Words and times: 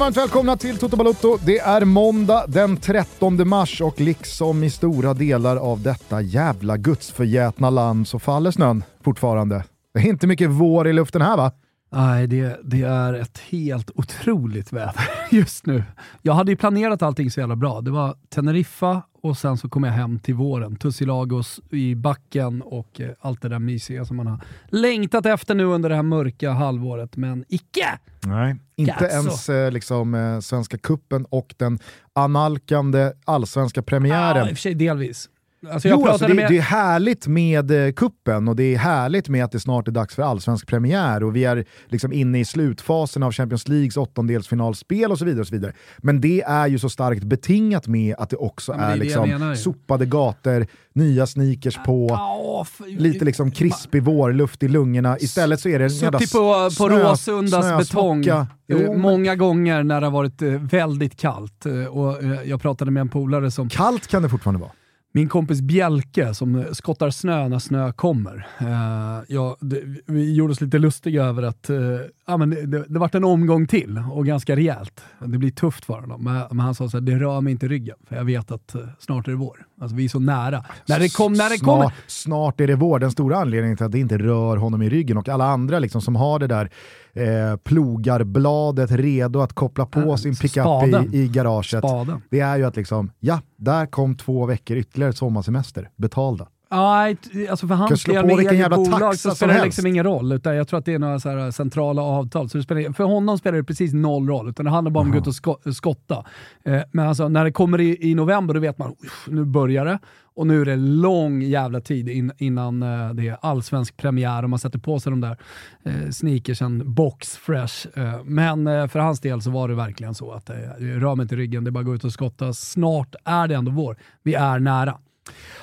varmt 0.00 0.16
välkomna 0.16 0.56
till 0.56 0.78
Toto 0.78 0.96
Balotto. 0.96 1.38
Det 1.46 1.58
är 1.58 1.84
måndag 1.84 2.44
den 2.48 2.76
13 2.76 3.48
mars 3.48 3.80
och 3.80 4.00
liksom 4.00 4.64
i 4.64 4.70
stora 4.70 5.14
delar 5.14 5.56
av 5.56 5.82
detta 5.82 6.20
jävla 6.20 6.76
gudsförgätna 6.76 7.70
land 7.70 8.08
så 8.08 8.18
faller 8.18 8.50
snön 8.50 8.84
fortfarande. 9.04 9.64
Det 9.94 10.00
är 10.00 10.06
inte 10.06 10.26
mycket 10.26 10.50
vår 10.50 10.88
i 10.88 10.92
luften 10.92 11.22
här 11.22 11.36
va? 11.36 11.52
Nej, 11.92 12.26
det, 12.26 12.60
det 12.64 12.82
är 12.82 13.12
ett 13.14 13.38
helt 13.38 13.90
otroligt 13.94 14.72
väder 14.72 15.10
just 15.30 15.66
nu. 15.66 15.84
Jag 16.22 16.32
hade 16.34 16.52
ju 16.52 16.56
planerat 16.56 17.02
allting 17.02 17.30
så 17.30 17.40
jävla 17.40 17.56
bra. 17.56 17.80
Det 17.80 17.90
var 17.90 18.14
Teneriffa 18.28 19.02
och 19.22 19.38
sen 19.38 19.56
så 19.56 19.68
kom 19.68 19.84
jag 19.84 19.92
hem 19.92 20.18
till 20.18 20.34
våren. 20.34 20.76
Tussilagos 20.76 21.60
i 21.70 21.94
backen 21.94 22.62
och 22.62 23.00
eh, 23.00 23.10
allt 23.20 23.42
det 23.42 23.48
där 23.48 23.58
mysiga 23.58 24.04
som 24.04 24.16
man 24.16 24.26
har 24.26 24.40
längtat 24.68 25.26
efter 25.26 25.54
nu 25.54 25.64
under 25.64 25.88
det 25.88 25.94
här 25.94 26.02
mörka 26.02 26.50
halvåret. 26.50 27.16
Men 27.16 27.44
icke! 27.48 27.98
Nej, 28.26 28.56
inte 28.76 28.92
Cazzo. 28.92 29.14
ens 29.14 29.48
eh, 29.48 29.70
liksom, 29.72 30.14
eh, 30.14 30.40
Svenska 30.40 30.78
kuppen 30.78 31.24
och 31.24 31.54
den 31.56 31.78
analkande 32.12 33.12
allsvenska 33.24 33.82
premiären. 33.82 34.36
Ja, 34.36 34.48
i 34.48 34.52
och 34.52 34.56
för 34.56 34.62
sig 34.62 34.74
delvis. 34.74 35.28
Alltså 35.72 35.88
Jo, 35.88 36.06
alltså 36.06 36.26
det, 36.26 36.34
med... 36.34 36.50
det 36.50 36.58
är 36.58 36.62
härligt 36.62 37.26
med 37.26 37.86
eh, 37.86 37.92
kuppen 37.92 38.48
och 38.48 38.56
det 38.56 38.62
är 38.74 38.78
härligt 38.78 39.28
med 39.28 39.44
att 39.44 39.52
det 39.52 39.60
snart 39.60 39.88
är 39.88 39.92
dags 39.92 40.14
för 40.14 40.22
allsvensk 40.22 40.66
premiär 40.66 41.22
och 41.24 41.36
vi 41.36 41.44
är 41.44 41.64
liksom 41.88 42.12
inne 42.12 42.40
i 42.40 42.44
slutfasen 42.44 43.22
av 43.22 43.32
Champions 43.32 43.68
Leagues 43.68 43.96
åttondelsfinalspel 43.96 45.10
och 45.10 45.18
så 45.18 45.24
vidare. 45.24 45.40
och 45.40 45.46
så 45.46 45.54
vidare. 45.54 45.72
Men 45.98 46.20
det 46.20 46.42
är 46.42 46.66
ju 46.66 46.78
så 46.78 46.88
starkt 46.90 47.22
betingat 47.24 47.86
med 47.86 48.14
att 48.18 48.30
det 48.30 48.36
också 48.36 48.72
men 48.72 48.80
det 48.80 48.86
är, 48.86 48.94
är 48.94 48.98
det 48.98 49.06
jag 49.30 49.40
liksom 49.50 49.56
sopade 49.56 50.06
gator, 50.06 50.66
nya 50.94 51.26
sneakers 51.26 51.78
på, 51.86 52.06
Ja, 52.10 52.66
f- 52.66 52.80
lite 52.86 53.24
liksom 53.24 53.50
krispig 53.50 54.02
vårluft 54.02 54.62
i 54.62 54.68
lungorna. 54.68 55.18
Istället 55.18 55.60
så 55.60 55.68
är 55.68 55.78
det 55.78 55.84
en 55.84 55.90
jävla 55.90 56.18
på, 56.18 56.70
på 56.78 56.88
Råsundas 56.88 57.78
betong. 57.88 58.24
Jo, 58.68 58.78
eh, 58.78 58.90
men 58.90 59.00
många 59.00 59.36
gånger 59.36 59.82
när 59.82 60.00
det 60.00 60.06
har 60.06 60.12
varit 60.12 60.42
eh, 60.42 60.48
väldigt 60.50 61.16
kallt. 61.16 61.66
Och 61.90 62.16
jag 62.44 62.62
pratade 62.62 62.90
med 62.90 63.00
en 63.00 63.08
polare 63.08 63.50
som 63.50 63.68
Kallt 63.68 64.06
kan 64.06 64.22
det 64.22 64.28
fortfarande 64.28 64.60
vara. 64.60 64.70
Min 65.12 65.28
kompis 65.28 65.60
Bjelke 65.60 66.34
som 66.34 66.64
skottar 66.72 67.10
snö 67.10 67.48
när 67.48 67.58
snö 67.58 67.92
kommer. 67.92 68.46
Uh, 68.62 69.24
ja, 69.28 69.56
det, 69.60 69.82
vi 70.06 70.34
gjorde 70.34 70.52
oss 70.52 70.60
lite 70.60 70.78
lustiga 70.78 71.24
över 71.24 71.42
att 71.42 71.70
uh, 71.70 72.00
ja, 72.26 72.36
men 72.36 72.50
det, 72.50 72.66
det, 72.66 72.84
det 72.88 72.98
vart 72.98 73.14
en 73.14 73.24
omgång 73.24 73.66
till 73.66 74.02
och 74.12 74.26
ganska 74.26 74.56
rejält. 74.56 75.04
Det 75.18 75.38
blir 75.38 75.50
tufft 75.50 75.84
för 75.84 76.00
honom. 76.00 76.24
Men, 76.24 76.42
men 76.50 76.60
han 76.60 76.74
sa 76.74 76.88
så 76.88 76.96
här, 76.96 77.02
det 77.02 77.18
rör 77.18 77.40
mig 77.40 77.50
inte 77.50 77.66
i 77.66 77.68
ryggen 77.68 77.96
för 78.08 78.16
jag 78.16 78.24
vet 78.24 78.50
att 78.50 78.74
uh, 78.74 78.82
snart 78.98 79.26
är 79.26 79.30
det 79.30 79.38
vår. 79.38 79.66
Alltså 79.80 79.96
vi 79.96 80.04
är 80.04 80.08
så 80.08 80.18
nära. 80.18 80.64
När 80.86 80.98
det, 80.98 81.14
kom, 81.14 81.32
när 81.32 81.50
det 81.50 81.58
kommer... 81.58 81.82
Snart, 81.82 81.94
snart 82.06 82.60
är 82.60 82.66
det 82.66 82.74
vår. 82.74 82.98
Den 82.98 83.10
stora 83.10 83.36
anledningen 83.36 83.76
till 83.76 83.86
att 83.86 83.92
det 83.92 83.98
inte 83.98 84.18
rör 84.18 84.56
honom 84.56 84.82
i 84.82 84.88
ryggen 84.88 85.16
och 85.16 85.28
alla 85.28 85.44
andra 85.44 85.78
liksom 85.78 86.02
som 86.02 86.16
har 86.16 86.38
det 86.38 86.46
där 86.46 86.70
eh, 87.12 87.56
plogarbladet 87.56 88.90
redo 88.90 89.40
att 89.40 89.52
koppla 89.52 89.86
på 89.86 90.00
Ja, 90.00 90.16
sin 90.16 90.34
pickup 90.36 90.50
spaden. 90.62 91.14
i, 91.14 91.18
i 91.18 91.28
garaget. 91.28 91.78
Spaden. 91.84 92.22
Det 92.30 92.40
är 92.40 92.56
ju 92.56 92.64
att 92.64 92.76
liksom, 92.76 93.10
ja, 93.20 93.40
där 93.56 93.86
kom 93.86 94.14
två 94.16 94.46
veckor 94.46 94.76
ytterligare 94.76 95.12
sommarsemester, 95.12 95.90
betalda. 95.96 96.48
Nej, 96.72 97.16
alltså 97.50 97.66
för 97.68 97.74
hans 97.74 98.04
del 98.04 98.26
med 98.26 98.38
eget 98.52 98.70
bolag 98.70 99.16
så 99.16 99.30
spelar 99.30 99.54
det 99.54 99.64
liksom 99.64 99.86
ingen 99.86 100.04
roll. 100.04 100.32
Utan 100.32 100.56
jag 100.56 100.68
tror 100.68 100.78
att 100.78 100.84
det 100.84 100.94
är 100.94 100.98
några 100.98 101.20
så 101.20 101.52
centrala 101.52 102.02
avtal. 102.02 102.48
Så 102.48 102.62
spelar, 102.62 102.92
för 102.92 103.04
honom 103.04 103.38
spelar 103.38 103.58
det 103.58 103.64
precis 103.64 103.92
noll 103.92 104.28
roll. 104.28 104.48
Utan 104.48 104.64
det 104.64 104.70
handlar 104.70 104.90
bara 104.92 105.00
om 105.00 105.06
att 105.08 105.12
gå 105.12 105.18
ut 105.20 105.26
och 105.26 105.34
sko- 105.34 105.72
skotta. 105.74 106.24
Eh, 106.64 106.80
men 106.92 107.08
alltså, 107.08 107.28
när 107.28 107.44
det 107.44 107.52
kommer 107.52 107.80
i, 107.80 108.10
i 108.10 108.14
november 108.14 108.54
då 108.54 108.60
vet 108.60 108.78
man 108.78 108.90
"Uff, 109.04 109.26
nu 109.30 109.44
börjar 109.44 109.84
det. 109.84 109.98
Och 110.34 110.46
nu 110.46 110.60
är 110.60 110.64
det 110.64 110.76
lång 110.76 111.42
jävla 111.42 111.80
tid 111.80 112.08
in, 112.08 112.32
innan 112.38 112.82
eh, 112.82 113.10
det 113.14 113.28
är 113.28 113.36
allsvensk 113.40 113.96
premiär 113.96 114.42
och 114.42 114.50
man 114.50 114.58
sätter 114.58 114.78
på 114.78 115.00
sig 115.00 115.10
de 115.10 115.20
där 115.20 115.36
eh, 115.84 116.10
sneakersen 116.10 116.94
box 116.94 117.36
fresh. 117.36 117.86
Eh, 117.98 118.24
men 118.24 118.88
för 118.88 118.98
hans 118.98 119.20
del 119.20 119.42
så 119.42 119.50
var 119.50 119.68
det 119.68 119.74
verkligen 119.74 120.14
så 120.14 120.32
att 120.32 120.50
eh, 120.50 120.56
rör 120.78 121.14
mig 121.16 121.22
inte 121.24 121.36
ryggen, 121.36 121.64
det 121.64 121.68
är 121.68 121.72
bara 121.72 121.80
att 121.80 121.86
gå 121.86 121.94
ut 121.94 122.04
och 122.04 122.12
skotta. 122.12 122.52
Snart 122.52 123.14
är 123.24 123.48
det 123.48 123.54
ändå 123.54 123.70
vår. 123.72 123.96
Vi 124.22 124.34
är 124.34 124.58
nära. 124.58 124.98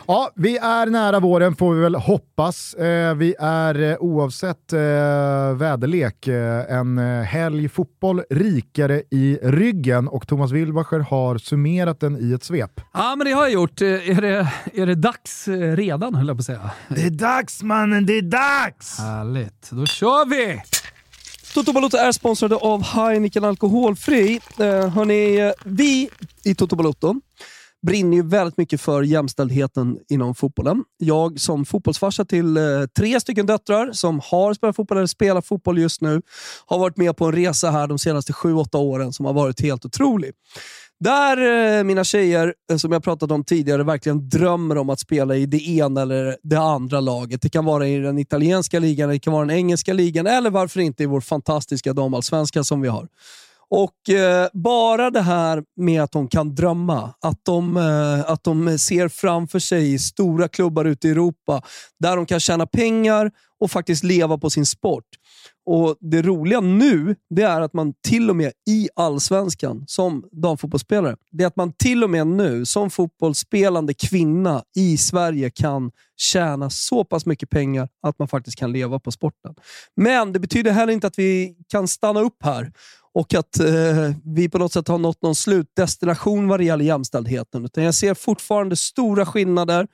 Ja, 0.08 0.32
vi 0.36 0.58
är 0.58 0.86
nära 0.86 1.20
våren 1.20 1.56
får 1.56 1.74
vi 1.74 1.82
väl 1.82 1.96
hoppas. 1.96 2.74
Eh, 2.74 3.16
vi 3.16 3.36
är 3.40 3.82
eh, 3.92 3.98
oavsett 4.00 4.74
eh, 4.74 4.80
väderlek 5.56 6.28
eh, 6.28 6.78
en 6.78 6.98
eh, 6.98 7.24
helg 7.24 7.70
fotboll 7.70 8.24
rikare 8.30 9.02
i 9.12 9.40
ryggen 9.44 10.08
och 10.08 10.28
Thomas 10.28 10.52
Wilbacher 10.52 11.00
har 11.00 11.38
summerat 11.38 12.00
den 12.00 12.18
i 12.30 12.34
ett 12.34 12.44
svep. 12.44 12.82
Ja, 12.94 13.16
men 13.16 13.28
det 13.28 13.32
har 13.34 13.44
jag 13.44 13.52
gjort. 13.52 13.82
Är 13.82 14.22
det, 14.22 14.48
är 14.74 14.86
det 14.86 14.96
dags 14.96 15.48
redan, 15.76 16.16
höll 16.16 16.28
jag 16.28 16.38
på 16.38 16.42
att 16.42 16.46
säga? 16.46 16.72
Det 16.90 17.02
är 17.02 17.10
dags 17.10 17.64
mannen, 17.64 18.06
det 18.06 18.18
är 18.18 18.22
dags! 18.22 19.00
Härligt, 19.00 19.70
då 19.72 19.86
kör 19.86 20.26
vi! 20.30 20.62
Toto 21.54 21.74
Balotto 21.74 21.98
är 21.98 22.12
sponsrade 22.12 22.56
av 22.56 22.84
Heineken 22.84 23.44
Alkoholfri. 23.44 24.40
Eh, 24.60 24.90
hörni, 24.90 25.54
vi 25.64 26.10
i 26.44 26.56
Toto 26.56 26.76
Balotto 26.76 27.16
brinner 27.86 28.18
ju 28.18 28.24
väldigt 28.24 28.58
mycket 28.58 28.82
för 28.82 29.04
jämställdheten 29.04 30.00
inom 30.10 30.36
fotbollen. 30.36 30.84
Jag 30.98 31.40
som 31.40 31.66
fotbollsfarsa 31.66 32.26
till 32.26 32.58
eh, 32.58 32.64
tre 32.98 33.20
stycken 33.20 33.46
döttrar 33.46 33.92
som 33.92 34.22
har 34.24 34.54
spelat 34.54 34.76
fotboll 34.76 34.98
eller 34.98 35.08
spelar 35.08 35.42
fotboll 35.42 35.80
just 35.80 36.02
nu 36.02 36.22
har 36.66 36.80
varit 36.80 36.98
med 36.98 37.18
på 37.18 37.26
en 37.26 37.32
resa 37.32 37.72
här 37.72 37.88
de 37.88 38.00
senaste 38.00 38.34
sju 38.34 38.54
åtta 38.54 38.78
åren 38.78 39.14
som 39.14 39.26
har 39.26 39.34
varit 39.34 39.62
helt 39.62 39.86
otrolig. 39.86 40.32
Där 41.00 41.78
eh, 41.78 41.84
mina 41.84 42.04
tjejer, 42.04 42.54
eh, 42.72 42.78
som 42.78 42.92
jag 42.92 43.04
pratat 43.04 43.32
om 43.32 43.44
tidigare, 43.44 43.84
verkligen 43.84 44.30
drömmer 44.30 44.78
om 44.78 44.90
att 44.90 45.00
spela 45.00 45.36
i 45.36 45.46
det 45.46 45.68
ena 45.68 46.02
eller 46.02 46.38
det 46.44 46.60
andra 46.60 47.00
laget. 47.00 47.42
Det 47.42 47.50
kan 47.50 47.66
vara 47.66 47.88
i 47.88 47.98
den 48.00 48.18
italienska 48.18 48.80
ligan, 48.80 49.10
det 49.10 49.20
kan 49.20 49.34
vara 49.34 49.46
den 49.46 49.56
engelska 49.56 49.94
ligan 49.94 50.28
eller 50.28 50.50
varför 50.50 50.80
inte 50.80 51.04
i 51.04 51.06
vår 51.06 51.22
fantastiska 51.22 51.94
damallsvenska 51.94 52.64
som 52.64 52.82
vi 52.82 52.88
har. 52.88 53.08
Och 53.70 54.10
eh, 54.10 54.48
bara 54.54 55.12
det 55.12 55.22
här 55.22 55.64
med 55.76 56.04
att 56.04 56.12
de 56.12 56.28
kan 56.28 56.56
drömma, 56.56 57.14
att 57.22 57.40
de, 57.46 57.78
eh, 57.78 58.32
att 58.32 58.44
de 58.44 58.80
ser 58.80 59.08
framför 59.08 59.60
sig 59.60 60.00
stora 60.00 60.48
klubbar 60.48 60.86
ute 60.86 61.08
i 61.08 61.12
Europa 61.12 61.62
där 62.00 62.16
de 62.16 62.26
kan 62.26 62.40
tjäna 62.40 62.66
pengar 62.66 63.32
och 63.60 63.72
faktiskt 63.72 64.04
leva 64.04 64.38
på 64.38 64.50
sin 64.50 64.66
sport. 64.66 65.04
Och 65.66 65.96
Det 66.00 66.22
roliga 66.22 66.60
nu 66.60 67.16
det 67.30 67.42
är 67.42 67.62
att 67.62 67.74
man 67.74 67.94
till 68.08 68.30
och 68.30 68.36
med 68.36 68.52
i 68.70 68.90
allsvenskan 68.96 69.84
som 69.88 70.26
damfotbollsspelare, 70.32 71.16
det 71.32 71.44
är 71.44 71.48
att 71.48 71.56
man 71.56 71.74
till 71.74 72.04
och 72.04 72.10
med 72.10 72.28
nu 72.28 72.66
som 72.66 72.90
fotbollsspelande 72.90 73.94
kvinna 73.94 74.64
i 74.78 74.98
Sverige 74.98 75.50
kan 75.50 75.92
tjäna 76.18 76.70
så 76.70 77.04
pass 77.04 77.26
mycket 77.26 77.50
pengar 77.50 77.90
att 78.02 78.20
man 78.20 78.28
faktiskt 78.28 78.58
kan 78.58 78.72
leva 78.72 79.00
på 79.00 79.12
sporten. 79.12 79.56
Men 79.96 80.34
det 80.34 80.40
betyder 80.40 80.72
heller 80.72 80.94
inte 80.94 81.08
att 81.08 81.20
vi 81.20 81.56
kan 81.68 81.88
stanna 81.88 82.20
upp 82.20 82.38
här 82.44 82.72
och 83.18 83.34
att 83.34 83.60
eh, 83.60 84.12
vi 84.26 84.50
på 84.50 84.58
något 84.58 84.74
sätt 84.74 84.88
har 84.88 84.98
nått 84.98 85.22
någon 85.22 85.36
slutdestination 85.36 86.48
vad 86.48 86.60
det 86.60 86.64
gäller 86.64 86.86
jämställdheten. 86.86 87.66
Utan 87.66 87.84
jag 87.84 87.94
ser 87.94 88.14
fortfarande 88.14 88.76
stora 88.76 89.26
skillnader 89.26 89.88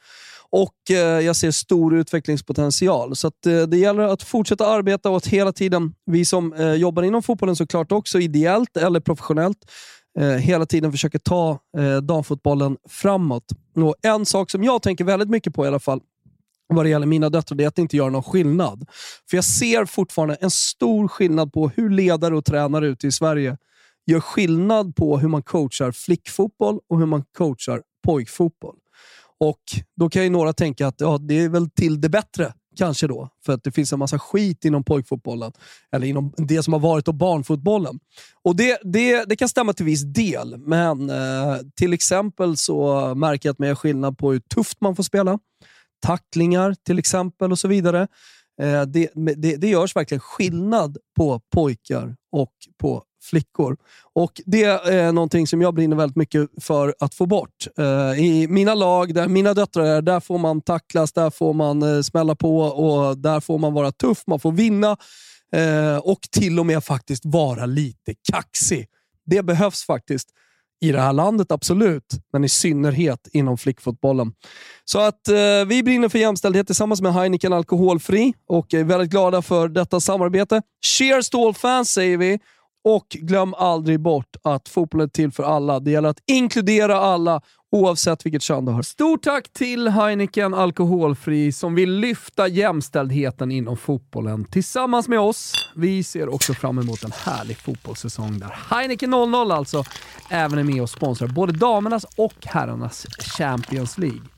och 0.50 0.92
eh, 0.92 0.98
jag 0.98 1.36
ser 1.36 1.52
stor 1.52 1.96
utvecklingspotential. 1.96 3.16
Så 3.16 3.28
att, 3.28 3.46
eh, 3.46 3.62
det 3.62 3.78
gäller 3.78 4.04
att 4.04 4.24
fortsätta 4.24 4.68
arbeta 4.68 5.10
och 5.10 5.18
att 5.18 5.28
hela 5.28 5.52
tiden, 5.52 5.94
vi 6.06 6.26
som 6.26 6.54
eh, 6.54 6.74
jobbar 6.74 7.04
inom 7.04 7.24
fotbollen 7.24 7.56
såklart 7.56 7.92
också, 7.92 8.20
ideellt 8.20 8.78
eller 8.78 9.00
professionellt, 9.00 9.58
eh, 10.20 10.28
hela 10.28 10.66
tiden 10.66 10.92
försöker 10.92 11.20
ta 11.20 11.60
eh, 11.78 11.98
damfotbollen 11.98 12.78
framåt. 12.90 13.46
Och 13.76 13.96
en 14.02 14.26
sak 14.26 14.52
som 14.52 14.64
jag 14.64 14.82
tänker 14.82 15.04
väldigt 15.04 15.30
mycket 15.30 15.54
på 15.54 15.66
i 15.66 15.68
alla 15.68 15.80
fall, 15.80 16.02
vad 16.76 16.86
det 16.86 16.90
gäller 16.90 17.06
mina 17.06 17.30
döttrar, 17.30 17.58
det 17.58 17.64
är 17.64 17.68
att 17.68 17.78
inte 17.78 17.98
göra 17.98 18.10
någon 18.10 18.24
skillnad. 18.24 18.86
För 19.30 19.38
jag 19.38 19.44
ser 19.44 19.86
fortfarande 19.86 20.36
en 20.36 20.52
stor 20.52 21.08
skillnad 21.08 21.54
på 21.54 21.70
hur 21.70 21.90
ledare 21.90 22.36
och 22.36 22.46
tränare 22.46 22.88
ute 22.88 23.08
i 23.08 23.12
Sverige 23.12 23.58
gör 24.06 24.20
skillnad 24.20 24.96
på 24.96 25.18
hur 25.18 25.28
man 25.28 25.44
coachar 25.44 25.92
flickfotboll 25.92 26.80
och 26.90 27.00
hur 27.00 27.06
man 27.06 27.24
coachar 27.38 27.82
pojkfotboll. 28.06 28.76
Och 29.40 29.62
Då 29.96 30.10
kan 30.10 30.24
ju 30.24 30.30
några 30.30 30.54
tänka 30.54 30.88
att 30.88 31.02
ja, 31.02 31.18
det 31.18 31.40
är 31.40 31.50
väl 31.50 31.70
till 31.70 32.02
det 32.02 32.10
bättre, 32.10 32.54
kanske 32.76 33.08
då. 33.08 33.30
För 33.46 33.54
att 33.54 33.64
det 33.64 33.72
finns 33.72 33.94
en 33.94 34.00
massa 34.00 34.20
skit 34.20 34.66
inom 34.66 34.84
pojkfotbollen, 34.84 35.52
eller 35.92 36.08
inom 36.08 36.34
det 36.38 36.64
som 36.64 36.74
har 36.74 36.80
varit 36.80 37.08
och 37.08 37.16
barnfotbollen. 37.16 38.00
Och 38.44 38.56
det, 38.56 38.80
det, 38.84 39.26
det 39.26 39.36
kan 39.36 39.50
stämma 39.50 39.74
till 39.74 39.86
viss 39.86 40.04
del, 40.04 40.58
men 40.58 41.10
eh, 41.10 41.58
till 41.76 41.94
exempel 41.94 42.58
så 42.58 43.16
märker 43.16 43.50
jag 43.50 43.54
att 43.54 43.60
man 43.60 43.68
gör 43.68 43.76
skillnad 43.76 44.18
på 44.18 44.32
hur 44.32 44.40
tufft 44.40 44.82
man 44.82 44.96
får 44.96 45.04
spela, 45.04 45.40
tacklingar 46.04 46.76
till 46.86 47.00
exempel 47.00 47.52
och 47.52 47.60
så 47.60 47.68
vidare. 47.68 48.08
Eh, 48.62 48.82
det, 48.82 49.10
det, 49.16 49.56
det 49.56 49.68
görs 49.68 49.96
verkligen 49.96 50.20
skillnad 50.20 50.98
på 51.16 51.42
pojkar 51.54 52.16
och 52.32 52.54
på 52.82 53.04
flickor. 53.24 53.78
Och 54.14 54.42
Det 54.46 54.64
är 54.64 55.12
någonting 55.12 55.48
som 55.48 55.62
jag 55.62 55.74
brinner 55.74 55.96
väldigt 55.96 56.16
mycket 56.16 56.50
för 56.62 56.96
att 57.00 57.14
få 57.14 57.26
bort. 57.26 57.68
Eh, 57.78 58.20
I 58.20 58.48
mina 58.50 58.74
lag, 58.74 59.14
där 59.14 59.28
mina 59.28 59.54
döttrar 59.54 59.86
är, 59.86 60.02
där 60.02 60.20
får 60.20 60.38
man 60.38 60.62
tacklas, 60.62 61.14
där 61.14 61.30
får 61.30 61.54
man 61.54 61.84
eh, 61.84 62.02
smälla 62.02 62.36
på 62.36 62.60
och 62.60 63.18
där 63.18 63.40
får 63.40 63.58
man 63.58 63.74
vara 63.74 63.92
tuff, 63.92 64.24
man 64.28 64.40
får 64.40 64.52
vinna 64.52 64.98
och 66.02 66.22
till 66.32 66.60
och 66.60 66.66
med 66.66 66.84
faktiskt 66.84 67.26
vara 67.26 67.66
lite 67.66 68.14
kaxig. 68.32 68.88
Det 69.26 69.44
behövs 69.44 69.84
faktiskt 69.86 70.30
i 70.84 70.92
det 70.92 71.00
här 71.00 71.14
landet, 71.14 71.52
absolut, 71.52 72.04
men 72.34 72.44
i 72.44 72.50
synnerhet 72.50 73.28
inom 73.34 73.58
flickfotbollen. 73.58 74.32
Så 74.86 75.00
att 75.00 75.28
eh, 75.28 75.66
vi 75.68 75.84
brinner 75.84 76.10
för 76.10 76.20
jämställdhet 76.20 76.68
tillsammans 76.68 77.02
med 77.02 77.14
Heineken 77.14 77.54
Alkoholfri 77.54 78.34
och 78.48 78.74
är 78.74 78.84
väldigt 78.84 79.10
glada 79.10 79.42
för 79.42 79.68
detta 79.68 80.00
samarbete. 80.00 80.62
Cheers 80.86 81.30
to 81.30 81.48
all 81.48 81.54
fans 81.54 81.94
säger 81.94 82.18
vi 82.18 82.40
och 82.84 83.08
glöm 83.10 83.54
aldrig 83.54 84.00
bort 84.00 84.36
att 84.44 84.70
fotbollen 84.70 85.06
är 85.06 85.10
till 85.10 85.32
för 85.32 85.44
alla. 85.44 85.80
Det 85.80 85.92
gäller 85.92 86.10
att 86.10 86.24
inkludera 86.28 86.98
alla 87.00 87.42
oavsett 87.72 88.26
vilket 88.26 88.42
kön 88.42 88.66
du 88.66 88.72
har. 88.72 88.82
Stort 88.82 89.24
tack 89.24 89.54
till 89.54 89.88
Heineken 89.88 90.54
Alkoholfri 90.54 91.52
som 91.52 91.76
vill 91.76 91.92
lyfta 91.92 92.48
jämställdheten 92.48 93.52
inom 93.52 93.78
fotbollen 93.78 94.46
tillsammans 94.46 95.08
med 95.08 95.20
oss. 95.20 95.54
Vi 95.76 96.04
ser 96.04 96.34
också 96.34 96.54
fram 96.54 96.80
emot 96.80 97.04
en 97.04 97.12
härlig 97.12 97.58
fotbollssäsong 97.58 98.40
där 98.40 98.56
Heineken 98.70 99.10
00 99.10 99.52
alltså 99.52 99.84
även 100.30 100.60
är 100.60 100.64
med 100.64 100.82
och 100.82 100.90
sponsrar 100.90 101.28
både 101.28 101.54
damernas 101.54 102.06
och 102.18 102.46
herrarnas 102.46 103.06
Champions 103.38 103.98
League. 103.98 104.33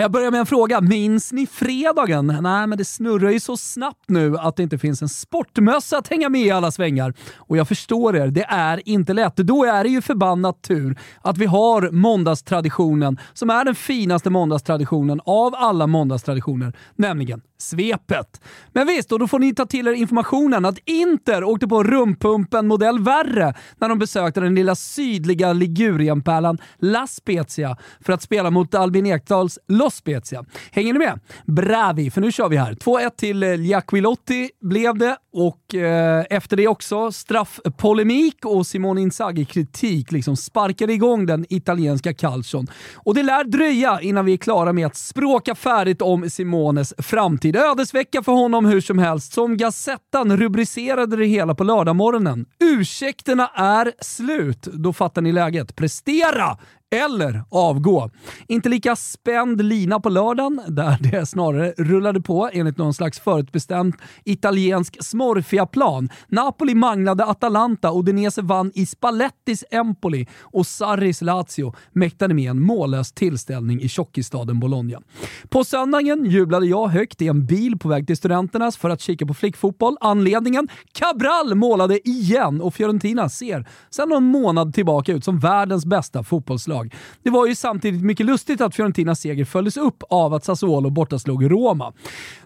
Jag 0.00 0.10
börjar 0.10 0.30
med 0.30 0.40
en 0.40 0.46
fråga. 0.46 0.80
Minns 0.80 1.32
ni 1.32 1.46
fredagen? 1.46 2.26
Nej, 2.40 2.66
men 2.66 2.78
det 2.78 2.84
snurrar 2.84 3.30
ju 3.30 3.40
så 3.40 3.56
snabbt 3.56 4.04
nu 4.08 4.38
att 4.38 4.56
det 4.56 4.62
inte 4.62 4.78
finns 4.78 5.02
en 5.02 5.08
sportmössa 5.08 5.98
att 5.98 6.08
hänga 6.08 6.28
med 6.28 6.42
i 6.42 6.50
alla 6.50 6.70
svängar. 6.70 7.14
Och 7.36 7.56
jag 7.56 7.68
förstår 7.68 8.16
er, 8.16 8.26
det 8.26 8.44
är 8.44 8.88
inte 8.88 9.12
lätt. 9.12 9.36
Då 9.36 9.64
är 9.64 9.84
det 9.84 9.90
ju 9.90 10.02
förbannat 10.02 10.62
tur 10.62 10.98
att 11.22 11.38
vi 11.38 11.46
har 11.46 11.90
måndagstraditionen, 11.90 13.18
som 13.32 13.50
är 13.50 13.64
den 13.64 13.74
finaste 13.74 14.30
måndagstraditionen 14.30 15.20
av 15.24 15.54
alla 15.54 15.86
måndagstraditioner, 15.86 16.72
nämligen 16.96 17.40
svepet. 17.58 18.40
Men 18.72 18.86
visst, 18.86 19.12
och 19.12 19.18
då 19.18 19.28
får 19.28 19.38
ni 19.38 19.54
ta 19.54 19.66
till 19.66 19.88
er 19.88 19.92
informationen 19.92 20.64
att 20.64 20.78
Inter 20.84 21.44
åkte 21.44 21.68
på 21.68 21.82
rumpumpen 21.82 22.66
modell 22.66 22.98
värre 22.98 23.54
när 23.78 23.88
de 23.88 23.98
besökte 23.98 24.40
den 24.40 24.54
lilla 24.54 24.74
sydliga 24.74 25.52
Ligurienpärlan 25.52 26.58
La 26.78 27.06
Spezia 27.06 27.76
för 28.00 28.12
att 28.12 28.22
spela 28.22 28.50
mot 28.50 28.74
Albin 28.74 29.06
Ekdals 29.06 29.58
Los 29.68 29.94
Spezia. 29.94 30.44
Hänger 30.70 30.92
ni 30.92 30.98
med? 30.98 31.20
Bravi, 31.46 32.10
för 32.10 32.20
nu 32.20 32.32
kör 32.32 32.48
vi 32.48 32.56
här. 32.56 32.72
2-1 32.74 33.10
till 33.16 33.42
eh, 33.42 33.54
Giaquilotti 33.54 34.50
blev 34.60 34.98
det 34.98 35.16
och 35.32 35.74
eh, 35.74 36.24
efter 36.30 36.56
det 36.56 36.68
också 36.68 37.12
straffpolemik 37.12 38.44
och 38.44 38.66
Simone 38.66 39.00
Inzaghi-kritik 39.00 40.12
liksom 40.12 40.36
sparkade 40.36 40.92
igång 40.92 41.26
den 41.26 41.46
italienska 41.48 42.14
calcion. 42.14 42.66
Och 42.94 43.14
det 43.14 43.22
lär 43.22 43.44
dröja 43.44 44.00
innan 44.00 44.24
vi 44.24 44.32
är 44.32 44.36
klara 44.36 44.72
med 44.72 44.86
att 44.86 44.96
språka 44.96 45.54
färdigt 45.54 46.02
om 46.02 46.30
Simones 46.30 46.94
framtid. 46.98 47.47
Ödesvecka 47.56 48.22
för 48.22 48.32
honom 48.32 48.64
hur 48.66 48.80
som 48.80 48.98
helst. 48.98 49.32
Som 49.32 49.56
Gazettan 49.56 50.36
rubricerade 50.36 51.16
det 51.16 51.26
hela 51.26 51.54
på 51.54 51.64
lördagmorgonen. 51.64 52.46
Ursäkterna 52.60 53.50
är 53.54 53.92
slut. 54.00 54.62
Då 54.62 54.92
fattar 54.92 55.22
ni 55.22 55.32
läget. 55.32 55.76
Prestera 55.76 56.58
eller 56.90 57.42
avgå. 57.50 58.10
Inte 58.48 58.68
lika 58.68 58.96
spänd 58.96 59.64
lina 59.64 60.00
på 60.00 60.08
lördagen, 60.08 60.60
där 60.68 60.96
det 61.00 61.26
snarare 61.26 61.74
rullade 61.78 62.20
på 62.20 62.50
enligt 62.52 62.78
någon 62.78 62.94
slags 62.94 63.20
förutbestämd 63.20 63.94
italiensk 64.24 65.04
smorfiaplan. 65.04 66.08
Napoli 66.28 66.74
manglade 66.74 67.24
Atalanta, 67.24 67.90
och 67.90 67.98
Udinese 68.00 68.42
vann 68.42 68.72
i 68.74 68.86
Spallettis 68.86 69.64
Empoli 69.70 70.26
och 70.40 70.66
Sarris 70.66 71.22
Lazio 71.22 71.74
mäktade 71.92 72.34
med 72.34 72.50
en 72.50 72.62
mållös 72.62 73.12
tillställning 73.12 73.80
i 73.80 73.88
tjockisstaden 73.88 74.60
Bologna. 74.60 75.00
På 75.48 75.64
söndagen 75.64 76.24
jublade 76.24 76.66
jag 76.66 76.88
högt 76.88 77.22
i 77.22 77.28
en 77.28 77.46
bil 77.46 77.78
på 77.78 77.88
väg 77.88 78.06
till 78.06 78.16
Studenternas 78.16 78.76
för 78.76 78.90
att 78.90 79.00
kika 79.00 79.26
på 79.26 79.34
flickfotboll. 79.34 79.96
Anledningen? 80.00 80.68
Cabral 80.92 81.54
målade 81.54 82.08
igen 82.08 82.60
och 82.60 82.74
Fiorentina 82.74 83.28
ser 83.28 83.68
sedan 83.90 84.08
någon 84.08 84.24
månad 84.24 84.74
tillbaka 84.74 85.12
ut 85.12 85.24
som 85.24 85.38
världens 85.38 85.86
bästa 85.86 86.22
fotbollslag 86.22 86.77
lag. 86.78 86.94
Det 87.22 87.30
var 87.30 87.46
ju 87.46 87.54
samtidigt 87.54 88.04
mycket 88.04 88.26
lustigt 88.26 88.60
att 88.60 88.74
Fiorentinas 88.74 89.20
seger 89.20 89.44
följdes 89.44 89.76
upp 89.76 90.02
av 90.10 90.34
att 90.34 90.44
Sassuolo 90.44 90.90
bortaslog 90.90 91.50
Roma. 91.50 91.92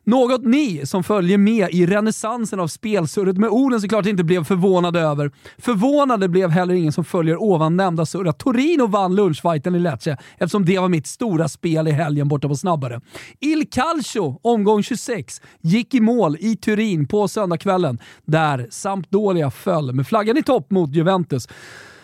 Något 0.04 0.44
ni 0.44 0.86
som 0.86 1.04
följer 1.04 1.38
med 1.38 1.68
i 1.70 1.86
renässansen 1.86 2.60
av 2.60 2.66
spelsurret 2.66 3.38
med 3.38 3.50
orden 3.50 3.80
såklart 3.80 4.06
inte 4.06 4.24
blev 4.24 4.44
förvånade 4.44 5.00
över. 5.00 5.30
Förvånade 5.58 6.28
blev 6.28 6.50
heller 6.50 6.74
ingen 6.74 6.92
som 6.92 7.04
följer 7.04 7.42
ovan 7.42 7.76
nämnda 7.76 8.06
surr 8.06 8.28
att 8.28 8.38
Torino 8.38 8.86
vann 8.86 9.14
lunchfighten 9.14 9.74
i 9.74 9.78
Lecce 9.78 10.16
eftersom 10.38 10.64
det 10.64 10.78
var 10.78 10.88
mitt 10.88 11.06
stora 11.06 11.48
spel 11.48 11.88
i 11.88 11.90
helgen 11.90 12.28
borta 12.28 12.48
på 12.48 12.56
snabbare. 12.56 13.00
Il 13.40 13.66
Calcio, 13.70 14.40
omgång 14.42 14.82
26, 14.82 15.40
gick 15.60 15.94
i 15.94 16.00
mål 16.00 16.36
i 16.40 16.56
Turin 16.56 17.08
på 17.08 17.28
söndagskvällen 17.28 17.98
där 18.24 18.66
Sampdoria 18.70 19.50
föll 19.50 19.92
med 19.92 20.06
flaggan 20.06 20.36
i 20.36 20.42
topp 20.42 20.70
mot 20.70 20.94
Juventus. 20.94 21.48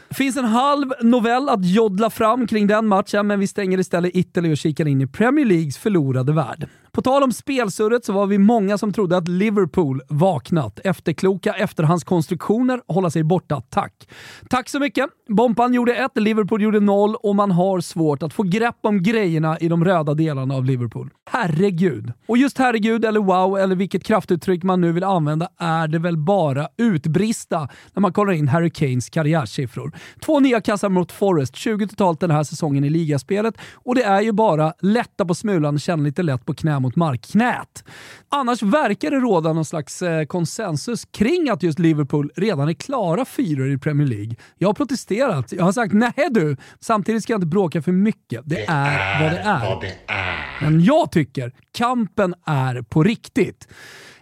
Det 0.08 0.14
finns 0.14 0.36
en 0.36 0.44
halv 0.44 0.92
novell 1.02 1.48
att 1.48 1.64
joddla 1.64 2.10
fram 2.10 2.46
kring 2.46 2.66
den 2.66 2.86
matchen, 2.86 3.26
men 3.26 3.40
vi 3.40 3.46
stänger 3.46 3.78
istället 3.78 4.16
Italy 4.16 4.52
och 4.52 4.56
kikar 4.56 4.88
in 4.88 5.00
i 5.00 5.06
Premier 5.06 5.46
Leagues 5.46 5.78
förlorade 5.78 6.32
värld. 6.32 6.68
På 6.98 7.02
tal 7.02 7.22
om 7.22 7.32
spelsurret 7.32 8.04
så 8.04 8.12
var 8.12 8.26
vi 8.26 8.38
många 8.38 8.78
som 8.78 8.92
trodde 8.92 9.16
att 9.16 9.28
Liverpool 9.28 10.02
vaknat. 10.08 10.80
Efterkloka 10.84 11.52
efterhandskonstruktioner 11.52 12.80
hålla 12.86 13.10
sig 13.10 13.24
borta, 13.24 13.62
tack. 13.70 14.08
Tack 14.50 14.68
så 14.68 14.80
mycket! 14.80 15.06
Bompan 15.28 15.74
gjorde 15.74 15.94
ett, 15.94 16.10
Liverpool 16.14 16.62
gjorde 16.62 16.80
noll 16.80 17.14
och 17.14 17.36
man 17.36 17.50
har 17.50 17.80
svårt 17.80 18.22
att 18.22 18.32
få 18.32 18.42
grepp 18.42 18.76
om 18.82 19.02
grejerna 19.02 19.58
i 19.58 19.68
de 19.68 19.84
röda 19.84 20.14
delarna 20.14 20.54
av 20.54 20.64
Liverpool. 20.64 21.10
Herregud! 21.30 22.12
Och 22.26 22.38
just 22.38 22.58
herregud, 22.58 23.04
eller 23.04 23.20
wow, 23.20 23.58
eller 23.58 23.76
vilket 23.76 24.04
kraftuttryck 24.04 24.62
man 24.62 24.80
nu 24.80 24.92
vill 24.92 25.04
använda, 25.04 25.48
är 25.58 25.88
det 25.88 25.98
väl 25.98 26.16
bara 26.16 26.68
utbrista 26.78 27.68
när 27.94 28.00
man 28.00 28.12
kollar 28.12 28.32
in 28.32 28.48
Harry 28.48 28.70
Kanes 28.70 29.10
karriärsiffror. 29.10 29.92
Två 30.24 30.40
nya 30.40 30.60
kassar 30.60 30.88
mot 30.88 31.12
Forest, 31.12 31.56
20 31.56 31.88
totalt 31.88 32.20
den 32.20 32.30
här 32.30 32.44
säsongen 32.44 32.84
i 32.84 32.90
ligaspelet 32.90 33.54
och 33.74 33.94
det 33.94 34.02
är 34.02 34.20
ju 34.20 34.32
bara 34.32 34.72
lätta 34.80 35.24
på 35.24 35.34
smulan, 35.34 35.78
känna 35.78 36.02
lite 36.02 36.22
lätt 36.22 36.46
på 36.46 36.54
knä 36.54 36.80
mot 36.88 36.96
markknät. 36.96 37.84
Annars 38.28 38.62
verkar 38.62 39.10
det 39.10 39.16
råda 39.16 39.52
någon 39.52 39.64
slags 39.64 40.02
eh, 40.02 40.24
konsensus 40.24 41.04
kring 41.04 41.48
att 41.50 41.62
just 41.62 41.78
Liverpool 41.78 42.30
redan 42.36 42.68
är 42.68 42.72
klara 42.72 43.24
fyror 43.24 43.72
i 43.72 43.78
Premier 43.78 44.08
League. 44.08 44.36
Jag 44.58 44.68
har 44.68 44.74
protesterat. 44.74 45.52
Jag 45.52 45.64
har 45.64 45.72
sagt 45.72 45.94
nej 45.94 46.28
du. 46.30 46.56
Samtidigt 46.80 47.22
ska 47.22 47.32
jag 47.32 47.38
inte 47.38 47.46
bråka 47.46 47.82
för 47.82 47.92
mycket. 47.92 48.42
Det, 48.44 48.54
det 48.54 48.64
är, 48.68 49.22
vad 49.22 49.32
det 49.32 49.38
är. 49.38 49.60
vad 49.60 49.80
det 49.80 49.96
är. 50.06 50.60
Men 50.60 50.84
jag 50.84 51.12
tycker 51.12 51.52
kampen 51.72 52.34
är 52.46 52.82
på 52.82 53.02
riktigt. 53.02 53.68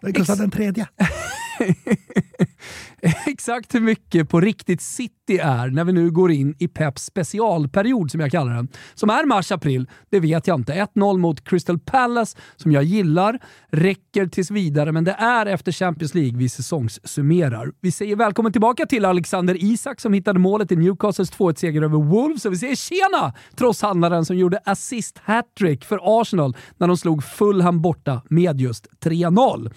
Gustav 0.01 0.37
den 0.37 0.51
tredje. 0.51 0.87
Exakt 3.27 3.75
hur 3.75 3.81
mycket 3.81 4.29
på 4.29 4.41
riktigt 4.41 4.81
City 4.81 5.39
är 5.39 5.67
när 5.67 5.85
vi 5.85 5.93
nu 5.93 6.11
går 6.11 6.33
in 6.33 6.55
i 6.59 6.69
Peps 6.69 7.05
specialperiod, 7.05 8.11
som 8.11 8.21
jag 8.21 8.31
kallar 8.31 8.55
den, 8.55 8.69
som 8.95 9.11
är 9.11 9.25
mars-april, 9.25 9.89
det 10.11 10.21
vet 10.21 10.47
jag 10.47 10.61
inte. 10.61 10.73
1-0 10.73 11.19
mot 11.19 11.49
Crystal 11.49 11.79
Palace, 11.79 12.39
som 12.57 12.73
jag 12.73 12.85
gillar, 12.85 13.39
räcker 13.69 14.27
tills 14.27 14.51
vidare, 14.51 14.93
men 14.93 15.05
det 15.05 15.13
är 15.13 15.47
efter 15.47 15.73
Champions 15.73 16.15
League 16.15 16.39
vi 16.39 16.49
säsongssummerar. 16.49 17.73
Vi 17.81 17.93
säger 17.93 18.17
välkommen 18.17 18.53
tillbaka 18.53 18.87
till 18.87 19.05
Alexander 19.05 19.65
Isak 19.65 20.01
som 20.01 20.13
hittade 20.13 20.39
målet 20.39 20.73
i 20.73 20.77
Newcastles 20.77 21.33
2-1-seger 21.33 21.83
över 21.83 21.99
Wolves 21.99 22.45
och 22.45 22.53
vi 22.53 22.57
säger 22.57 22.77
tjena 22.77 23.35
trosshandlaren 23.57 24.25
som 24.25 24.37
gjorde 24.37 24.61
assist 24.65 25.19
hattrick 25.25 25.85
för 25.85 26.21
Arsenal 26.21 26.57
när 26.77 26.87
de 26.87 26.97
slog 26.97 27.25
Fulham 27.25 27.83
borta 27.83 28.23
med 28.29 28.61
just 28.61 28.87
3-0. 29.05 29.73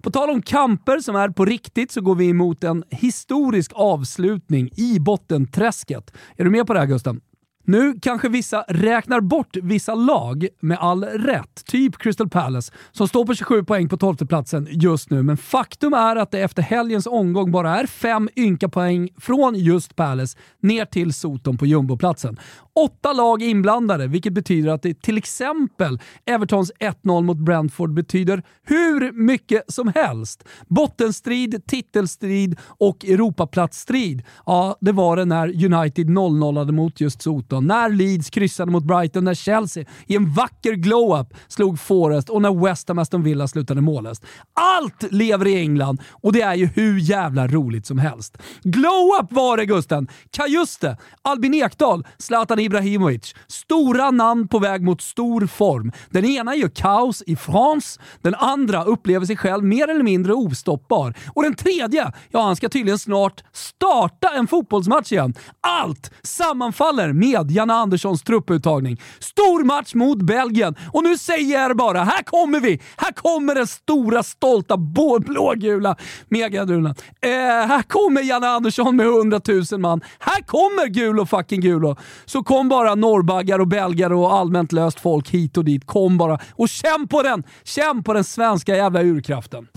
På 0.00 0.10
tal 0.10 0.30
om 0.30 0.42
kamper 0.42 1.00
som 1.00 1.16
är 1.16 1.28
på 1.28 1.44
riktigt 1.44 1.92
så 1.92 2.00
går 2.00 2.14
vi 2.14 2.28
emot 2.28 2.64
en 2.64 2.73
en 2.74 2.84
historisk 2.90 3.72
avslutning 3.74 4.70
i 4.76 4.98
bottenträsket. 5.00 6.12
Är 6.36 6.44
du 6.44 6.50
med 6.50 6.66
på 6.66 6.72
det 6.72 6.78
här 6.78 6.86
Gusten? 6.86 7.20
Nu 7.66 7.94
kanske 8.02 8.28
vissa 8.28 8.64
räknar 8.68 9.20
bort 9.20 9.56
vissa 9.62 9.94
lag 9.94 10.48
med 10.60 10.78
all 10.78 11.04
rätt, 11.04 11.64
typ 11.64 11.98
Crystal 11.98 12.28
Palace, 12.28 12.72
som 12.92 13.08
står 13.08 13.26
på 13.26 13.34
27 13.34 13.64
poäng 13.64 13.88
på 13.88 13.96
12 13.96 14.16
platsen 14.16 14.68
just 14.70 15.10
nu. 15.10 15.22
Men 15.22 15.36
faktum 15.36 15.94
är 15.94 16.16
att 16.16 16.30
det 16.30 16.40
efter 16.40 16.62
helgens 16.62 17.06
omgång 17.06 17.50
bara 17.50 17.80
är 17.80 17.86
fem 17.86 18.28
ynka 18.36 18.68
poäng 18.68 19.08
från 19.20 19.54
just 19.54 19.96
Palace 19.96 20.38
ner 20.60 20.84
till 20.84 21.14
Soton 21.14 21.58
på 21.58 21.66
jumboplatsen. 21.66 22.38
Åtta 22.76 23.12
lag 23.12 23.42
inblandade, 23.42 24.06
vilket 24.06 24.32
betyder 24.32 24.70
att 24.70 24.82
det 24.82 25.02
till 25.02 25.18
exempel 25.18 26.00
Evertons 26.24 26.72
1-0 26.80 27.22
mot 27.22 27.38
Brentford 27.38 27.94
betyder 27.94 28.42
hur 28.62 29.12
mycket 29.12 29.72
som 29.72 29.92
helst. 29.94 30.44
Bottenstrid, 30.68 31.66
titelstrid 31.66 32.58
och 32.66 33.04
Europaplatsstrid. 33.04 34.22
Ja, 34.46 34.76
det 34.80 34.92
var 34.92 35.16
det 35.16 35.24
när 35.24 35.74
United 35.74 36.06
0-0 36.06 36.72
mot 36.72 37.00
just 37.00 37.22
Soton, 37.22 37.66
när 37.66 37.88
Leeds 37.88 38.30
kryssade 38.30 38.72
mot 38.72 38.84
Brighton, 38.84 39.24
när 39.24 39.34
Chelsea 39.34 39.84
i 40.06 40.16
en 40.16 40.32
vacker 40.32 40.72
glow-up 40.72 41.34
slog 41.48 41.80
Forest 41.80 42.30
och 42.30 42.42
när 42.42 42.64
West 42.64 42.88
Ham 42.88 42.98
Aston 42.98 43.22
Villa 43.22 43.48
slutade 43.48 43.80
mållöst. 43.80 44.24
Allt 44.54 45.12
lever 45.12 45.46
i 45.46 45.58
England 45.58 46.00
och 46.10 46.32
det 46.32 46.42
är 46.42 46.54
ju 46.54 46.66
hur 46.66 46.98
jävla 46.98 47.46
roligt 47.46 47.86
som 47.86 47.98
helst. 47.98 48.38
Glow-up 48.62 49.32
var 49.32 49.56
det 49.56 49.66
Gusten! 49.66 50.08
Kajuste, 50.30 50.96
Albin 51.22 51.54
Ekdal, 51.54 52.06
Zlatan 52.18 52.63
Ibrahimovic. 52.64 53.34
Stora 53.46 54.10
namn 54.10 54.48
på 54.48 54.58
väg 54.58 54.82
mot 54.82 55.02
stor 55.02 55.46
form. 55.46 55.92
Den 56.10 56.24
ena 56.24 56.54
gör 56.54 56.68
kaos 56.68 57.22
i 57.26 57.36
France, 57.36 58.00
den 58.22 58.34
andra 58.34 58.84
upplever 58.84 59.26
sig 59.26 59.36
själv 59.36 59.64
mer 59.64 59.90
eller 59.90 60.02
mindre 60.02 60.32
ostoppbar. 60.32 61.14
Och 61.34 61.42
den 61.42 61.54
tredje, 61.54 62.12
ja 62.30 62.42
han 62.42 62.56
ska 62.56 62.68
tydligen 62.68 62.98
snart 62.98 63.44
starta 63.52 64.28
en 64.28 64.46
fotbollsmatch 64.46 65.12
igen. 65.12 65.34
Allt 65.60 66.12
sammanfaller 66.22 67.12
med 67.12 67.50
Janne 67.50 67.74
Anderssons 67.74 68.22
trupputtagning. 68.22 69.00
Stor 69.18 69.64
match 69.64 69.94
mot 69.94 70.22
Belgien 70.22 70.74
och 70.92 71.02
nu 71.02 71.18
säger 71.18 71.60
jag 71.60 71.76
bara, 71.76 72.04
här 72.04 72.22
kommer 72.22 72.60
vi! 72.60 72.80
Här 72.96 73.12
kommer 73.12 73.54
den 73.54 73.66
stora 73.66 74.22
stolta 74.22 74.76
blågula 74.76 75.96
megadrulan. 76.28 76.94
Eh, 77.20 77.30
här 77.68 77.82
kommer 77.82 78.22
Janne 78.22 78.48
Andersson 78.48 78.96
med 78.96 79.06
100 79.06 79.40
000 79.72 79.80
man. 79.80 80.00
Här 80.18 80.42
kommer 80.42 80.88
Gulo 80.88 81.26
fucking 81.26 81.60
Gulo. 81.60 81.96
Så 82.24 82.42
kom 82.54 82.68
bara 82.68 82.94
norrbaggar 82.94 83.58
och 83.58 83.68
belgare 83.68 84.14
och 84.14 84.34
allmänt 84.34 84.72
löst 84.72 85.00
folk 85.00 85.30
hit 85.30 85.56
och 85.56 85.64
dit. 85.64 85.86
Kom 85.86 86.18
bara 86.18 86.38
och 86.52 86.68
känn 86.68 87.08
på 87.08 87.22
den! 87.22 87.42
Känn 87.64 88.02
på 88.02 88.12
den 88.12 88.24
svenska 88.24 88.76
jävla 88.76 89.02
urkraften 89.02 89.68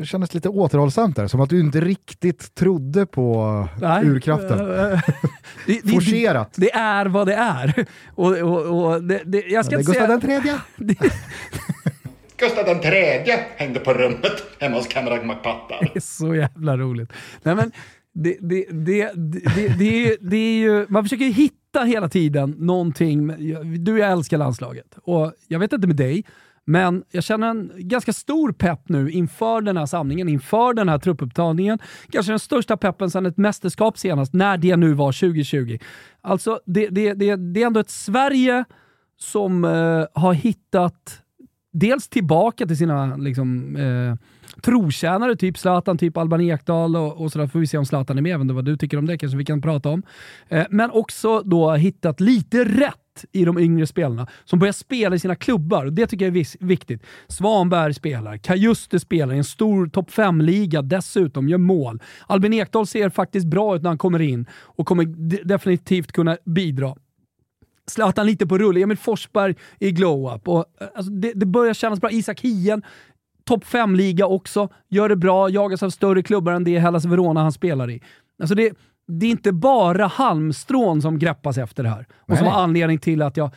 det 0.00 0.06
kändes 0.06 0.34
lite 0.34 0.48
återhållsamt 0.48 1.16
där, 1.16 1.26
som 1.26 1.40
att 1.40 1.50
du 1.50 1.60
inte 1.60 1.80
riktigt 1.80 2.54
trodde 2.54 3.06
på 3.06 3.68
Nej. 3.80 4.06
urkraften. 4.06 4.58
det, 5.66 5.90
Forcerat. 5.90 6.52
Det, 6.54 6.60
det, 6.60 6.74
är 6.74 7.06
vad 7.06 7.26
det 7.26 7.34
är. 7.34 7.86
Och, 8.14 8.32
och, 8.32 8.84
och 8.84 9.02
det, 9.02 9.22
det, 9.24 9.44
jag 9.46 9.64
ska 9.64 9.74
ja, 9.74 9.78
inte 9.78 9.92
Gustav 9.92 10.08
den 10.08 10.20
tredje. 10.20 10.60
Gustav 12.38 12.64
den 12.64 12.80
tredje 12.80 13.44
hängde 13.56 13.80
på 13.80 13.92
rummet 13.92 14.42
hemma 14.58 14.76
hos 14.76 14.86
Kamrag 14.86 15.26
Makpattar. 15.26 15.78
Det 15.92 15.96
är 15.96 16.00
så 16.00 16.34
jävla 16.34 16.76
roligt. 16.76 17.12
Nej, 17.42 17.54
men 17.54 17.72
det, 18.16 18.36
det, 18.40 18.66
det, 18.70 19.12
det, 19.78 20.16
det, 20.20 20.36
är, 20.36 20.58
ju, 20.58 20.86
man 20.88 21.04
försöker 21.04 21.24
hitta 21.24 21.84
hela 21.84 22.08
tiden 22.08 22.50
någonting. 22.50 23.26
Du 23.84 23.92
och 23.92 23.98
jag 23.98 24.12
älskar 24.12 24.38
landslaget 24.38 24.98
och 25.02 25.32
jag 25.48 25.58
vet 25.58 25.72
inte 25.72 25.86
med 25.86 25.96
dig, 25.96 26.24
men 26.64 27.04
jag 27.10 27.24
känner 27.24 27.48
en 27.48 27.72
ganska 27.76 28.12
stor 28.12 28.52
pepp 28.52 28.88
nu 28.88 29.10
inför 29.10 29.60
den 29.60 29.76
här 29.76 29.86
samlingen, 29.86 30.28
inför 30.28 30.74
den 30.74 30.88
här 30.88 30.98
truppupptagningen. 30.98 31.78
Kanske 32.10 32.32
den 32.32 32.38
största 32.38 32.76
peppen 32.76 33.10
sedan 33.10 33.26
ett 33.26 33.36
mästerskap 33.36 33.98
senast, 33.98 34.32
när 34.32 34.58
det 34.58 34.76
nu 34.76 34.92
var 34.92 35.12
2020. 35.12 35.78
Alltså, 36.20 36.60
det, 36.66 36.88
det, 36.88 37.14
det, 37.14 37.36
det 37.36 37.62
är 37.62 37.66
ändå 37.66 37.80
ett 37.80 37.90
Sverige 37.90 38.64
som 39.18 39.64
eh, 39.64 40.04
har 40.22 40.32
hittat 40.32 41.22
dels 41.72 42.08
tillbaka 42.08 42.66
till 42.66 42.76
sina 42.76 43.16
liksom, 43.16 43.76
eh, 43.76 44.14
trotjänare, 44.62 45.36
typ 45.36 45.58
Zlatan, 45.58 45.98
typ 45.98 46.16
Alban 46.16 46.40
Ekdal 46.40 46.96
och, 46.96 47.20
och 47.20 47.32
sådär. 47.32 47.46
Får 47.46 47.58
vi 47.58 47.66
se 47.66 47.78
om 47.78 47.86
Zlatan 47.86 48.18
är 48.18 48.22
med, 48.22 48.34
även 48.34 48.54
vad 48.54 48.64
du 48.64 48.76
tycker 48.76 48.98
om 48.98 49.06
det 49.06 49.18
kanske 49.18 49.38
vi 49.38 49.44
kan 49.44 49.62
prata 49.62 49.88
om. 49.88 50.02
Eh, 50.48 50.66
men 50.70 50.90
också 50.90 51.42
då 51.44 51.72
hittat 51.72 52.20
lite 52.20 52.64
rätt 52.64 52.96
i 53.32 53.44
de 53.44 53.58
yngre 53.58 53.86
spelarna 53.86 54.26
som 54.44 54.58
börjar 54.58 54.72
spela 54.72 55.16
i 55.16 55.18
sina 55.18 55.36
klubbar. 55.36 55.86
Det 55.86 56.06
tycker 56.06 56.24
jag 56.24 56.36
är 56.36 56.66
viktigt. 56.66 57.02
Svanberg 57.28 57.94
spelar, 57.94 58.36
Kajuste 58.36 59.00
spelar 59.00 59.34
i 59.34 59.38
en 59.38 59.44
stor 59.44 59.86
topp 59.86 60.10
5-liga 60.10 60.82
dessutom, 60.82 61.48
gör 61.48 61.58
mål. 61.58 62.02
Albin 62.26 62.52
Ekdal 62.52 62.86
ser 62.86 63.10
faktiskt 63.10 63.46
bra 63.46 63.76
ut 63.76 63.82
när 63.82 63.90
han 63.90 63.98
kommer 63.98 64.22
in 64.22 64.46
och 64.52 64.86
kommer 64.86 65.04
definitivt 65.44 66.12
kunna 66.12 66.36
bidra. 66.44 66.94
Zlatan 67.86 68.26
lite 68.26 68.46
på 68.46 68.58
rulle, 68.58 68.82
Emil 68.82 68.96
Forsberg 68.96 69.54
i 69.78 69.90
glow-up. 69.90 70.48
Och, 70.48 70.64
eh, 70.80 70.88
alltså, 70.94 71.12
det, 71.12 71.32
det, 71.32 71.46
börjar 71.46 71.74
kännas 71.74 72.00
bra. 72.00 72.10
Isak 72.10 72.40
Hien, 72.40 72.82
topp 73.46 73.64
5-liga 73.64 74.26
också, 74.26 74.68
gör 74.88 75.08
det 75.08 75.16
bra, 75.16 75.50
jagas 75.50 75.82
av 75.82 75.90
större 75.90 76.22
klubbar 76.22 76.52
än 76.52 76.64
det 76.64 76.78
Hellas 76.78 77.04
Verona 77.04 77.42
han 77.42 77.52
spelar 77.52 77.90
i. 77.90 78.02
Alltså 78.40 78.54
det, 78.54 78.72
det 79.08 79.26
är 79.26 79.30
inte 79.30 79.52
bara 79.52 80.06
halmstrån 80.06 81.02
som 81.02 81.18
greppas 81.18 81.58
efter 81.58 81.82
det 81.82 81.88
här. 81.88 82.06
Och 82.18 82.36
som 82.36 82.46
var 82.46 82.52
anledning 82.52 82.98
till 82.98 83.22
att 83.22 83.36
jag 83.36 83.50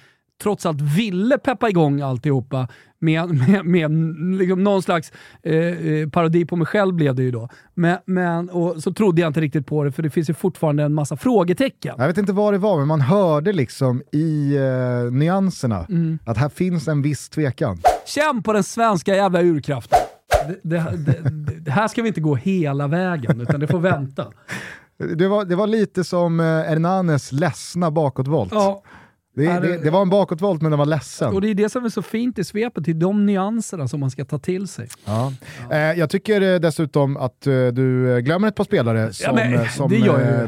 trots 0.44 0.66
allt 0.66 0.82
ville 0.82 1.38
peppa 1.38 1.70
igång 1.70 2.02
alltihopa 2.02 2.68
med, 3.00 3.30
med, 3.50 3.66
med 3.66 3.92
liksom 4.40 4.64
någon 4.64 4.82
slags 4.82 5.12
eh, 5.44 5.56
eh, 5.56 6.10
parodi 6.10 6.46
på 6.46 6.56
mig 6.56 6.68
själv 6.68 6.94
blev 6.94 7.16
det 7.16 7.24
ju 7.24 7.32
då. 7.32 7.50
Men, 7.74 7.98
men, 8.06 8.50
och 8.50 8.84
så 8.84 8.94
trodde 8.94 9.22
jag 9.22 9.30
inte 9.30 9.42
riktigt 9.42 9.68
på 9.68 9.84
det 9.84 9.92
för 9.92 10.04
det 10.04 10.10
finns 10.10 10.30
ju 10.30 10.34
fortfarande 10.34 10.84
en 10.84 10.94
massa 10.94 11.18
frågetecken. 11.18 11.96
Jag 11.98 12.08
vet 12.08 12.18
inte 12.18 12.34
vad 12.34 12.54
det 12.54 12.58
var, 12.58 12.78
men 12.78 12.88
man 12.88 13.02
hörde 13.02 13.54
liksom 13.54 14.02
i 14.12 14.56
eh, 14.56 15.12
nyanserna 15.12 15.86
mm. 15.90 16.20
att 16.26 16.38
här 16.38 16.50
finns 16.50 16.88
en 16.88 17.02
viss 17.02 17.30
tvekan. 17.30 17.78
Känn 18.06 18.44
på 18.44 18.54
den 18.54 18.64
svenska 18.64 19.16
jävla 19.16 19.42
urkraften. 19.42 20.00
Det, 20.48 20.80
det, 20.80 20.98
det, 20.98 21.60
det 21.60 21.72
här 21.72 21.88
ska 21.88 22.02
vi 22.02 22.08
inte 22.08 22.22
gå 22.22 22.36
hela 22.36 22.88
vägen, 22.88 23.42
utan 23.42 23.60
det 23.60 23.68
får 23.68 23.80
vänta. 23.80 24.28
Det 25.18 25.28
var, 25.28 25.46
det 25.46 25.56
var 25.56 25.68
lite 25.68 26.04
som 26.04 26.40
eh, 26.40 26.46
Hernanes 26.46 27.32
ledsna 27.32 27.92
bakåtvolt. 27.92 28.52
Ja. 28.54 28.84
Det, 29.40 29.60
det, 29.60 29.78
det, 29.78 29.90
var 29.90 30.02
en 30.02 30.10
bakåtvolt 30.10 30.62
men 30.62 30.72
den 30.72 30.80
var 30.80 30.86
ledsen. 30.86 31.34
Och 31.34 31.42
det 31.42 31.50
är 31.50 31.54
det 31.54 31.70
som 31.70 31.86
är 31.86 31.90
så 31.90 32.02
fint 32.02 32.40
i 32.40 32.44
svepet, 32.44 32.86
det 32.86 32.92
är 32.92 32.94
de 32.94 33.26
nyanserna 33.26 33.88
som 33.88 34.00
man 34.00 34.12
ska 34.12 34.26
ta 34.26 34.40
till 34.40 34.68
sig. 34.68 34.88
Ja. 35.06 35.34
ja. 35.70 35.76
Eh, 35.76 36.00
jag 36.00 36.10
tycker 36.10 36.42
eh, 36.42 36.60
dessutom 36.60 37.18
att 37.18 37.48
eh, 37.48 37.68
du 37.68 38.22
glömmer 38.22 38.48
ett 38.48 38.56
par 38.56 38.64
spelare 38.64 39.14
som, 39.14 39.38
ja, 39.38 39.50
men, 39.50 39.70
som 39.70 39.90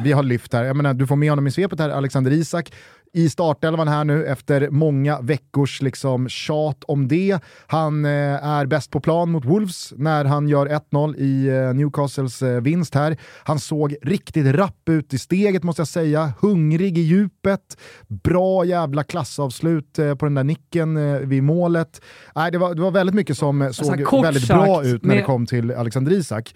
vi 0.04 0.12
har 0.12 0.24
lyft 0.24 0.54
här. 0.54 0.64
Jag 0.64 0.76
menar, 0.76 0.94
du 0.94 1.08
får 1.08 1.16
med 1.16 1.30
honom 1.30 1.48
i 1.48 1.52
svepet 1.52 1.80
här, 1.80 1.90
Alexander 1.90 2.32
Isak 2.32 2.72
i 3.14 3.30
startelvan 3.30 3.88
här 3.88 4.04
nu 4.04 4.26
efter 4.26 4.70
många 4.70 5.22
veckors 5.22 5.82
liksom 5.82 6.30
tjat 6.30 6.84
om 6.84 7.08
det. 7.08 7.40
Han 7.68 8.06
eh, 8.06 8.46
är 8.46 8.66
bäst 8.66 8.92
på 8.92 9.00
plan 9.00 9.32
mot 9.32 9.46
Wolves 9.46 9.94
när 9.98 10.26
han 10.26 10.48
gör 10.48 10.68
1-0 10.68 11.16
i 11.18 11.48
eh, 11.48 11.74
Newcastles 11.74 12.42
eh, 12.42 12.62
vinst 12.62 12.96
här. 12.96 13.18
Han 13.44 13.60
såg 13.60 13.96
riktigt 14.02 14.56
rapp 14.56 14.90
ut 14.90 15.14
i 15.14 15.18
steget 15.18 15.64
måste 15.64 15.80
jag 15.80 15.88
säga, 15.88 16.34
hungrig 16.42 16.98
i 16.98 17.02
djupet, 17.02 17.78
bra 18.08 18.66
jävla 18.66 19.04
klassavslut 19.04 20.00
på 20.20 20.26
den 20.26 20.36
där 20.36 20.44
nicken 20.44 20.98
eh, 20.98 21.20
vid 21.20 21.44
målet. 21.44 22.02
Nej, 22.36 22.52
det, 22.52 22.58
var, 22.58 22.76
det 22.76 22.82
var 22.82 22.92
väldigt 22.92 23.16
mycket 23.16 23.38
som 23.38 23.62
alltså, 23.62 23.84
såg 23.84 24.24
väldigt 24.24 24.48
bra 24.48 24.84
ut 24.84 25.04
när 25.04 25.08
med... 25.08 25.18
det 25.18 25.24
kom 25.24 25.46
till 25.46 25.72
Alexander 25.72 26.12
Isak. 26.12 26.56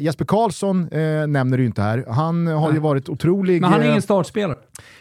Jesper 0.00 0.24
Karlsson 0.24 0.88
nämner 1.32 1.58
du 1.58 1.64
inte 1.64 1.82
här. 1.82 2.04
Han 2.08 2.46
har 2.46 2.66
Nej. 2.66 2.74
ju 2.74 2.80
varit 2.80 3.08
otrolig. 3.08 3.60
Men 3.60 3.72
han 3.72 3.80
är 3.82 3.88
ingen 3.88 4.02
startspelare. 4.02 4.56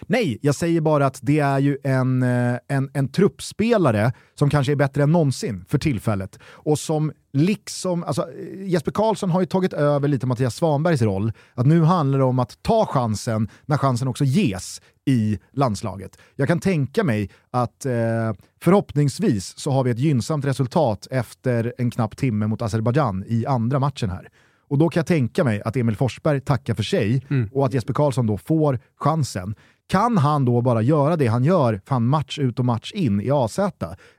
Nej, 0.07 0.37
jag 0.41 0.55
säger 0.55 0.70
säger 0.71 0.81
bara 0.81 1.05
att 1.05 1.19
det 1.21 1.39
är 1.39 1.59
ju 1.59 1.77
en, 1.83 2.23
eh, 2.23 2.57
en, 2.67 2.89
en 2.93 3.07
truppspelare 3.07 4.13
som 4.35 4.49
kanske 4.49 4.71
är 4.71 4.75
bättre 4.75 5.03
än 5.03 5.11
någonsin 5.11 5.65
för 5.67 5.77
tillfället. 5.77 6.39
Och 6.43 6.79
som 6.79 7.11
liksom, 7.33 8.03
alltså, 8.03 8.27
Jesper 8.65 8.91
Karlsson 8.91 9.29
har 9.29 9.39
ju 9.39 9.45
tagit 9.45 9.73
över 9.73 10.07
lite 10.07 10.27
Mattias 10.27 10.55
Svanbergs 10.55 11.01
roll. 11.01 11.31
Att 11.53 11.65
nu 11.65 11.83
handlar 11.83 12.19
det 12.19 12.25
om 12.25 12.39
att 12.39 12.63
ta 12.63 12.85
chansen 12.85 13.49
när 13.65 13.77
chansen 13.77 14.07
också 14.07 14.23
ges 14.23 14.81
i 15.05 15.39
landslaget. 15.53 16.17
Jag 16.35 16.47
kan 16.47 16.59
tänka 16.59 17.03
mig 17.03 17.29
att 17.51 17.85
eh, 17.85 18.33
förhoppningsvis 18.61 19.57
så 19.57 19.71
har 19.71 19.83
vi 19.83 19.91
ett 19.91 19.99
gynnsamt 19.99 20.45
resultat 20.45 21.07
efter 21.11 21.73
en 21.77 21.91
knapp 21.91 22.17
timme 22.17 22.47
mot 22.47 22.61
Azerbajdzjan 22.61 23.23
i 23.27 23.45
andra 23.45 23.79
matchen 23.79 24.09
här. 24.09 24.29
Och 24.71 24.77
då 24.77 24.89
kan 24.89 24.99
jag 24.99 25.07
tänka 25.07 25.43
mig 25.43 25.61
att 25.61 25.75
Emil 25.75 25.95
Forsberg 25.95 26.41
tackar 26.41 26.73
för 26.73 26.83
sig 26.83 27.25
mm. 27.29 27.49
och 27.53 27.65
att 27.65 27.73
Jesper 27.73 27.93
Karlsson 27.93 28.27
då 28.27 28.37
får 28.37 28.79
chansen. 28.99 29.55
Kan 29.91 30.17
han 30.17 30.45
då 30.45 30.61
bara 30.61 30.81
göra 30.81 31.15
det 31.15 31.27
han 31.27 31.43
gör 31.43 31.81
fan 31.85 32.07
match 32.07 32.39
ut 32.39 32.59
och 32.59 32.65
match 32.65 32.91
in 32.91 33.21
i 33.21 33.31
AZ? 33.31 33.57
Jag 33.57 33.67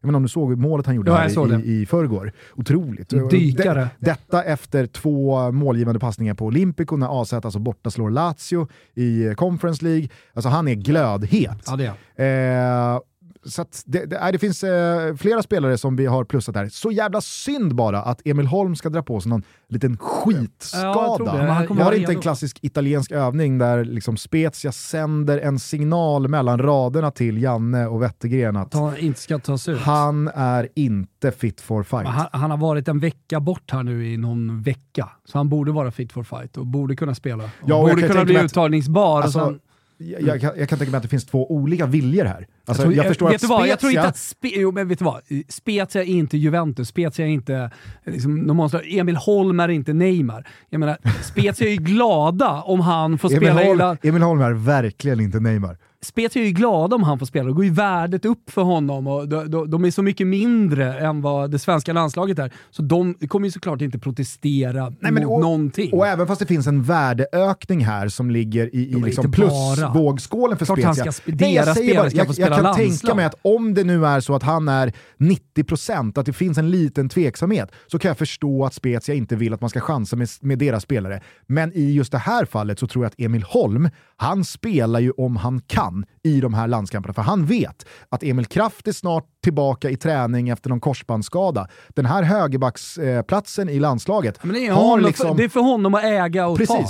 inte 0.03 0.17
om 0.17 0.23
du 0.23 0.29
såg 0.29 0.59
målet 0.59 0.87
han 0.87 0.95
gjorde 0.95 1.11
ja, 1.11 1.17
här 1.17 1.61
i, 1.65 1.71
i, 1.71 1.83
i 1.83 1.87
förrgår. 1.87 2.33
Otroligt. 2.55 3.09
Dykare. 3.31 3.81
Det, 3.81 4.07
detta 4.07 4.45
efter 4.45 4.87
två 4.87 5.53
målgivande 5.53 6.01
passningar 6.01 6.35
på 6.35 6.45
Olympico 6.45 6.97
när 6.97 7.23
AZ 7.23 7.33
alltså 7.33 7.59
borta 7.59 7.91
slår 7.91 8.11
Lazio 8.11 8.69
i 8.95 9.35
Conference 9.35 9.85
League. 9.85 10.09
Alltså 10.35 10.49
han 10.49 10.69
är 10.69 10.75
glödhet. 10.75 11.63
Ja, 11.67 11.77
det 11.77 11.93
är. 12.17 12.95
Eh, 12.95 13.01
så 13.45 13.65
det, 13.85 14.07
det, 14.07 14.31
det, 14.33 14.39
finns 14.39 14.65
eh, 14.65 15.15
flera 15.15 15.43
spelare 15.43 15.79
som 15.79 15.97
vi 15.97 16.07
har 16.07 16.25
plussat 16.25 16.55
där. 16.55 16.69
Så 16.69 16.91
jävla 16.91 17.21
synd 17.21 17.75
bara 17.75 18.03
att 18.03 18.27
Emil 18.27 18.47
Holm 18.47 18.77
ska 18.77 18.89
dra 18.89 19.03
på 19.03 19.21
sig 19.21 19.31
någon 19.31 19.43
liten 19.69 19.97
skitskada. 19.97 21.25
Ja, 21.25 21.67
jag 21.69 21.85
har 21.85 21.93
inte 21.93 22.13
en 22.13 22.21
klassisk 22.21 22.59
italiensk 22.63 23.13
övning 23.13 23.59
där 23.59 23.85
liksom 23.85 24.17
Spezia 24.17 24.73
sänder 24.73 25.39
en 25.39 25.59
signal 25.59 26.29
mellan 26.29 26.59
raderna 26.59 27.11
till 27.11 27.43
Janne 27.43 27.87
och 27.87 28.03
Wettergren 28.03 28.57
att 28.57 28.71
Ta, 28.71 28.97
inte 28.97 29.21
ska 29.21 29.39
tas 29.39 29.69
ut. 29.69 29.81
han 29.81 30.31
är 30.35 30.69
inte 30.75 31.33
fit 31.33 31.61
for 31.61 31.83
fight. 31.83 32.07
Han, 32.07 32.27
han, 32.33 32.51
har 32.51 32.59
varit 32.59 32.89
en 32.89 32.99
vecka 32.99 33.41
bort 33.41 33.71
här 33.71 33.83
nu 33.83 34.13
i 34.13 34.17
någon 34.17 34.63
vecka, 34.63 35.09
så 35.25 35.39
han 35.39 35.49
borde 35.49 35.73
vara 35.73 35.91
fit 35.91 36.13
for 36.13 36.23
fight 36.23 36.57
och 36.57 36.67
borde 36.67 36.97
kunna 36.97 37.15
spela. 37.15 37.51
Ja, 37.67 37.77
och 37.77 37.89
borde 37.89 38.09
kunna 38.09 38.25
bli 38.25 38.45
uttagningsbar. 38.45 39.23
Alltså, 39.23 39.59
jag, 40.07 40.43
jag, 40.43 40.59
jag, 40.59 40.69
kan 40.69 40.79
tänka 40.79 40.91
mig 40.91 40.97
att 40.97 41.03
det 41.03 41.09
finns 41.09 41.25
två 41.25 41.53
olika 41.53 41.87
viljor 41.87 42.25
här. 42.25 42.47
Alltså, 42.67 42.85
jag, 42.85 42.95
jag, 42.95 43.07
förstår 43.07 43.29
vet 43.29 43.35
att 43.35 43.41
Spezia... 43.41 43.67
Jag 43.67 43.81
tror 43.81 43.93
inte 43.93 44.09
att 44.09 44.17
Spe, 44.17 44.49
jo, 44.49 44.73
men 44.73 44.89
vet 44.89 44.99
du 44.99 45.05
vad? 45.05 45.21
Spezia 45.49 46.03
är 46.03 46.07
inte 46.07 46.37
Juventus, 46.37 46.89
Spezia 46.89 47.27
är 47.27 47.31
inte 47.31 47.71
liksom, 48.05 48.61
Emil 48.85 49.17
Holm 49.17 49.61
är 49.61 49.69
inte 49.69 49.93
Neymar. 49.93 50.49
Jag 50.71 50.79
menar, 50.79 50.99
Spezia 51.23 51.67
är 51.67 51.71
ju 51.71 51.77
glada 51.77 52.51
om 52.51 52.81
han 52.81 53.19
får 53.19 53.29
Emil 53.29 53.39
spela 53.39 53.65
Holm, 53.65 53.97
Emil 54.03 54.23
Holm 54.23 54.41
är 54.41 54.53
verkligen 54.53 55.21
inte 55.21 55.41
Neymar. 55.41 55.79
Spezia 56.05 56.43
är 56.43 56.47
ju 56.47 56.53
glada 56.53 56.97
om 56.97 57.03
han 57.03 57.19
får 57.19 57.27
spela. 57.27 57.49
Då 57.49 57.55
går 57.55 57.65
ju 57.65 57.71
värdet 57.71 58.25
upp 58.25 58.51
för 58.51 58.63
honom 58.63 59.07
och 59.07 59.29
de, 59.29 59.51
de, 59.51 59.71
de 59.71 59.85
är 59.85 59.91
så 59.91 60.03
mycket 60.03 60.27
mindre 60.27 60.99
än 60.99 61.21
vad 61.23 61.51
det 61.51 61.59
svenska 61.59 61.93
landslaget 61.93 62.39
är. 62.39 62.53
Så 62.71 62.83
de 62.83 63.15
kommer 63.15 63.47
ju 63.47 63.51
såklart 63.53 63.81
inte 63.81 63.99
protestera 63.99 64.93
Nej, 65.01 65.13
mot 65.13 65.25
och, 65.25 65.41
någonting. 65.41 65.93
Och 65.93 66.07
även 66.07 66.27
fast 66.27 66.39
det 66.41 66.47
finns 66.47 66.67
en 66.67 66.83
värdeökning 66.83 67.85
här 67.85 68.09
som 68.09 68.31
ligger 68.31 68.75
i, 68.75 68.79
i 68.91 68.95
liksom 68.95 69.33
plusvågskålen 69.33 70.59
för 70.59 70.67
Klart 70.67 70.83
han 70.83 70.95
Spezia. 70.95 71.13
ska 71.13 71.31
sp- 71.31 71.37
Nej, 71.41 71.55
jag 71.55 71.65
säger 71.77 71.89
spelare 71.89 72.11
bara, 72.11 72.17
jag, 72.17 72.27
jag 72.39 72.49
kan 72.57 72.63
landslag. 72.65 72.77
tänka 72.77 73.15
mig 73.15 73.25
att 73.25 73.35
om 73.43 73.75
det 73.75 73.85
nu 73.85 74.07
är 74.07 74.21
så 74.21 74.35
att 74.35 74.43
han 74.43 74.69
är 74.69 74.93
90%, 75.19 76.19
att 76.21 76.27
det 76.27 76.33
finns 76.33 76.59
en 76.59 76.71
liten 76.71 77.09
tveksamhet, 77.09 77.73
så 77.87 77.99
kan 77.99 78.09
jag 78.09 78.19
förstå 78.19 78.65
att 78.65 78.75
Spezia 78.75 79.15
inte 79.15 79.37
vill 79.37 79.55
att 79.55 79.61
man 79.61 79.71
ska 79.71 79.81
chansa 79.81 80.17
med, 80.17 80.29
med 80.41 80.59
deras 80.59 80.83
spelare. 80.83 81.21
Men 81.47 81.73
i 81.73 81.93
just 81.93 82.13
det 82.13 82.19
här 82.19 82.45
fallet 82.45 82.79
så 82.79 82.87
tror 82.87 83.05
jag 83.05 83.09
att 83.11 83.21
Emil 83.21 83.43
Holm, 83.43 83.89
han 84.17 84.45
spelar 84.45 85.01
ju 85.01 85.11
om 85.11 85.37
han 85.37 85.61
kan 85.61 85.92
i 86.23 86.41
de 86.41 86.55
här 86.55 86.69
landskamperna. 86.69 87.15
För 87.15 87.23
han 87.23 87.47
vet 87.47 87.87
att 88.09 88.23
Emil 88.23 88.47
Kraft 88.47 88.89
är 88.89 88.93
snart 88.93 89.27
tillbaka 89.43 89.91
i 89.91 89.97
träning 89.97 90.49
efter 90.49 90.71
någon 90.71 90.81
korsbandsskada. 90.81 91.69
Den 91.89 92.07
här 92.07 92.23
högerbacksplatsen 92.23 93.69
i 93.69 93.81
landslaget 93.81 94.45
Men 94.45 94.55
det, 94.55 94.67
har 94.67 94.83
honom, 94.83 95.07
liksom... 95.07 95.37
det 95.37 95.45
är 95.45 95.49
för 95.49 95.61
honom 95.61 95.95
att 95.95 96.05
äga 96.05 96.47
och 96.47 96.67
ta. 96.67 96.85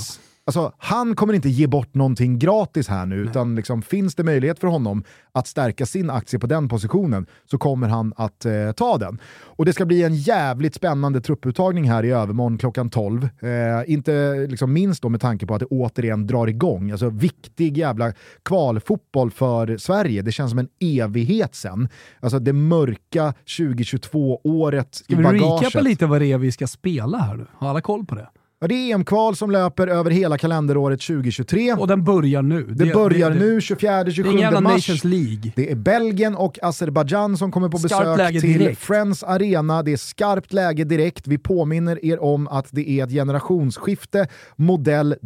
Alltså, 0.44 0.72
han 0.78 1.16
kommer 1.16 1.34
inte 1.34 1.49
ge 1.49 1.66
bort 1.66 1.94
någonting 1.94 2.38
gratis 2.38 2.88
här 2.88 3.06
nu, 3.06 3.16
utan 3.16 3.54
liksom, 3.54 3.82
finns 3.82 4.14
det 4.14 4.25
möjlighet 4.25 4.58
för 4.58 4.66
honom 4.66 5.04
att 5.32 5.46
stärka 5.46 5.87
sin 5.87 6.11
aktie 6.11 6.38
på 6.38 6.46
den 6.46 6.68
positionen 6.68 7.26
så 7.50 7.58
kommer 7.58 7.88
han 7.88 8.12
att 8.16 8.44
eh, 8.44 8.72
ta 8.76 8.99
den. 8.99 9.18
Och 9.44 9.64
det 9.64 9.72
ska 9.72 9.84
bli 9.84 10.02
en 10.02 10.14
jävligt 10.14 10.75
spännande 10.75 11.20
trupputtagning 11.20 11.90
här 11.90 12.04
i 12.04 12.11
övermorgon 12.11 12.58
klockan 12.58 12.90
12. 12.90 13.28
Eh, 13.40 13.50
inte 13.87 14.46
liksom, 14.50 14.72
minst 14.72 15.02
då 15.02 15.08
med 15.08 15.20
tanke 15.20 15.46
på 15.46 15.54
att 15.54 15.61
det 15.61 15.66
återigen 15.66 16.26
drar 16.26 16.46
igång. 16.46 16.90
Alltså 16.90 17.08
viktig 17.11 17.78
jävla 17.78 18.12
kvalfotboll 18.42 19.30
för 19.30 19.76
Sverige. 19.76 20.22
Det 20.22 20.32
känns 20.32 20.50
som 20.50 20.58
en 20.58 20.68
evighet 20.80 21.54
sen. 21.54 21.88
Alltså 22.20 22.38
det 22.38 22.52
mörka 22.52 23.34
2022-året 23.46 24.94
Ska 24.94 25.12
i 25.12 25.16
vi 25.16 25.22
bagaget. 25.22 25.62
recapa 25.62 25.80
lite 25.80 26.06
vad 26.06 26.20
det 26.20 26.32
är 26.32 26.38
vi 26.38 26.52
ska 26.52 26.66
spela 26.66 27.18
här 27.18 27.37
nu? 27.37 27.46
Har 27.52 27.68
alla 27.68 27.80
koll 27.80 28.04
på 28.06 28.14
det? 28.14 28.28
Ja, 28.62 28.69
det 28.69 28.75
är 28.75 28.95
EM-kval 28.95 29.37
som 29.37 29.50
löper 29.50 29.87
över 29.87 30.11
hela 30.11 30.38
kalenderåret 30.38 31.00
2023. 31.00 31.73
Och 31.73 31.87
den 31.87 32.04
börjar 32.04 32.42
nu. 32.42 32.62
Det, 32.62 32.95
börjar 32.95 33.31
nu 33.31 33.59
24-27 33.59 33.76
Det 33.76 34.21
är 34.21 34.26
ingen 34.26 34.38
jävla 34.38 34.61
mars. 34.61 34.73
Nations 34.73 35.04
League. 35.04 35.52
Det 35.57 35.71
är 35.71 35.75
Belgien 35.75 36.37
och 36.37 36.59
Azerbajdzjan 36.62 37.37
som 37.37 37.52
kommer 37.52 37.69
på 37.69 37.78
Skarpt 37.78 38.16
besök 38.16 38.40
till 38.40 38.59
direkt. 38.59 38.81
Friends 38.81 39.23
Arena. 39.23 39.83
Det 39.83 39.92
är 39.92 39.97
skarpt 39.97 40.52
läge 40.52 40.85
direkt. 40.85 41.26
Vi 41.26 41.38
påminner 41.38 42.04
er 42.04 42.23
om 42.23 42.49
att 42.49 42.66
det 42.71 42.90
är 42.90 43.04
ett 43.04 43.11
generationsskifte 43.11 44.28
modell 44.57 45.16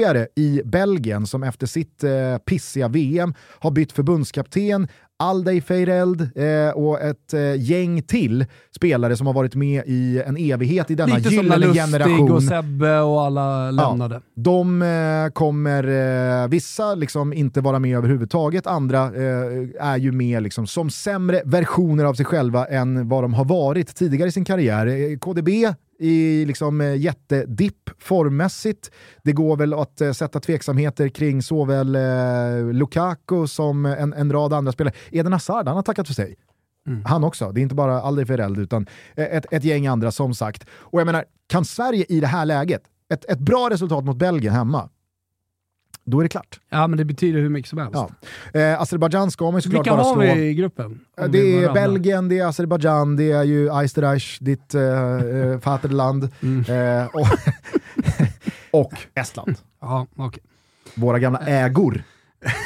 deppigare 0.00 0.26
i 0.36 0.62
Belgien 0.64 1.26
som 1.26 1.42
efter 1.42 1.66
sitt 1.66 2.04
eh, 2.04 2.38
pissiga 2.46 2.88
VM 2.88 3.34
har 3.60 3.70
bytt 3.70 3.92
förbundskapten, 3.92 4.88
Aldey 5.18 5.60
Feireld 5.60 6.20
eh, 6.20 6.70
och 6.74 7.00
ett 7.00 7.34
eh, 7.34 7.62
gäng 7.62 8.02
till 8.02 8.46
spelare 8.76 9.16
som 9.16 9.26
har 9.26 9.34
varit 9.34 9.54
med 9.54 9.82
i 9.86 10.22
en 10.26 10.36
evighet 10.36 10.90
i 10.90 10.94
denna 10.94 11.16
Lite 11.16 11.30
som 11.30 11.38
gyllene 11.44 11.74
generation. 11.74 12.32
och 12.32 12.42
Sebbe 12.42 13.00
och 13.00 13.22
alla 13.22 13.70
lämnade. 13.70 14.20
De 14.34 14.82
eh, 14.82 15.32
kommer, 15.32 15.84
eh, 16.42 16.48
vissa 16.48 16.94
liksom 16.94 17.32
inte 17.32 17.60
vara 17.60 17.78
med 17.78 17.96
överhuvudtaget, 17.96 18.66
andra 18.66 19.04
eh, 19.04 19.68
är 19.80 19.96
ju 19.96 20.12
med 20.12 20.42
liksom 20.42 20.66
som 20.66 20.90
sämre 20.90 21.42
versioner 21.44 22.04
av 22.04 22.14
sig 22.14 22.24
själva 22.26 22.66
än 22.66 23.08
vad 23.08 23.24
de 23.24 23.34
har 23.34 23.44
varit 23.44 23.94
tidigare 23.94 24.28
i 24.28 24.32
sin 24.32 24.44
karriär. 24.44 24.86
Eh, 24.86 25.18
KDB 25.18 25.48
i 26.00 26.44
liksom 26.44 26.80
eh, 26.80 26.96
jättedipp 26.96 27.90
formmässigt. 27.98 28.90
Det 29.22 29.32
går 29.32 29.56
väl 29.56 29.74
att 29.74 30.00
eh, 30.00 30.12
sätta 30.12 30.40
tveksamheter 30.40 31.08
kring 31.08 31.42
såväl 31.42 31.96
eh, 31.96 32.72
Lukaku 32.72 33.46
som 33.46 33.86
en, 33.86 34.12
en 34.12 34.32
rad 34.32 34.52
andra 34.52 34.72
spelare. 34.72 34.94
Eden 35.10 35.32
Hazard, 35.32 35.66
han 35.66 35.76
har 35.76 35.82
tackat 35.82 36.06
för 36.06 36.14
sig. 36.14 36.36
Han 37.04 37.24
också. 37.24 37.52
Det 37.52 37.60
är 37.60 37.62
inte 37.62 37.74
bara 37.74 38.02
Alder 38.02 38.24
Fereld 38.24 38.58
utan 38.58 38.86
ett, 39.14 39.46
ett 39.50 39.64
gäng 39.64 39.86
andra 39.86 40.10
som 40.10 40.34
sagt. 40.34 40.66
Och 40.72 41.00
jag 41.00 41.06
menar, 41.06 41.24
kan 41.46 41.64
Sverige 41.64 42.04
i 42.08 42.20
det 42.20 42.26
här 42.26 42.46
läget, 42.46 42.82
ett, 43.12 43.24
ett 43.24 43.38
bra 43.38 43.68
resultat 43.70 44.04
mot 44.04 44.16
Belgien 44.16 44.54
hemma, 44.54 44.88
då 46.10 46.18
är 46.18 46.22
det 46.22 46.28
klart. 46.28 46.60
Ja, 46.68 46.86
men 46.86 46.96
det 46.96 47.04
betyder 47.04 47.40
hur 47.40 47.48
mycket 47.48 47.68
som 47.68 47.78
helst. 47.78 47.94
Ja. 48.52 48.60
Eh, 48.60 48.80
Azerbajdzjan 48.80 49.30
ska 49.30 49.44
man 49.44 49.54
ju 49.54 49.60
såklart 49.62 49.86
Vilka 49.86 49.96
bara 49.96 50.02
har 50.06 50.12
slå. 50.14 50.34
vi 50.34 50.48
i 50.48 50.54
gruppen? 50.54 51.00
Vi 51.16 51.28
Det 51.28 51.64
är. 51.64 51.72
Belgien, 51.72 52.28
det 52.28 52.38
är 52.38 52.46
Azerbajdzjan, 52.46 53.16
det 53.16 53.32
är 53.32 53.42
ju 53.44 53.68
Eisterreich, 53.80 54.38
ditt 54.40 54.74
äh, 54.74 54.82
äh, 54.82 55.56
Vaterland 55.64 56.28
Mm. 56.42 56.64
eh, 57.00 57.06
och, 57.06 57.26
och 58.86 58.92
Estland. 59.14 59.56
Ja, 59.80 60.06
okej. 60.16 60.42
Våra 60.94 61.18
gamla 61.18 61.38
ägor. 61.38 62.02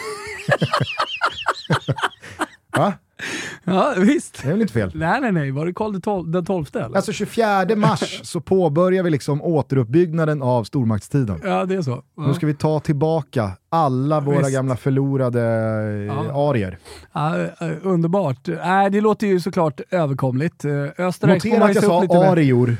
Va? 2.76 2.92
Ja, 3.64 3.94
visst. 3.98 4.42
Det 4.42 4.48
är 4.48 4.52
väl 4.52 4.60
inte 4.60 4.72
fel? 4.72 4.92
Nej, 4.94 5.20
nej, 5.20 5.32
nej. 5.32 5.50
Var 5.50 5.66
det 5.66 5.72
Karl 5.72 6.30
den 6.32 6.44
tolfte 6.44 6.80
eller? 6.80 6.96
Alltså 6.96 7.12
24 7.12 7.76
mars 7.76 8.20
så 8.22 8.40
påbörjar 8.40 9.02
vi 9.02 9.10
liksom 9.10 9.42
återuppbyggnaden 9.42 10.42
av 10.42 10.64
stormaktstiden. 10.64 11.40
ja, 11.44 11.64
det 11.64 11.74
är 11.74 11.82
så. 11.82 12.02
Ja. 12.16 12.26
Nu 12.26 12.34
ska 12.34 12.46
vi 12.46 12.54
ta 12.54 12.80
tillbaka 12.80 13.50
alla 13.68 14.20
våra 14.20 14.38
Visst. 14.38 14.52
gamla 14.52 14.76
förlorade 14.76 15.40
eh, 15.40 16.04
Ja. 16.32 16.50
arier. 16.50 16.78
Ja, 17.12 17.40
eh, 17.40 17.48
underbart. 17.82 18.38
Nej, 18.46 18.90
det 18.90 19.00
låter 19.00 19.26
ju 19.26 19.40
såklart 19.40 19.80
överkomligt. 19.90 20.64
Eh, 20.64 20.72
Österreich 21.06 21.44
Notera 21.44 21.64
att 21.64 21.74
jag 21.74 21.84
sa 21.84 22.02
arior 22.30 22.76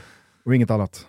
och 0.47 0.55
inget 0.55 0.71
annat. 0.71 1.07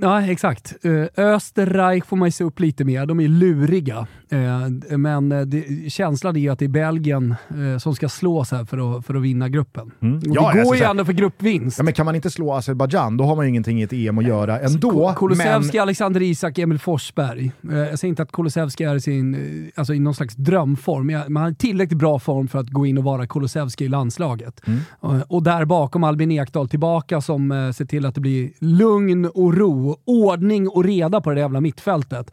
Ja, 0.00 0.22
exakt. 0.22 0.74
Österreich 1.16 2.04
får 2.06 2.16
man 2.16 2.28
ju 2.28 2.32
se 2.32 2.44
upp 2.44 2.60
lite 2.60 2.84
med. 2.84 3.08
De 3.08 3.20
är 3.20 3.28
luriga. 3.28 4.06
Eh, 4.32 4.98
Men 4.98 5.32
eh, 5.32 5.40
det, 5.40 5.92
känslan 5.92 6.36
är 6.36 6.40
ju 6.40 6.48
att 6.48 6.58
det 6.58 6.64
är 6.64 6.68
Belgien 6.68 7.34
eh, 7.50 7.78
som 7.78 7.94
ska 7.94 8.08
slås 8.08 8.50
här 8.50 8.64
för 8.64 8.98
att, 8.98 9.06
för 9.06 9.14
att 9.14 9.22
vinna 9.22 9.48
gruppen. 9.48 9.82
Och 9.82 10.06
Ja, 10.22 10.40
det 10.40 10.40
alltså 10.40 10.62
går 10.62 10.74
så 10.74 10.74
ju 10.74 10.82
ändå 10.82 11.04
för 11.04 11.12
gruppvinst. 11.12 11.78
Ja, 11.78 11.84
men 11.84 11.94
kan 11.94 12.06
man 12.06 12.14
inte 12.14 12.30
slå 12.30 12.52
Azerbajdzjan, 12.52 13.16
då 13.16 13.24
har 13.24 13.36
man 13.36 13.44
ju 13.44 13.48
ingenting 13.48 13.80
i 13.80 13.82
ett 13.82 13.92
EM 13.92 14.18
att 14.18 14.24
göra 14.24 14.60
ändå. 14.60 15.14
Kulusevski, 15.16 15.76
men 15.76 15.82
Alexander 15.82 16.22
Isak, 16.22 16.58
Emil 16.58 16.78
Forsberg. 16.78 17.52
Jag 17.60 17.98
säger 17.98 18.08
inte 18.08 18.22
att 18.22 18.32
Kulusevski 18.32 18.84
är 18.84 18.98
sin, 18.98 19.70
alltså 19.74 19.94
i 19.94 19.98
någon 19.98 20.14
slags 20.14 20.34
drömform, 20.34 21.06
men 21.06 21.36
han 21.36 21.50
är 21.50 21.54
tillräckligt 21.54 21.98
bra 21.98 22.18
form 22.18 22.48
för 22.48 22.58
att 22.58 22.70
gå 22.70 22.86
in 22.86 22.98
och 22.98 23.04
vara 23.04 23.26
Kulusevski 23.26 23.84
i 23.84 23.88
landslaget. 23.88 24.60
Mm. 24.66 25.20
Och 25.28 25.42
där 25.42 25.64
bakom 25.64 26.04
Albin 26.04 26.32
Ekdal 26.32 26.68
tillbaka 26.68 27.20
som 27.20 27.72
ser 27.76 27.84
till 27.84 28.06
att 28.06 28.14
det 28.14 28.20
blir 28.20 28.50
lugn 28.58 29.26
och 29.26 29.54
ro, 29.56 29.96
ordning 30.04 30.68
och 30.68 30.84
reda 30.84 31.20
på 31.20 31.30
det 31.30 31.40
jävla 31.40 31.60
mittfältet. 31.60 32.30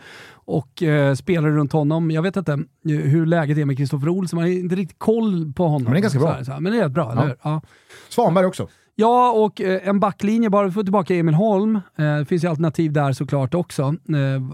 Och 0.49 0.83
eh, 0.83 1.15
spelare 1.15 1.51
runt 1.51 1.71
honom, 1.71 1.88
jag 2.11 2.21
vet 2.21 2.37
inte 2.37 2.51
eh, 2.53 2.59
hur 2.95 3.25
läget 3.25 3.57
är 3.57 3.65
med 3.65 3.77
Kristoffer 3.77 4.09
Olsson, 4.09 4.37
man 4.39 4.47
har 4.49 4.55
inte 4.55 4.75
riktigt 4.75 4.99
koll 4.99 5.53
på 5.53 5.63
honom. 5.67 5.83
Men 5.83 5.93
det 5.93 5.99
är 5.99 6.01
ganska 6.01 6.19
Så 6.19 6.25
bra. 6.25 6.33
här, 6.35 6.43
så 6.43 6.51
här. 6.51 6.59
Men 6.59 6.71
det 6.71 6.77
är 6.79 6.83
rätt 6.83 6.91
bra, 6.91 7.11
eller 7.11 7.21
hur? 7.21 7.35
Ja. 7.41 7.61
Svanberg 8.09 8.45
också. 8.45 8.67
Ja, 8.95 9.31
och 9.31 9.61
eh, 9.61 9.87
en 9.87 9.99
backlinje, 9.99 10.49
bara 10.49 10.63
för 10.63 10.67
att 10.69 10.73
få 10.73 10.83
tillbaka 10.83 11.15
Emil 11.15 11.35
Holm. 11.35 11.75
Eh, 11.75 12.17
det 12.17 12.25
finns 12.25 12.43
ju 12.43 12.47
alternativ 12.47 12.93
där 12.93 13.13
såklart 13.13 13.53
också. 13.53 13.95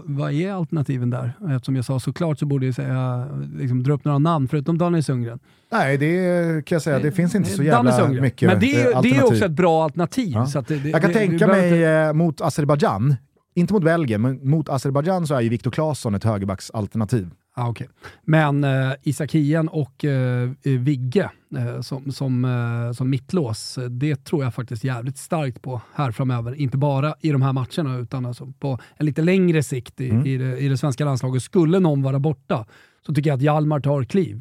Vad 0.04 0.32
är 0.32 0.52
alternativen 0.52 1.10
där? 1.10 1.32
Eftersom 1.50 1.76
jag 1.76 1.84
sa 1.84 2.00
såklart 2.00 2.38
så 2.38 2.46
borde 2.46 2.66
jag 2.66 2.74
säga, 2.74 3.28
liksom, 3.56 3.82
dra 3.82 3.92
upp 3.92 4.04
några 4.04 4.18
namn 4.18 4.48
förutom 4.48 4.78
Daniel 4.78 5.04
Sundgren. 5.04 5.38
Nej, 5.72 5.98
det 5.98 6.66
kan 6.66 6.76
jag 6.76 6.82
säga, 6.82 6.98
det 6.98 7.12
finns 7.12 7.34
inte 7.34 7.50
så 7.50 7.62
jävla 7.62 8.08
mycket 8.08 8.48
Men 8.48 8.60
det 8.60 8.74
är, 8.74 8.78
eh, 8.78 8.84
det 8.84 8.90
är 8.90 8.96
alternativ. 8.96 9.22
också 9.24 9.44
ett 9.44 9.50
bra 9.52 9.84
alternativ. 9.84 10.32
Ja. 10.32 10.46
Så 10.46 10.60
det, 10.60 10.76
det, 10.78 10.88
Jag 10.88 11.02
kan 11.02 11.12
tänka 11.12 11.46
mig 11.46 12.12
mot 12.12 12.40
Azerbajdzjan, 12.40 13.14
inte 13.56 13.72
mot 13.72 13.84
Belgien, 13.84 14.22
men 14.22 14.50
mot 14.50 14.68
Azerbajdzjan 14.68 15.26
så 15.26 15.34
är 15.34 15.40
ju 15.40 15.48
Viktor 15.48 15.70
Claesson 15.70 16.14
ett 16.14 16.24
högerbacksalternativ. 16.24 17.30
Ah, 17.54 17.68
okay. 17.68 17.86
Men 18.22 18.64
eh, 18.64 18.92
Isak 19.02 19.32
Hien 19.34 19.68
och 19.68 20.04
eh, 20.04 20.50
Vigge 20.62 21.30
eh, 21.56 21.80
som, 21.80 22.12
som, 22.12 22.44
eh, 22.44 22.92
som 22.92 23.10
mittlås, 23.10 23.78
eh, 23.78 23.84
det 23.84 24.24
tror 24.24 24.44
jag 24.44 24.54
faktiskt 24.54 24.84
jävligt 24.84 25.18
starkt 25.18 25.62
på 25.62 25.80
här 25.94 26.12
framöver. 26.12 26.54
Inte 26.54 26.78
bara 26.78 27.14
i 27.20 27.30
de 27.30 27.42
här 27.42 27.52
matcherna 27.52 27.98
utan 27.98 28.26
alltså 28.26 28.52
på 28.58 28.78
en 28.96 29.06
lite 29.06 29.22
längre 29.22 29.62
sikt 29.62 30.00
i, 30.00 30.10
Mm. 30.10 30.26
i, 30.26 30.36
det, 30.36 30.58
i 30.58 30.68
det 30.68 30.76
svenska 30.76 31.04
landslaget. 31.04 31.42
Skulle 31.42 31.80
någon 31.80 32.02
vara 32.02 32.18
borta 32.18 32.66
så 33.06 33.14
tycker 33.14 33.30
jag 33.30 33.36
att 33.36 33.42
Hjalmar 33.42 33.80
tar 33.80 34.04
kliv 34.04 34.40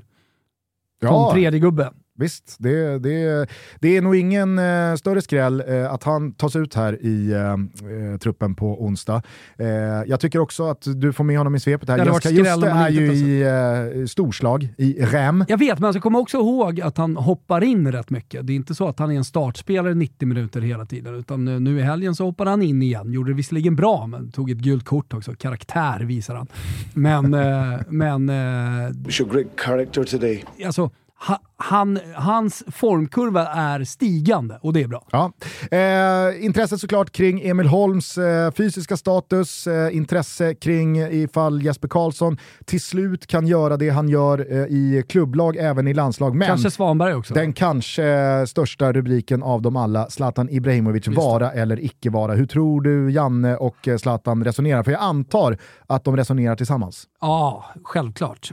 som 1.01 1.31
tredje 1.33 1.59
gubbe. 1.59 1.91
Visst, 2.17 2.55
det, 2.59 2.99
det, 2.99 3.47
det 3.79 3.97
är 3.97 4.01
nog 4.01 4.15
ingen 4.15 4.59
eh, 4.59 4.95
större 4.95 5.21
skräll 5.21 5.63
eh, 5.67 5.93
att 5.93 6.03
han 6.03 6.31
tas 6.31 6.55
ut 6.55 6.73
här 6.73 7.05
i 7.05 7.31
eh, 7.31 7.39
eh, 7.41 8.17
truppen 8.17 8.55
på 8.55 8.83
onsdag. 8.83 9.21
Eh, 9.57 9.67
jag 10.07 10.19
tycker 10.19 10.39
också 10.39 10.69
att 10.69 10.87
du 10.95 11.13
får 11.13 11.23
med 11.23 11.37
honom 11.37 11.55
i 11.55 11.59
svepet 11.59 11.89
här. 11.89 12.05
Jessica 12.05 12.29
Juste 12.29 12.69
är 12.69 12.89
ju 12.89 13.13
i 13.13 13.41
eh, 13.41 14.05
storslag, 14.05 14.73
i 14.77 14.93
rem. 15.05 15.45
Jag 15.47 15.57
vet, 15.57 15.79
men 15.79 15.87
alltså, 15.87 16.01
kom 16.01 16.15
också 16.15 16.37
ihåg 16.37 16.81
att 16.81 16.97
han 16.97 17.15
hoppar 17.17 17.63
in 17.63 17.91
rätt 17.91 18.09
mycket. 18.09 18.47
Det 18.47 18.53
är 18.53 18.55
inte 18.55 18.75
så 18.75 18.87
att 18.87 18.99
han 18.99 19.11
är 19.11 19.15
en 19.15 19.25
startspelare 19.25 19.93
90 19.93 20.27
minuter 20.27 20.61
hela 20.61 20.85
tiden, 20.85 21.15
utan 21.15 21.63
nu 21.63 21.79
i 21.79 21.81
helgen 21.81 22.15
så 22.15 22.25
hoppade 22.25 22.49
han 22.49 22.61
in 22.61 22.81
igen. 22.81 23.11
Gjorde 23.11 23.31
det 23.31 23.35
visserligen 23.35 23.75
bra, 23.75 24.07
men 24.07 24.31
tog 24.31 24.51
ett 24.51 24.57
gult 24.57 24.85
kort 24.85 25.13
också. 25.13 25.33
Karaktär 25.35 25.99
visar 25.99 26.35
han. 26.35 26.47
Men, 26.93 27.33
eh, 27.33 27.79
men 27.89 28.29
eh, 28.29 29.09
show 29.09 29.29
great 29.33 29.47
character 29.55 30.03
today. 30.03 30.43
alltså, 30.65 30.89
ha, 31.19 31.41
han, 31.57 31.99
hans 32.15 32.63
formkurva 32.71 33.47
är 33.47 33.83
stigande 33.83 34.59
och 34.61 34.73
det 34.73 34.81
är 34.81 34.87
bra. 34.87 35.07
Ja. 35.11 35.31
Eh, 35.71 36.45
intresset 36.45 36.79
såklart 36.79 37.11
kring 37.11 37.41
Emil 37.41 37.67
Holms 37.67 38.17
eh, 38.17 38.51
fysiska 38.51 38.97
status, 38.97 39.67
eh, 39.67 39.95
intresse 39.95 40.55
kring 40.55 40.97
ifall 40.97 41.61
Jesper 41.61 41.87
Karlsson 41.87 42.37
till 42.65 42.81
slut 42.81 43.27
kan 43.27 43.47
göra 43.47 43.77
det 43.77 43.89
han 43.89 44.09
gör 44.09 44.39
eh, 44.51 44.57
i 44.57 45.03
klubblag, 45.09 45.55
även 45.55 45.87
i 45.87 45.93
landslag. 45.93 46.35
Men 46.35 46.47
kanske 46.47 46.71
Svanberg 46.71 47.13
också. 47.13 47.33
Den 47.33 47.53
kanske 47.53 48.45
största 48.47 48.93
rubriken 48.93 49.43
av 49.43 49.61
dem 49.61 49.75
alla, 49.75 50.09
Zlatan 50.09 50.49
Ibrahimovic, 50.49 51.07
vara 51.07 51.51
eller 51.51 51.85
icke 51.85 52.09
vara. 52.09 52.33
Hur 52.33 52.45
tror 52.45 52.81
du 52.81 53.11
Janne 53.11 53.55
och 53.55 53.87
eh, 53.87 53.97
Zlatan 53.97 54.43
resonerar? 54.43 54.83
För 54.83 54.91
jag 54.91 55.01
antar 55.01 55.57
att 55.87 56.03
de 56.03 56.17
resonerar 56.17 56.55
tillsammans. 56.55 57.03
Ja, 57.21 57.65
självklart. 57.83 58.51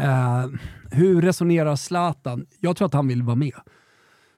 Uh, 0.00 0.58
hur 0.90 1.22
resonerar 1.22 1.76
Zlatan? 1.76 2.46
Jag 2.60 2.76
tror 2.76 2.86
att 2.86 2.94
han 2.94 3.08
vill 3.08 3.22
vara 3.22 3.36
med. 3.36 3.54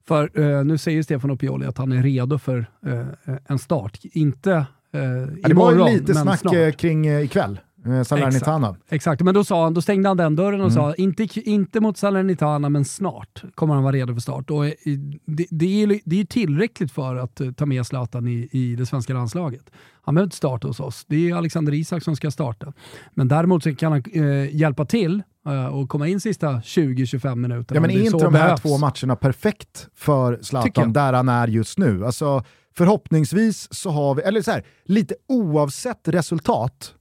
För 0.07 0.39
uh, 0.39 0.65
nu 0.65 0.79
säger 0.79 1.03
Stefano 1.03 1.37
Pioli 1.37 1.67
att 1.67 1.79
han 1.79 1.93
är 1.93 2.03
redo 2.03 2.39
för 2.39 2.67
uh, 2.87 3.07
en 3.47 3.59
start. 3.59 3.99
Inte 4.03 4.51
uh, 4.51 5.01
ja, 5.43 5.49
Det 5.49 5.55
var 5.55 5.73
ju 5.73 5.85
lite 5.85 6.15
snack 6.15 6.41
snart. 6.41 6.77
kring 6.77 7.07
ikväll. 7.07 7.61
Salernitana. 8.07 8.69
Exakt. 8.69 8.93
Exakt, 8.93 9.23
men 9.23 9.35
då, 9.35 9.45
sa 9.45 9.65
han, 9.65 9.75
då 9.75 9.83
stängde 9.83 10.09
han 10.09 10.17
den 10.17 10.37
dörren 10.37 10.61
och 10.61 10.71
mm. 10.71 10.75
sa 10.75 10.95
inte, 10.95 11.41
inte 11.41 11.81
mot 11.81 11.97
Salernitana, 11.97 12.69
men 12.69 12.85
snart 12.85 13.45
kommer 13.55 13.75
han 13.75 13.83
vara 13.83 13.97
redo 13.97 14.15
för 14.15 14.21
start. 14.21 14.51
Och 14.51 14.65
det, 15.25 15.47
det, 15.51 15.83
är, 15.83 16.01
det 16.05 16.21
är 16.21 16.25
tillräckligt 16.25 16.93
för 16.93 17.17
att 17.17 17.41
ta 17.57 17.67
med 17.67 17.87
Zlatan 17.87 18.29
i, 18.29 18.49
i 18.53 18.77
det 18.77 18.87
svenska 18.87 19.15
landslaget. 19.15 19.71
Han 20.05 20.15
behöver 20.15 20.27
inte 20.27 20.37
starta 20.37 20.67
hos 20.67 20.81
oss. 20.81 21.05
Det 21.09 21.31
är 21.31 21.35
Alexander 21.35 21.75
Isak 21.75 22.03
som 22.03 22.17
ska 22.17 22.31
starta. 22.31 22.73
Men 23.15 23.29
däremot 23.29 23.63
så 23.63 23.75
kan 23.75 23.93
han 23.93 24.03
eh, 24.13 24.57
hjälpa 24.57 24.85
till 24.85 25.23
uh, 25.49 25.67
och 25.67 25.89
komma 25.89 26.09
in 26.09 26.21
sista 26.21 26.53
20-25 26.53 27.35
minuterna. 27.35 27.77
Ja, 27.77 27.81
men 27.81 27.91
är 27.91 28.05
inte 28.05 28.25
de 28.25 28.35
här 28.35 28.45
behövs. 28.45 28.61
två 28.61 28.79
matcherna 28.79 29.17
perfekt 29.17 29.89
för 29.95 30.39
Zlatan 30.43 30.93
där 30.93 31.13
han 31.13 31.29
är 31.29 31.49
just 31.49 31.79
nu? 31.79 32.07
Alltså, 32.07 32.45
förhoppningsvis 32.77 33.75
så 33.75 33.91
har 33.91 34.15
vi, 34.15 34.23
eller 34.23 34.43
så 34.43 34.51
här, 34.51 34.65
lite 34.85 35.15
oavsett 35.29 36.09
resultat 36.09 36.95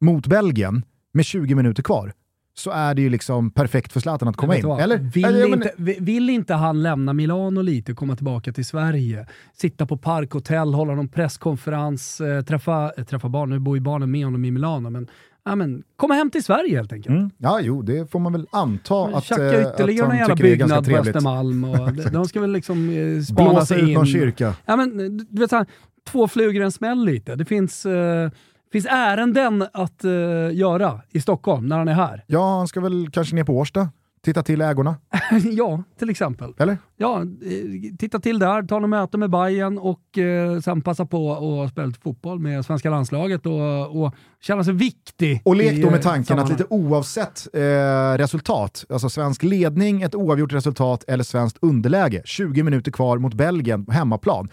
mot 0.00 0.26
Belgien 0.26 0.84
med 1.12 1.24
20 1.24 1.54
minuter 1.54 1.82
kvar, 1.82 2.12
så 2.56 2.70
är 2.70 2.94
det 2.94 3.02
ju 3.02 3.10
liksom 3.10 3.50
perfekt 3.50 3.92
för 3.92 4.00
Zlatan 4.00 4.28
att 4.28 4.36
komma 4.36 4.56
in. 4.56 4.70
Eller? 4.70 4.98
Vill, 4.98 5.24
Eller, 5.24 5.46
inte, 5.46 5.72
vill 6.00 6.30
inte 6.30 6.54
han 6.54 6.82
lämna 6.82 7.12
Milano 7.12 7.62
lite 7.62 7.92
och 7.92 7.98
komma 7.98 8.16
tillbaka 8.16 8.52
till 8.52 8.64
Sverige? 8.64 9.26
Sitta 9.52 9.86
på 9.86 9.96
parkhotell, 9.96 10.74
hålla 10.74 10.94
någon 10.94 11.08
presskonferens, 11.08 12.20
äh, 12.20 12.42
träffa, 12.42 12.92
äh, 12.96 13.04
träffa 13.04 13.28
barn, 13.28 13.50
nu 13.50 13.58
bor 13.58 13.76
ju 13.76 13.80
barnen 13.80 14.10
med 14.10 14.24
honom 14.24 14.44
i 14.44 14.50
Milano, 14.50 14.90
men 14.90 15.08
ja, 15.44 15.56
men, 15.56 15.82
komma 15.96 16.14
hem 16.14 16.30
till 16.30 16.44
Sverige 16.44 16.76
helt 16.76 16.92
enkelt. 16.92 17.16
Mm. 17.16 17.30
Ja, 17.38 17.60
jo, 17.62 17.82
det 17.82 18.10
får 18.10 18.18
man 18.18 18.32
väl 18.32 18.46
anta 18.50 19.06
men, 19.06 19.14
att, 19.14 19.30
eh, 19.30 19.62
ytterligare 19.62 20.08
någon 20.08 20.16
jävla 20.16 20.36
byggnad 20.36 20.84
på 20.88 20.96
Östermalm. 20.96 21.64
Och 21.64 21.92
de, 21.94 22.02
de 22.02 22.24
ska 22.24 22.40
väl 22.40 22.52
liksom 22.52 22.90
eh, 22.90 23.22
spana 23.22 23.66
sig 23.66 23.80
in. 23.80 23.88
ut 23.88 23.94
någon 23.94 24.06
kyrka. 24.06 24.54
Ja, 24.64 24.76
men, 24.76 25.16
du 25.30 25.40
vet, 25.40 25.50
så 25.50 25.56
här, 25.56 25.66
två 26.04 26.28
flugor 26.28 26.62
en 26.62 26.72
smäll 26.72 27.04
lite. 27.04 27.34
Det 27.34 27.44
finns... 27.44 27.86
Eh, 27.86 28.30
finns 28.74 28.86
ärenden 28.90 29.66
att 29.72 30.04
uh, 30.04 30.54
göra 30.54 31.00
i 31.10 31.20
Stockholm 31.20 31.66
när 31.66 31.78
han 31.78 31.88
är 31.88 31.94
här. 31.94 32.24
Ja, 32.26 32.58
han 32.58 32.68
ska 32.68 32.80
väl 32.80 33.10
kanske 33.12 33.34
ner 33.34 33.44
på 33.44 33.58
Årsta. 33.58 33.88
Titta 34.24 34.42
till 34.42 34.60
ägorna. 34.60 34.96
ja, 35.52 35.82
till 35.98 36.10
exempel. 36.10 36.54
Eller? 36.58 36.78
Ja, 36.96 37.22
eh, 37.22 37.96
titta 37.98 38.20
till 38.20 38.38
där, 38.38 38.62
ta 38.62 38.78
något 38.78 38.90
möte 38.90 39.18
med 39.18 39.30
Bayern 39.30 39.78
och 39.78 40.18
eh, 40.18 40.60
sen 40.60 40.82
passa 40.82 41.06
på 41.06 41.32
att 41.32 41.70
spela 41.70 41.86
lite 41.86 42.00
fotboll 42.00 42.38
med 42.38 42.64
svenska 42.64 42.90
landslaget 42.90 43.46
och, 43.46 44.04
och 44.04 44.14
känna 44.40 44.64
sig 44.64 44.74
viktig. 44.74 45.42
Och 45.44 45.56
lek 45.56 45.82
då 45.82 45.90
med 45.90 46.02
tanken 46.02 46.38
att 46.38 46.50
lite 46.50 46.66
oavsett 46.70 47.54
eh, 47.54 48.18
resultat, 48.18 48.84
alltså 48.88 49.08
svensk 49.08 49.42
ledning, 49.42 50.02
ett 50.02 50.14
oavgjort 50.14 50.52
resultat 50.52 51.04
eller 51.08 51.24
svenskt 51.24 51.58
underläge, 51.60 52.22
20 52.24 52.62
minuter 52.62 52.92
kvar 52.92 53.18
mot 53.18 53.34
Belgien 53.34 53.86
på 53.86 53.92
hemmaplan. 53.92 54.48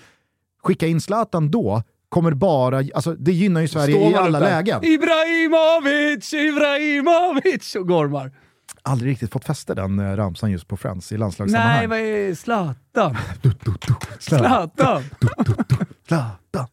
Skicka 0.63 0.88
in 0.88 1.01
Zlatan 1.01 1.51
då 1.51 1.84
kommer 2.12 2.32
bara, 2.32 2.84
alltså 2.95 3.15
det 3.15 3.32
gynnar 3.32 3.62
ju 3.62 3.67
Sverige 3.67 4.10
i 4.10 4.15
alla 4.15 4.39
lägen. 4.39 4.84
Ibrahimovic, 4.84 6.34
Ibrahimovic 6.34 7.76
och 7.76 7.88
gormar. 7.88 8.32
Aldrig 8.84 9.12
riktigt 9.12 9.32
fått 9.32 9.45
fäste 9.45 9.74
den 9.74 10.00
eh, 10.00 10.15
ramsan 10.15 10.52
just 10.52 10.67
på 10.67 10.78
Friends 10.78 11.12
i 11.12 11.17
landslagssammanhang. 11.17 11.78
Nej, 11.78 11.88
vad 11.88 12.00
är 12.00 12.36
Zlatan? 12.36 13.17
Zlatan! 14.19 15.04
Zlatan! 16.08 16.67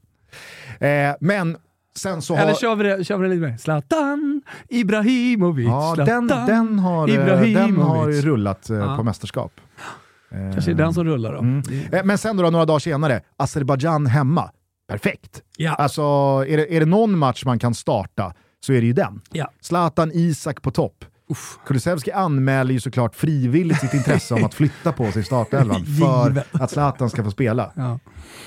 Eh, 0.80 1.14
men 1.20 1.56
sen 1.96 2.22
så 2.22 2.34
har... 2.34 2.42
Eller 2.42 2.54
kör 2.54 2.76
vi 2.76 2.84
det, 2.84 3.04
kör 3.04 3.16
vi 3.18 3.28
det 3.28 3.34
lite 3.34 3.46
mer? 3.50 3.56
Zlatan 3.56 4.42
Ibrahimovic. 4.68 5.66
Ja, 5.66 5.92
Zlatan, 5.94 6.26
den, 6.26 6.46
den, 6.46 6.78
har, 6.78 7.10
Ibrahimovic. 7.10 7.54
den 7.54 7.76
har 7.76 8.12
rullat 8.12 8.70
eh, 8.70 8.76
ja. 8.76 8.96
på 8.96 9.02
mästerskap. 9.02 9.52
Kanske 10.30 10.70
är 10.70 10.74
den 10.74 10.94
som 10.94 11.04
rullar 11.04 11.32
då. 11.32 11.38
Mm. 11.38 11.62
Eh, 11.92 12.04
men 12.04 12.18
sen 12.18 12.36
då, 12.36 12.50
några 12.50 12.64
dagar 12.64 12.78
senare, 12.78 13.20
Azerbajdzjan 13.36 14.06
hemma 14.06 14.50
perfekt. 14.88 15.42
Ja. 15.56 15.74
Alltså, 15.74 16.02
är 16.48 16.56
det, 16.56 16.76
är 16.76 16.80
det 16.80 16.86
någon 16.86 17.18
match 17.18 17.44
man 17.44 17.58
kan 17.58 17.74
starta 17.74 18.34
så 18.60 18.72
är 18.72 18.80
det 18.80 18.86
ju 18.86 18.92
den. 18.92 19.20
Ja. 19.32 19.50
Zlatan 19.60 20.10
Isak 20.14 20.62
på 20.62 20.70
topp. 20.70 21.04
Kulusevski 21.66 22.12
anmäler 22.12 22.72
ju 22.72 22.80
såklart 22.80 23.14
frivilligt 23.14 23.80
sitt 23.80 23.94
intresse 23.94 24.34
om 24.34 24.44
att 24.44 24.54
flytta 24.54 24.92
på 24.92 25.12
sig 25.12 25.22
i 25.22 25.24
startelvan 25.24 25.86
för 26.00 26.42
att 26.62 26.70
Zlatan 26.70 27.10
ska 27.10 27.24
få 27.24 27.30
spela. 27.30 27.72
Ja. 27.74 27.98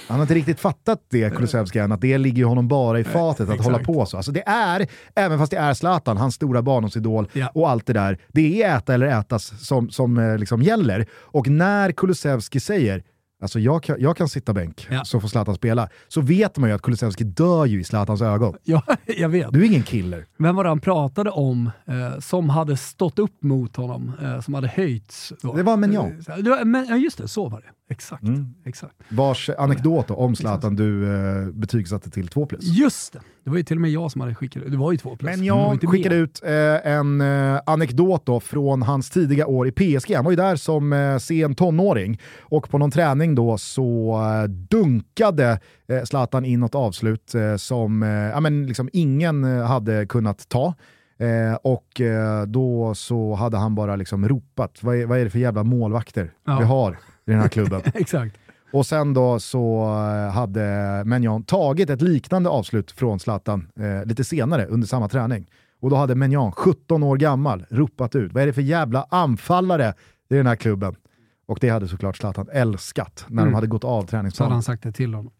Han 0.08 0.17
har 0.17 0.21
inte 0.21 0.34
riktigt 0.34 0.60
fattat 0.60 0.99
det, 1.10 1.36
Kulusevski, 1.36 1.80
än, 1.80 1.91
att 1.91 2.01
det 2.01 2.17
ligger 2.17 2.45
honom 2.45 2.67
bara 2.67 2.99
i 2.99 3.04
fatet 3.04 3.49
att 3.49 3.63
hålla 3.63 3.80
på 3.80 4.06
så. 4.06 4.17
Alltså 4.17 4.32
det 4.32 4.43
är, 4.47 4.88
även 5.15 5.39
fast 5.39 5.51
det 5.51 5.58
är 5.58 5.73
Zlatan, 5.73 6.17
hans 6.17 6.36
stora 6.36 6.62
barndomsidol 6.62 7.30
ja. 7.34 7.51
och 7.54 7.69
allt 7.69 7.86
det 7.86 7.93
där, 7.93 8.19
det 8.27 8.63
är 8.63 8.77
äta 8.77 8.93
eller 8.93 9.08
ätas 9.19 9.65
som, 9.67 9.89
som 9.89 10.17
eh, 10.17 10.38
liksom 10.38 10.62
gäller. 10.62 11.06
Och 11.13 11.47
när 11.47 11.91
Kulusevski 11.91 12.60
säger 12.60 13.04
Alltså 13.41 13.60
jag 13.60 13.84
kan, 13.84 13.95
jag 13.99 14.17
kan 14.17 14.30
sitta 14.30 14.54
bänk, 14.54 14.88
ja. 14.91 15.06
så 15.06 15.19
får 15.19 15.27
Zlatan 15.27 15.56
spela. 15.56 15.89
Så 16.08 16.21
vet 16.21 16.58
man 16.58 16.69
ju 16.69 16.75
att 16.75 16.82
Kulusevski 16.82 17.23
dör 17.23 17.65
ju 17.65 17.80
i 17.80 17.84
Zlatans 17.84 18.21
ögon. 18.21 18.56
Ja, 18.63 18.84
jag 19.17 19.30
vet. 19.30 19.54
Du 19.54 19.62
är 19.62 19.65
ingen 19.65 19.84
killer. 19.84 20.25
Vem 20.38 20.56
var 20.56 20.63
det 20.63 20.69
han 20.69 20.80
pratade 20.80 21.30
om 21.30 21.71
eh, 21.88 22.19
som 22.19 22.49
hade 22.49 22.77
stått 22.77 23.19
upp 23.19 23.43
mot 23.43 23.75
honom, 23.75 24.12
eh, 24.21 24.41
som 24.41 24.54
hade 24.54 24.67
höjts? 24.67 25.34
Då? 25.41 25.54
Det 25.54 25.63
var 25.63 25.77
Menjan. 25.77 26.23
Eh, 26.27 26.65
men, 26.65 26.86
ja, 26.89 26.97
just 26.97 27.17
det, 27.17 27.27
så 27.27 27.49
var 27.49 27.62
det. 27.62 27.67
Exakt. 27.91 28.23
Mm. 28.23 28.54
exakt. 28.65 28.95
Vars 29.10 29.49
anekdot 29.58 30.08
då, 30.08 30.13
om 30.13 30.36
Zlatan 30.36 30.75
du 30.75 31.15
eh, 31.15 31.47
betygsatte 31.47 32.10
till 32.10 32.27
2 32.27 32.45
plus. 32.45 32.63
Just 32.63 33.13
det! 33.13 33.19
Det 33.43 33.49
var 33.49 33.58
ju 33.58 33.63
till 33.63 33.77
och 33.77 33.82
med 33.82 33.91
jag 33.91 34.12
som 34.12 34.21
hade 34.21 34.36
skickat 34.36 34.63
ut, 34.63 34.71
det 34.71 34.77
var 34.77 34.91
ju 34.91 34.97
2 34.97 35.15
plus. 35.15 35.38
Men 35.38 35.45
jag 35.45 35.89
skickade 35.89 36.15
ut 36.15 36.41
eh, 36.43 36.91
en 36.91 37.21
eh, 37.21 37.60
anekdot 37.65 38.25
då 38.25 38.39
från 38.39 38.82
hans 38.82 39.10
tidiga 39.10 39.47
år 39.47 39.67
i 39.67 39.71
PSG. 39.71 40.15
Han 40.15 40.25
var 40.25 40.32
ju 40.32 40.36
där 40.36 40.56
som 40.56 40.93
eh, 40.93 41.17
sen 41.17 41.56
tonåring 41.56 42.19
och 42.39 42.69
på 42.69 42.77
någon 42.77 42.91
träning 42.91 43.36
då 43.36 43.58
så 43.58 44.19
eh, 44.21 44.49
dunkade 44.49 45.60
eh, 45.88 46.04
Zlatan 46.04 46.45
in 46.45 46.60
något 46.60 46.75
avslut 46.75 47.36
eh, 47.36 47.56
som 47.56 48.01
ja, 48.34 48.39
men 48.39 48.67
liksom 48.67 48.89
ingen 48.93 49.43
hade 49.43 50.06
kunnat 50.06 50.49
ta. 50.49 50.73
Eh, 51.21 51.56
och 51.63 52.01
eh, 52.01 52.43
då 52.45 52.95
så 52.95 53.34
hade 53.34 53.58
han 53.58 53.75
bara 53.75 53.95
liksom 53.95 54.27
ropat, 54.27 54.84
vad 54.84 54.95
är, 54.95 55.06
vad 55.06 55.19
är 55.19 55.23
det 55.23 55.30
för 55.30 55.39
jävla 55.39 55.63
målvakter 55.63 56.32
ja. 56.45 56.58
vi 56.60 56.65
har 56.65 56.97
i 57.25 57.31
den 57.31 57.39
här 57.39 57.47
klubben? 57.47 57.81
Exakt. 57.93 58.38
Och 58.73 58.86
sen 58.86 59.13
då 59.13 59.39
så 59.39 59.84
eh, 59.84 60.34
hade 60.34 61.03
Menjan 61.05 61.43
tagit 61.43 61.89
ett 61.89 62.01
liknande 62.01 62.49
avslut 62.49 62.91
från 62.91 63.19
Zlatan 63.19 63.67
eh, 63.79 64.05
lite 64.05 64.23
senare 64.23 64.65
under 64.65 64.88
samma 64.88 65.10
träning. 65.10 65.49
Och 65.79 65.89
då 65.89 65.95
hade 65.95 66.15
Menjan, 66.15 66.51
17 66.51 67.03
år 67.03 67.17
gammal, 67.17 67.65
ropat 67.69 68.15
ut, 68.15 68.34
vad 68.34 68.43
är 68.43 68.47
det 68.47 68.53
för 68.53 68.62
jävla 68.62 69.07
anfallare 69.10 69.93
i 70.29 70.36
den 70.36 70.47
här 70.47 70.55
klubben? 70.55 70.95
Och 71.45 71.57
det 71.62 71.69
hade 71.69 71.88
såklart 71.88 72.17
Zlatan 72.17 72.47
älskat 72.51 73.25
när 73.27 73.41
mm. 73.41 73.51
de 73.51 73.55
hade 73.55 73.67
gått 73.67 73.84
av 73.84 74.03
träningsplanen. 74.03 74.31
Så 74.31 74.43
hade 74.43 74.53
han 74.53 74.63
sagt 74.63 74.84
det 74.84 74.91
till 74.91 75.13
honom. 75.13 75.31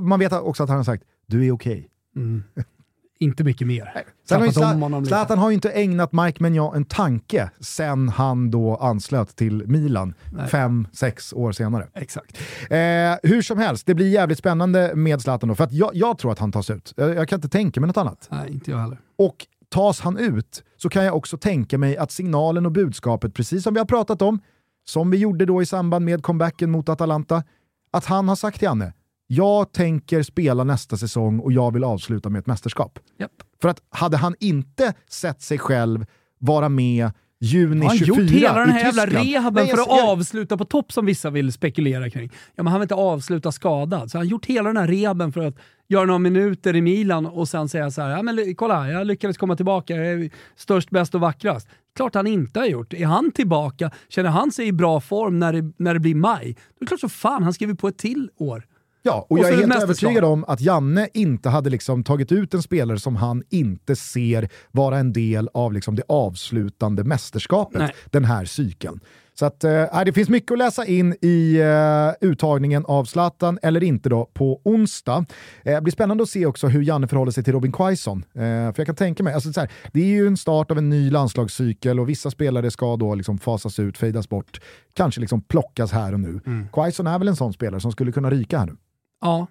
Man 0.00 0.18
vet 0.18 0.32
också 0.32 0.62
att 0.62 0.68
han 0.68 0.76
har 0.78 0.84
sagt, 0.84 1.04
du 1.26 1.46
är 1.46 1.52
okej. 1.52 1.88
Okay. 2.12 2.24
Mm. 2.24 2.42
Inte 3.18 3.44
mycket 3.44 3.66
mer. 3.66 4.04
Sen 4.28 4.40
har 4.40 4.50
Zlatan, 4.50 5.06
Zlatan 5.06 5.38
har 5.38 5.50
ju 5.50 5.54
inte 5.54 5.70
ägnat 5.70 6.12
Mike 6.12 6.42
Maignan 6.42 6.74
en 6.74 6.84
tanke 6.84 7.50
sen 7.60 8.08
han 8.08 8.50
då 8.50 8.76
anslöt 8.76 9.36
till 9.36 9.66
Milan 9.66 10.14
Nej. 10.32 10.48
fem, 10.48 10.88
sex 10.92 11.32
år 11.32 11.52
senare. 11.52 11.88
Exakt. 11.94 12.38
Eh, 12.70 12.78
hur 13.22 13.42
som 13.42 13.58
helst, 13.58 13.86
det 13.86 13.94
blir 13.94 14.08
jävligt 14.08 14.38
spännande 14.38 14.92
med 14.94 15.20
Zlatan 15.20 15.48
då, 15.48 15.54
för 15.54 15.64
att 15.64 15.72
jag, 15.72 15.90
jag 15.94 16.18
tror 16.18 16.32
att 16.32 16.38
han 16.38 16.52
tas 16.52 16.70
ut. 16.70 16.92
Jag, 16.96 17.14
jag, 17.14 17.28
kan 17.28 17.36
inte 17.36 17.48
tänka 17.48 17.80
mig 17.80 17.86
något 17.86 17.96
annat. 17.96 18.28
Nej, 18.30 18.52
inte 18.52 18.70
jag 18.70 18.78
heller. 18.78 18.98
Och 19.18 19.46
tas 19.68 20.00
han 20.00 20.18
ut 20.18 20.64
så 20.76 20.88
kan 20.88 21.04
jag 21.04 21.16
också 21.16 21.38
tänka 21.38 21.78
mig 21.78 21.96
att 21.96 22.12
signalen 22.12 22.66
och 22.66 22.72
budskapet, 22.72 23.34
precis 23.34 23.62
som 23.62 23.74
vi 23.74 23.80
har 23.80 23.86
pratat 23.86 24.22
om, 24.22 24.40
som 24.84 25.10
vi 25.10 25.16
gjorde 25.16 25.46
då 25.46 25.62
i 25.62 25.66
samband 25.66 26.04
med 26.04 26.22
comebacken 26.22 26.70
mot 26.70 26.88
Atalanta, 26.88 27.42
att 27.90 28.04
han 28.04 28.28
har 28.28 28.36
sagt 28.36 28.58
till 28.58 28.68
Anne, 28.68 28.92
jag 29.26 29.72
tänker 29.72 30.22
spela 30.22 30.64
nästa 30.64 30.96
säsong 30.96 31.40
och 31.40 31.52
jag 31.52 31.72
vill 31.72 31.84
avsluta 31.84 32.28
med 32.28 32.38
ett 32.38 32.46
mästerskap. 32.46 32.98
Yep. 33.20 33.30
För 33.62 33.68
att 33.68 33.82
hade 33.90 34.16
han 34.16 34.34
inte 34.40 34.94
sett 35.08 35.42
sig 35.42 35.58
själv 35.58 36.06
vara 36.38 36.68
med 36.68 37.10
juni 37.40 37.86
Han 37.86 37.88
har 37.88 37.96
24 37.96 38.22
gjort 38.22 38.30
hela 38.30 38.58
den 38.60 38.68
här 38.70 38.84
jävla 38.84 39.06
rehaben 39.06 39.64
Nej, 39.64 39.70
för 39.70 39.76
jag- 39.78 39.90
att 39.90 39.96
jag- 39.98 40.08
avsluta 40.08 40.56
på 40.56 40.64
topp 40.64 40.92
som 40.92 41.06
vissa 41.06 41.30
vill 41.30 41.52
spekulera 41.52 42.10
kring. 42.10 42.30
Ja, 42.54 42.62
men 42.62 42.66
han 42.70 42.80
vill 42.80 42.84
inte 42.84 42.94
avsluta 42.94 43.52
skadad. 43.52 44.10
Så 44.10 44.18
han 44.18 44.26
har 44.26 44.30
gjort 44.30 44.46
hela 44.46 44.68
den 44.68 44.76
här 44.76 44.88
rehaben 44.88 45.32
för 45.32 45.40
att 45.46 45.56
göra 45.88 46.04
några 46.04 46.18
minuter 46.18 46.76
i 46.76 46.80
Milan 46.82 47.26
och 47.26 47.48
sen 47.48 47.68
säga 47.68 47.90
så 47.90 48.02
här, 48.02 48.10
ja, 48.10 48.22
men 48.22 48.54
kolla, 48.54 48.90
jag 48.90 49.06
lyckades 49.06 49.36
komma 49.38 49.56
tillbaka, 49.56 49.96
jag 49.96 50.06
är 50.06 50.30
störst, 50.56 50.90
bäst 50.90 51.14
och 51.14 51.20
vackrast. 51.20 51.68
Klart 51.96 52.14
han 52.14 52.26
inte 52.26 52.60
har 52.60 52.66
gjort. 52.66 52.92
Är 52.94 53.06
han 53.06 53.30
tillbaka, 53.32 53.90
känner 54.08 54.30
han 54.30 54.52
sig 54.52 54.66
i 54.66 54.72
bra 54.72 55.00
form 55.00 55.38
när 55.38 55.52
det, 55.52 55.72
när 55.76 55.94
det 55.94 56.00
blir 56.00 56.14
maj, 56.14 56.44
då 56.44 56.76
är 56.76 56.80
det 56.80 56.86
klart 56.86 57.00
så 57.00 57.08
fan 57.08 57.42
han 57.42 57.52
skriver 57.52 57.74
på 57.74 57.88
ett 57.88 57.98
till 57.98 58.30
år. 58.36 58.64
Ja, 59.06 59.26
och, 59.28 59.32
Och 59.32 59.38
jag 59.38 59.52
är 59.52 59.56
helt 59.56 59.82
övertygad 59.82 60.24
om 60.24 60.44
att 60.48 60.60
Janne 60.60 61.08
inte 61.14 61.48
hade 61.48 61.70
liksom 61.70 62.04
tagit 62.04 62.32
ut 62.32 62.54
en 62.54 62.62
spelare 62.62 62.98
som 62.98 63.16
han 63.16 63.42
inte 63.50 63.96
ser 63.96 64.48
vara 64.72 64.98
en 64.98 65.12
del 65.12 65.48
av 65.54 65.72
liksom 65.72 65.94
det 65.96 66.02
avslutande 66.08 67.04
mästerskapet 67.04 67.80
Nej. 67.80 67.94
den 68.10 68.24
här 68.24 68.44
cykeln. 68.44 69.00
Så 69.38 69.46
att, 69.46 69.64
eh, 69.64 70.04
det 70.04 70.12
finns 70.12 70.28
mycket 70.28 70.52
att 70.52 70.58
läsa 70.58 70.86
in 70.86 71.16
i 71.22 71.58
eh, 71.60 72.28
uttagningen 72.28 72.84
av 72.86 73.04
Zlatan, 73.04 73.58
eller 73.62 73.82
inte 73.82 74.08
då, 74.08 74.30
på 74.34 74.60
onsdag. 74.64 75.24
Eh, 75.62 75.74
det 75.74 75.80
blir 75.80 75.92
spännande 75.92 76.22
att 76.22 76.28
se 76.28 76.46
också 76.46 76.66
hur 76.68 76.82
Janne 76.82 77.08
förhåller 77.08 77.32
sig 77.32 77.44
till 77.44 77.52
Robin 77.52 77.72
Quaison. 77.72 78.24
Eh, 78.34 78.40
för 78.40 78.74
jag 78.76 78.86
kan 78.86 78.96
tänka 78.96 79.22
mig, 79.22 79.34
alltså, 79.34 79.52
så 79.52 79.60
här, 79.60 79.70
det 79.92 80.00
är 80.00 80.06
ju 80.06 80.26
en 80.26 80.36
start 80.36 80.70
av 80.70 80.78
en 80.78 80.90
ny 80.90 81.10
landslagscykel 81.10 82.00
och 82.00 82.08
vissa 82.08 82.30
spelare 82.30 82.70
ska 82.70 82.96
då 82.96 83.14
liksom 83.14 83.38
fasas 83.38 83.78
ut, 83.78 83.98
fejdas 83.98 84.28
bort, 84.28 84.60
kanske 84.94 85.20
liksom 85.20 85.42
plockas 85.42 85.92
här 85.92 86.12
och 86.12 86.20
nu. 86.20 86.40
Mm. 86.46 86.68
Quaison 86.72 87.06
är 87.06 87.18
väl 87.18 87.28
en 87.28 87.36
sån 87.36 87.52
spelare 87.52 87.80
som 87.80 87.92
skulle 87.92 88.12
kunna 88.12 88.30
ryka 88.30 88.58
här 88.58 88.66
nu. 88.66 88.76
Ja, 89.20 89.46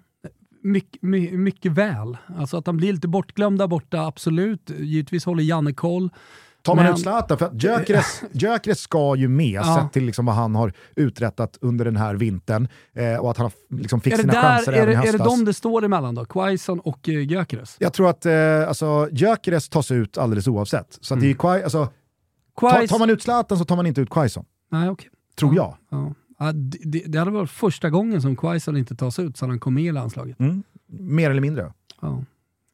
mycket, 0.62 1.02
my, 1.02 1.36
mycket 1.36 1.72
väl. 1.72 2.16
Alltså 2.38 2.56
att 2.56 2.66
han 2.66 2.76
blir 2.76 2.92
lite 2.92 3.08
bortglömd 3.08 3.58
där 3.58 3.66
borta, 3.66 4.00
absolut. 4.06 4.70
Givetvis 4.70 5.24
håller 5.24 5.42
Janne 5.42 5.72
koll. 5.72 6.10
Tar 6.62 6.74
man 6.74 6.84
Men- 6.84 6.94
ut 6.94 7.00
Zlatan, 7.00 7.38
för 7.38 7.50
Gyökeres, 7.54 8.22
Gyökeres 8.32 8.80
ska 8.80 9.16
ju 9.16 9.28
med, 9.28 9.46
Ja. 9.64 9.80
sett 9.82 9.92
till 9.92 10.04
liksom 10.04 10.26
vad 10.26 10.34
han 10.34 10.54
har 10.54 10.72
uträttat 10.96 11.58
under 11.60 11.84
den 11.84 11.96
här 11.96 12.14
vintern 12.14 12.68
eh, 12.94 13.16
och 13.16 13.30
att 13.30 13.36
han 13.36 13.50
liksom 13.70 14.00
fick 14.00 14.12
Är 14.12 14.16
sina 14.16 14.32
där, 14.32 14.42
chanser 14.42 14.72
är, 14.72 14.76
även 14.76 14.86
det, 14.86 14.92
i 14.92 14.94
är 14.94 14.98
höstas. 15.12 15.18
det 15.18 15.24
de 15.24 15.44
det 15.44 15.52
står 15.54 15.84
emellan 15.84 16.14
då? 16.14 16.24
Quaison 16.24 16.80
och 16.80 17.08
uh, 17.08 17.22
Gyökeres? 17.22 17.76
Jag 17.78 17.92
tror 17.92 18.10
att 18.10 18.26
eh, 18.26 18.68
alltså, 18.68 19.08
Gyökeres 19.12 19.68
tas 19.68 19.90
ut 19.90 20.18
alldeles 20.18 20.48
oavsett. 20.48 20.98
Så 21.00 21.14
att 21.14 21.20
det 21.20 21.30
är 21.30 21.34
Quai, 21.34 21.62
alltså, 21.62 21.84
tar, 22.60 22.70
Quais... 22.70 22.90
tar 22.90 22.98
man 22.98 23.10
ut 23.10 23.22
Zlatan 23.22 23.58
så 23.58 23.64
tar 23.64 23.76
man 23.76 23.86
inte 23.86 24.00
ut 24.00 24.10
Quaison, 24.10 24.44
Nej, 24.70 24.88
okej. 24.90 25.10
tror 25.38 25.54
Ja. 25.56 25.78
jag. 25.90 25.98
Ja. 26.00 26.14
Ja, 26.38 26.52
det, 26.52 26.78
det- 26.84 27.04
det 27.06 27.18
hade 27.18 27.30
varit 27.30 27.50
första 27.50 27.90
gången 27.90 28.22
som 28.22 28.36
Quaison 28.36 28.76
inte 28.76 28.96
tas 28.96 29.18
ut 29.18 29.36
sedan 29.36 29.48
han 29.50 29.58
kom 29.60 29.74
med 29.74 29.84
i 29.84 29.92
landslaget. 29.92 30.40
Mm. 30.40 30.62
Mer 30.88 31.30
eller 31.30 31.40
mindre. 31.40 31.72
Ja. 32.02 32.22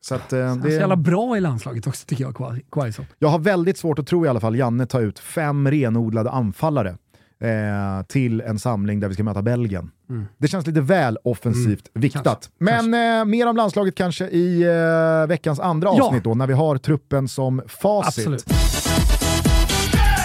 Så 0.05 0.14
att, 0.14 0.33
eh, 0.33 0.44
Han 0.46 0.59
är 0.59 0.62
så 0.62 0.68
jävla 0.68 0.96
det, 0.96 1.03
bra 1.03 1.37
i 1.37 1.40
landslaget 1.40 1.87
också 1.87 2.07
tycker 2.07 2.25
jag, 2.25 2.35
Qua- 2.35 2.61
Quaison. 2.72 3.05
jag 3.18 3.29
har 3.29 3.38
väldigt 3.38 3.79
svårt 3.79 3.98
att 3.98 4.07
tro 4.07 4.27
i 4.27 4.29
alla 4.29 4.40
fall 4.40 4.57
Janne 4.57 4.87
tar 4.87 5.01
ut 5.01 5.18
fem 5.18 5.70
renodlade 5.70 6.31
anfallare 6.31 6.96
eh, 7.40 8.07
till 8.09 8.40
en 8.40 8.59
samling 8.59 9.01
där 9.01 9.09
vi 9.09 9.14
ska 9.14 9.25
möta 9.25 9.42
Belgien. 9.42 9.90
Mm. 10.11 10.25
Det 10.38 10.48
känns 10.48 10.66
lite 10.66 10.81
väl 10.81 11.18
offensivt 11.25 11.90
viktat. 11.94 12.51
Kanske, 12.59 12.88
Men 12.88 13.18
Eh, 13.20 13.25
mer 13.25 13.46
om 13.48 13.57
landslaget 13.57 13.94
kanske 13.94 14.29
i 14.29 14.62
eh, 14.62 15.27
veckans 15.29 15.61
andra 15.61 15.88
Ja. 15.96 16.05
avsnitt 16.05 16.25
då, 16.25 16.35
när 16.35 16.46
vi 16.46 16.53
har 16.53 16.77
truppen 16.79 17.29
som 17.29 17.62
facit. 17.68 18.18
Absolut. 18.18 18.44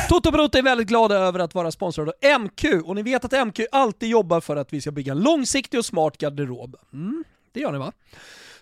Toto 0.10 0.32
Balotto 0.32 0.58
är 0.58 0.62
väldigt 0.64 0.88
glada 0.88 1.16
över 1.16 1.40
att 1.40 1.56
vara 1.56 1.72
sponsrad 1.72 2.10
av 2.10 2.40
MQ 2.40 2.64
och 2.84 2.96
ni 2.96 3.04
vet 3.04 3.26
att 3.26 3.48
MQ 3.48 3.60
alltid 3.72 4.10
jobbar 4.10 4.42
för 4.42 4.56
att 4.56 4.74
vi 4.74 4.82
ska 4.82 4.92
bygga 4.92 5.12
en 5.12 5.20
långsiktig 5.20 5.78
och 5.78 5.86
smart 5.86 6.18
garderob. 6.18 6.76
Mm, 6.94 7.24
det 7.52 7.60
gör 7.60 7.72
ni 7.72 7.78
va? 7.78 7.92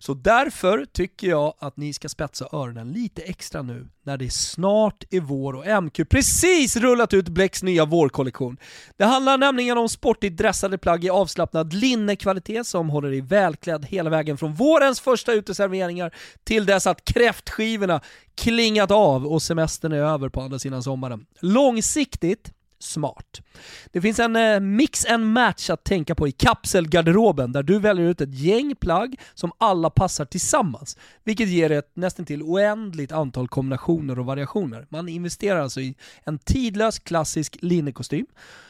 Så 0.06 0.14
därför 0.14 0.86
tycker 0.86 1.28
jag 1.28 1.54
att 1.60 1.78
ni 1.78 1.94
ska 1.94 2.10
spetsa 2.10 2.48
öronen 2.52 2.92
lite 2.92 3.22
extra 3.22 3.62
nu 3.62 3.88
när 4.04 4.18
det 4.18 4.30
snart 4.30 5.04
är 5.12 5.20
vår 5.20 5.54
och 5.56 5.84
MQ 5.84 6.10
precis 6.10 6.78
rullat 6.78 7.14
ut 7.14 7.30
Blecks 7.30 7.64
nya 7.64 7.86
vårkollektion. 7.86 8.58
Det 8.98 9.06
handlar 9.06 9.38
nämligen 9.38 9.78
om 9.78 9.90
sportigt 9.90 10.38
dressade 10.38 10.78
plagg 10.78 11.06
i 11.06 11.10
avslappnad 11.10 11.74
linnekvalitet 11.74 12.68
som 12.68 12.90
håller 12.90 13.10
dig 13.10 13.22
välklädd 13.22 13.86
hela 13.86 14.10
vägen 14.10 14.38
från 14.38 14.54
vårens 14.54 15.00
första 15.00 15.34
uteserveringar 15.34 16.16
till 16.44 16.66
dess 16.66 16.88
att 16.88 17.06
kräftskivorna 17.06 18.02
klingat 18.36 18.92
av 18.92 19.28
och 19.28 19.42
semestern 19.42 19.92
är 19.92 19.98
över 19.98 20.30
på 20.30 20.42
andra 20.42 20.60
sidan 20.60 20.84
sommaren. 20.84 21.26
Långsiktigt 21.40 22.52
smart. 22.86 23.42
Det 23.92 24.02
finns 24.02 24.20
en 24.20 24.36
eh, 24.36 24.60
mix 24.60 25.06
and 25.06 25.26
match 25.26 25.70
att 25.70 25.84
tänka 25.84 26.16
på 26.16 26.28
i 26.28 26.32
kapselgarderoben 26.32 27.52
där 27.52 27.64
du 27.64 27.80
väljer 27.80 28.06
ut 28.06 28.22
ett 28.22 28.34
gäng 28.34 28.76
plagg 28.76 29.16
som 29.34 29.52
alla 29.58 29.90
passar 29.90 30.26
tillsammans, 30.26 30.98
vilket 31.24 31.50
ger 31.50 31.72
ett 31.72 31.92
nästan 31.94 32.26
till 32.26 32.44
oändligt 32.44 33.12
antal 33.12 33.48
kombinationer 33.48 34.20
och 34.20 34.26
variationer. 34.26 34.88
Man 34.90 35.10
investerar 35.10 35.60
alltså 35.60 35.82
i 35.82 35.96
en 36.24 36.40
tidlös 36.40 37.00
klassisk 37.00 37.58
linnekostym 37.62 38.26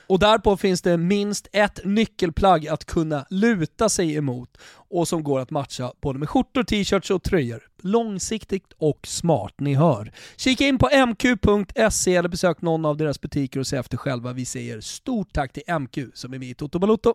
och 0.07 0.19
därpå 0.19 0.57
finns 0.57 0.81
det 0.81 0.97
minst 0.97 1.47
ett 1.51 1.79
nyckelplagg 1.83 2.67
att 2.67 2.85
kunna 2.85 3.25
luta 3.29 3.89
sig 3.89 4.15
emot 4.15 4.57
och 4.89 5.07
som 5.07 5.23
går 5.23 5.39
att 5.39 5.51
matcha 5.51 5.91
både 6.01 6.19
med 6.19 6.29
skjortor, 6.29 6.63
t-shirts 6.63 7.11
och 7.11 7.23
tröjor. 7.23 7.63
Långsiktigt 7.81 8.73
och 8.77 9.07
smart, 9.07 9.53
ni 9.57 9.73
hör. 9.73 10.11
Kika 10.37 10.63
in 10.63 10.77
på 10.77 10.89
mq.se 11.07 12.15
eller 12.15 12.29
besök 12.29 12.61
någon 12.61 12.85
av 12.85 12.97
deras 12.97 13.21
butiker 13.21 13.59
och 13.59 13.67
se 13.67 13.77
efter 13.77 13.97
själva. 13.97 14.33
Vi 14.33 14.45
säger 14.45 14.81
stort 14.81 15.33
tack 15.33 15.53
till 15.53 15.63
MQ 15.79 15.97
som 16.13 16.33
är 16.33 16.39
med 16.39 16.49
i 16.49 16.53
Toto 16.53 16.79
Balotto. 16.79 17.13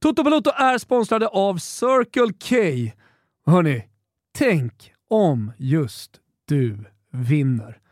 Toto 0.00 0.22
Balotto 0.22 0.50
är 0.50 0.78
sponsrade 0.78 1.28
av 1.28 1.58
Circle 1.58 2.32
K. 2.48 2.56
Hörni, 3.46 3.84
tänk 4.38 4.92
om 5.10 5.52
just 5.58 6.10
du 6.48 6.84
vinner. 7.12 7.83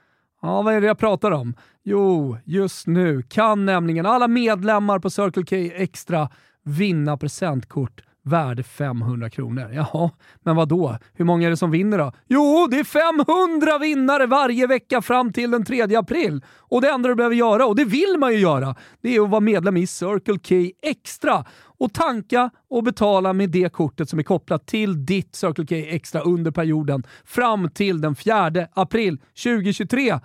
Ja, 0.42 0.62
vad 0.62 0.74
är 0.74 0.81
det 0.81 0.87
jag 0.87 0.98
pratar 0.98 1.31
om? 1.31 1.55
Jo, 1.85 2.37
just 2.44 2.87
nu 2.87 3.22
kan 3.22 3.66
nämligen 3.66 4.07
alla 4.07 4.28
medlemmar 4.28 4.98
på 4.98 5.11
Circle 5.11 5.44
K 5.44 5.74
Extra 5.76 6.28
vinna 6.64 7.16
presentkort 7.16 8.02
värde 8.24 8.62
500 8.62 9.31
kronor. 9.31 9.70
Jaha, 9.72 10.11
men 10.40 10.57
vad 10.57 10.68
då? 10.68 10.98
Hur 11.14 11.24
många 11.24 11.46
är 11.46 11.50
det 11.50 11.57
som 11.57 11.70
vinner 11.70 11.98
då? 11.98 12.12
Jo, 12.28 12.68
det 12.70 12.78
är 12.78 12.85
500 12.85 13.78
vinnare 13.78 14.26
varje 14.26 14.66
vecka 14.66 15.02
fram 15.02 15.33
till 15.33 15.50
den 15.50 15.64
3 15.64 15.96
april. 15.96 16.44
Och 16.59 16.81
det 16.81 16.90
enda 16.90 17.09
du 17.09 17.14
behöver 17.14 17.37
göra, 17.37 17.66
och 17.66 17.76
det 17.76 17.85
vill 17.85 18.16
man 18.18 18.33
ju 18.33 18.38
göra, 18.38 18.74
det 19.02 19.16
är 19.16 19.20
att 19.20 19.31
vara 19.31 19.40
medlem 19.40 19.76
i 19.76 19.87
Circle 19.87 20.38
K 20.38 20.72
Extra 20.83 21.44
och 21.83 21.92
tanka 21.92 22.51
och 22.68 22.83
betala 22.83 23.33
med 23.33 23.51
det 23.51 23.73
kortet 23.73 24.09
som 24.09 24.18
är 24.18 24.23
kopplat 24.23 24.66
till 24.66 25.07
ditt 25.07 25.35
Circle 25.35 25.66
K 25.66 25.75
Extra 25.75 26.21
under 26.21 26.51
perioden 26.51 27.03
fram 27.25 27.71
till 27.71 28.01
den 28.01 28.14
4 28.14 28.66
april 28.75 29.18
2023. 29.45 30.18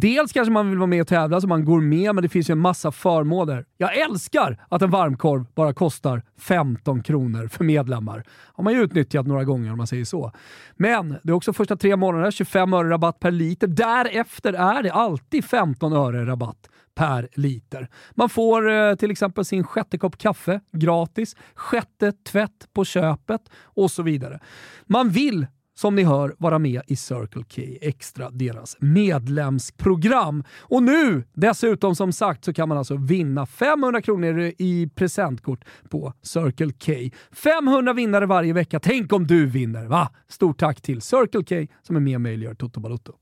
Dels 0.00 0.32
kanske 0.32 0.52
man 0.52 0.70
vill 0.70 0.78
vara 0.78 0.86
med 0.86 1.00
och 1.00 1.08
tävla 1.08 1.40
så 1.40 1.48
man 1.48 1.64
går 1.64 1.80
med, 1.80 2.14
men 2.14 2.22
det 2.22 2.28
finns 2.28 2.50
ju 2.50 2.52
en 2.52 2.58
massa 2.58 2.92
förmåner. 2.92 3.64
Jag 3.76 3.96
älskar 3.96 4.64
att 4.68 4.82
en 4.82 4.90
varmkorv 4.90 5.46
bara 5.54 5.74
kostar 5.74 6.22
15 6.38 7.02
kronor 7.02 7.48
för 7.48 7.64
medlemmar. 7.64 8.24
har 8.28 8.64
man 8.64 8.72
ju 8.72 8.82
utnyttjat 8.82 9.26
några 9.26 9.44
gånger 9.44 9.72
om 9.72 9.78
man 9.78 9.86
säger 9.86 10.04
så. 10.04 10.32
Men 10.76 11.16
det 11.22 11.30
är 11.30 11.32
också 11.32 11.52
första 11.52 11.76
tre 11.76 11.96
månaderna 11.96 12.30
25 12.30 12.72
öre 12.72 12.90
rabatt 12.90 13.20
per 13.20 13.30
liter. 13.30 13.66
Därefter 13.66 14.52
är 14.52 14.82
det 14.82 14.92
alltid 14.92 15.44
15 15.44 15.92
öre 15.92 16.26
rabatt 16.26 16.68
per 16.94 17.28
liter. 17.34 17.88
Man 18.14 18.28
får 18.28 18.70
eh, 18.70 18.94
till 18.94 19.10
exempel 19.10 19.44
sin 19.44 19.64
sjätte 19.64 19.98
kopp 19.98 20.18
kaffe 20.18 20.60
gratis, 20.72 21.36
sjätte 21.54 22.12
tvätt 22.12 22.68
på 22.72 22.84
köpet 22.84 23.40
och 23.62 23.90
så 23.90 24.02
vidare. 24.02 24.40
Man 24.86 25.10
vill 25.10 25.46
som 25.78 25.94
ni 25.94 26.04
hör 26.04 26.34
vara 26.38 26.58
med 26.58 26.82
i 26.86 26.96
Circle 26.96 27.42
K 27.54 27.62
Extra, 27.80 28.30
deras 28.30 28.76
medlemsprogram. 28.80 30.44
Och 30.60 30.82
nu 30.82 31.24
dessutom 31.34 31.96
som 31.96 32.12
sagt 32.12 32.44
så 32.44 32.52
kan 32.52 32.68
man 32.68 32.78
alltså 32.78 32.96
vinna 32.96 33.46
500 33.46 34.02
kronor 34.02 34.52
i 34.58 34.90
presentkort 34.94 35.64
på 35.88 36.12
Circle 36.22 36.72
K. 36.72 37.16
500 37.32 37.92
vinnare 37.92 38.26
varje 38.26 38.52
vecka. 38.52 38.80
Tänk 38.80 39.12
om 39.12 39.26
du 39.26 39.46
vinner, 39.46 39.86
va? 39.86 40.10
Stort 40.28 40.58
tack 40.58 40.80
till 40.82 41.00
Circle 41.00 41.66
K 41.66 41.72
som 41.82 41.96
är 41.96 42.00
med 42.00 42.14
och 42.14 42.20
möjliggör 42.20 42.54
Toto 42.54 42.80
Balotto. 42.80 43.12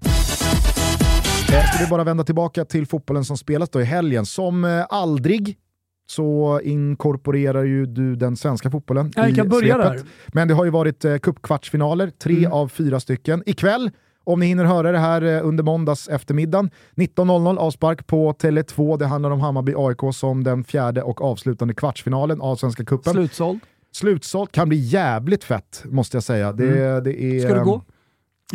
Eh, 1.52 1.64
ska 1.70 1.84
vi 1.84 1.90
bara 1.90 2.04
vända 2.04 2.24
tillbaka 2.24 2.64
till 2.64 2.86
fotbollen 2.86 3.24
som 3.24 3.36
spelas 3.36 3.70
då 3.70 3.80
i 3.80 3.84
helgen. 3.84 4.26
Som 4.26 4.64
eh, 4.64 4.86
aldrig 4.88 5.58
så 6.06 6.60
inkorporerar 6.64 7.64
ju 7.64 7.86
du 7.86 8.16
den 8.16 8.36
svenska 8.36 8.70
fotbollen 8.70 9.12
Ja, 9.16 9.22
vi 9.24 9.32
i 9.32 9.34
kan 9.34 9.48
börja 9.48 9.74
svepet. 9.74 9.92
där. 9.92 10.06
Men 10.34 10.48
det 10.48 10.54
har 10.54 10.64
ju 10.64 10.70
varit 10.70 11.04
eh, 11.04 11.16
cupkvartsfinaler, 11.16 12.10
tre 12.10 12.38
Mm. 12.38 12.52
av 12.52 12.68
fyra 12.68 13.00
stycken. 13.00 13.42
Ikväll, 13.46 13.90
om 14.24 14.40
ni 14.40 14.46
hinner 14.46 14.64
höra 14.64 14.92
det 14.92 14.98
här 14.98 15.22
eh, 15.22 15.46
under 15.46 15.64
måndags 15.64 16.08
eftermiddagen, 16.08 16.70
19.00 16.96 17.56
avspark 17.58 18.06
på 18.06 18.32
Tele2. 18.32 18.98
Det 18.98 19.06
handlar 19.06 19.30
om 19.30 19.40
Hammarby-AIK 19.40 20.12
som 20.12 20.44
den 20.44 20.64
fjärde 20.64 21.02
och 21.02 21.22
avslutande 21.22 21.74
kvartsfinalen 21.74 22.40
av 22.40 22.56
Svenska 22.56 22.84
cupen. 22.84 23.12
Slutsåld. 23.12 23.60
Slutsålt 23.92 24.52
kan 24.52 24.68
bli 24.68 24.78
jävligt 24.78 25.44
fett, 25.44 25.82
måste 25.84 26.16
jag 26.16 26.24
säga. 26.24 26.52
Det, 26.52 27.00
det 27.00 27.22
är, 27.22 27.30
Mm. 27.30 27.42
Ska 27.42 27.54
du 27.58 27.64
gå? 27.64 27.82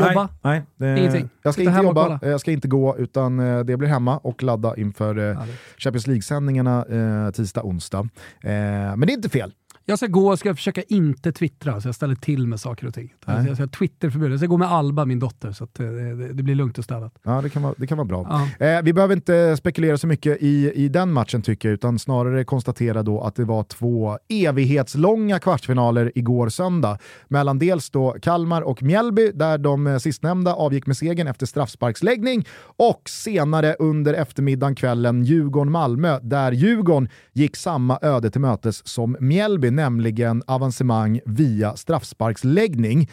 Jobba? 0.08 0.30
Nej, 0.42 0.62
nej 0.78 0.94
det, 0.94 1.00
Ingenting? 1.00 1.30
Jag 1.44 1.54
ska 1.54 1.62
Sitta 1.62 1.72
inte 1.72 1.84
jobba, 1.88 2.04
kolla? 2.04 2.20
eh, 2.24 2.30
jag 2.30 2.40
ska 2.40 2.52
inte 2.52 2.68
gå, 2.68 2.98
utan 2.98 3.40
eh, 3.40 3.60
det 3.60 3.78
blir 3.78 3.90
hemma 3.90 4.18
och 4.18 4.44
ladda 4.44 4.76
inför 4.78 5.32
eh. 5.32 5.38
Champions 5.78 6.08
League-sändningarna 6.08 6.86
eh, 7.26 7.32
tisdag, 7.32 7.64
onsdag. 7.64 8.00
Eh, 8.44 8.50
men 8.52 9.00
det 9.00 9.12
är 9.12 9.16
inte 9.16 9.30
fel. 9.30 9.54
Jag 9.86 9.98
ska 9.98 10.08
gå 10.08 10.32
och 10.32 10.40
ska 10.40 10.56
försöka 10.56 10.82
inte 10.82 11.32
twittra, 11.32 11.82
så 11.82 11.88
jag 11.88 11.96
ställer 11.96 12.16
till 12.16 12.48
med 12.48 12.60
saker 12.60 12.88
och 12.88 12.94
ting. 12.94 13.14
Nej. 13.26 13.48
Jag 13.48 13.56
ska 13.56 13.68
Twitterförbud. 13.68 14.32
Jag 14.32 14.40
ska 14.40 14.48
gå 14.48 14.58
med 14.58 14.72
Alba, 14.72 15.06
min 15.06 15.20
dotter, 15.20 15.52
så 15.52 15.64
eh, 15.64 15.70
det, 15.80 16.34
det 16.34 16.44
blir 16.44 16.56
lugnt 16.56 16.78
och 16.78 16.84
städat. 16.84 17.14
Ja, 17.24 17.42
det 17.42 17.50
kan 17.50 17.62
vara, 17.62 17.74
det 17.78 17.88
kan 17.88 17.98
vara 17.98 18.08
bra. 18.08 18.48
Ja. 18.60 18.66
Eh, 18.66 18.82
vi 18.84 18.94
behöver 18.94 19.16
inte 19.16 19.58
spekulera 19.58 19.98
så 19.98 20.08
mycket 20.08 20.38
i, 20.42 20.72
i 20.76 20.90
den 20.90 21.14
matchen 21.14 21.42
tycker 21.42 21.70
jag, 21.70 21.74
utan 21.74 22.00
snarare 22.00 22.44
konstatera 22.44 23.04
då 23.04 23.22
att 23.22 23.36
det 23.36 23.46
var 23.46 23.64
två 23.64 24.18
evighetslånga 24.30 25.40
kvartsfinaler 25.40 26.12
igår 26.16 26.50
söndag. 26.50 26.98
Mellan 27.28 27.60
dels 27.60 27.90
då 27.90 28.16
Kalmar 28.22 28.62
och 28.62 28.84
Mjällby, 28.84 29.32
där 29.32 29.58
de 29.58 29.88
eh, 29.88 29.98
sistnämnda 29.98 30.54
avgick 30.54 30.86
med 30.86 30.98
segern 30.98 31.28
efter 31.28 31.46
straffsparksläggning, 31.46 32.48
och 32.62 33.02
senare 33.10 33.76
under 33.80 34.14
eftermiddagen, 34.14 34.76
kvällen, 34.76 35.24
Djurgården-Malmö, 35.24 36.20
där 36.22 36.52
Djurgården 36.52 37.10
gick 37.34 37.56
samma 37.56 38.00
öde 38.02 38.32
till 38.32 38.42
mötes 38.42 38.88
som 38.88 39.18
Mjällby, 39.20 39.72
nämligen 39.80 40.44
avancemang 40.48 41.20
via 41.26 41.76
straffsparksläggning. 41.76 43.10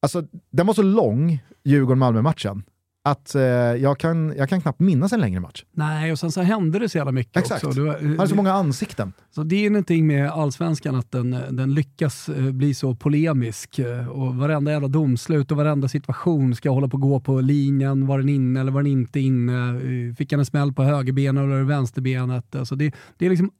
Alltså, 0.00 0.22
den 0.52 0.66
var 0.66 0.74
så 0.74 0.82
lång, 0.82 1.42
Djurgården-Malmö-matchen, 1.64 2.62
att 3.06 3.34
eh, 3.34 3.42
jag, 3.42 3.98
kan, 3.98 4.34
jag 4.36 4.48
kan 4.48 4.60
knappt 4.60 4.80
minnas 4.80 5.12
en 5.12 5.20
längre 5.20 5.40
match. 5.40 5.64
Nej, 5.72 6.12
och 6.12 6.18
sen 6.18 6.32
så 6.32 6.40
hände 6.42 6.78
det 6.78 6.88
så 6.88 6.98
jävla 6.98 7.12
mycket 7.12 7.36
Exakt. 7.36 7.64
också. 7.64 7.80
Det, 7.80 7.86
var- 7.86 7.98
Han 8.00 8.18
hade 8.18 8.28
så 8.28 8.34
många 8.36 8.52
ansikten. 8.52 9.12
Så 9.30 9.42
det 9.42 9.66
är 9.66 9.70
någonting 9.70 10.06
med 10.06 10.30
allsvenskan 10.30 10.94
att 10.94 11.10
den, 11.12 11.30
den 11.50 11.74
lyckas 11.74 12.28
eh, 12.28 12.50
bli 12.52 12.74
så 12.74 12.94
polemisk 12.94 13.78
eh, 13.78 14.08
och 14.08 14.34
varenda 14.36 14.72
jävla 14.72 14.88
domslut 14.88 15.50
och 15.50 15.56
varenda 15.56 15.88
situation 15.88 16.54
ska 16.54 16.70
hålla 16.70 16.88
på 16.88 16.96
att 16.96 17.00
gå 17.02 17.20
på 17.20 17.40
linjen, 17.40 18.06
var 18.06 18.18
den 18.18 18.28
inne 18.28 18.60
eller 18.60 18.72
var 18.72 18.82
den 18.82 18.92
inte 18.92 19.20
inne, 19.20 19.54
Eh, 19.54 20.14
fick 20.14 20.32
han 20.32 20.40
en 20.40 20.46
smäll 20.46 20.72
på 20.72 20.82
högerbenet 20.82 21.42
eller 21.44 21.62
vänsterbenet. 21.62 22.54
Alltså 22.56 22.76
det, 22.76 22.94
det 23.18 23.26
är 23.26 23.30
liksom 23.30 23.50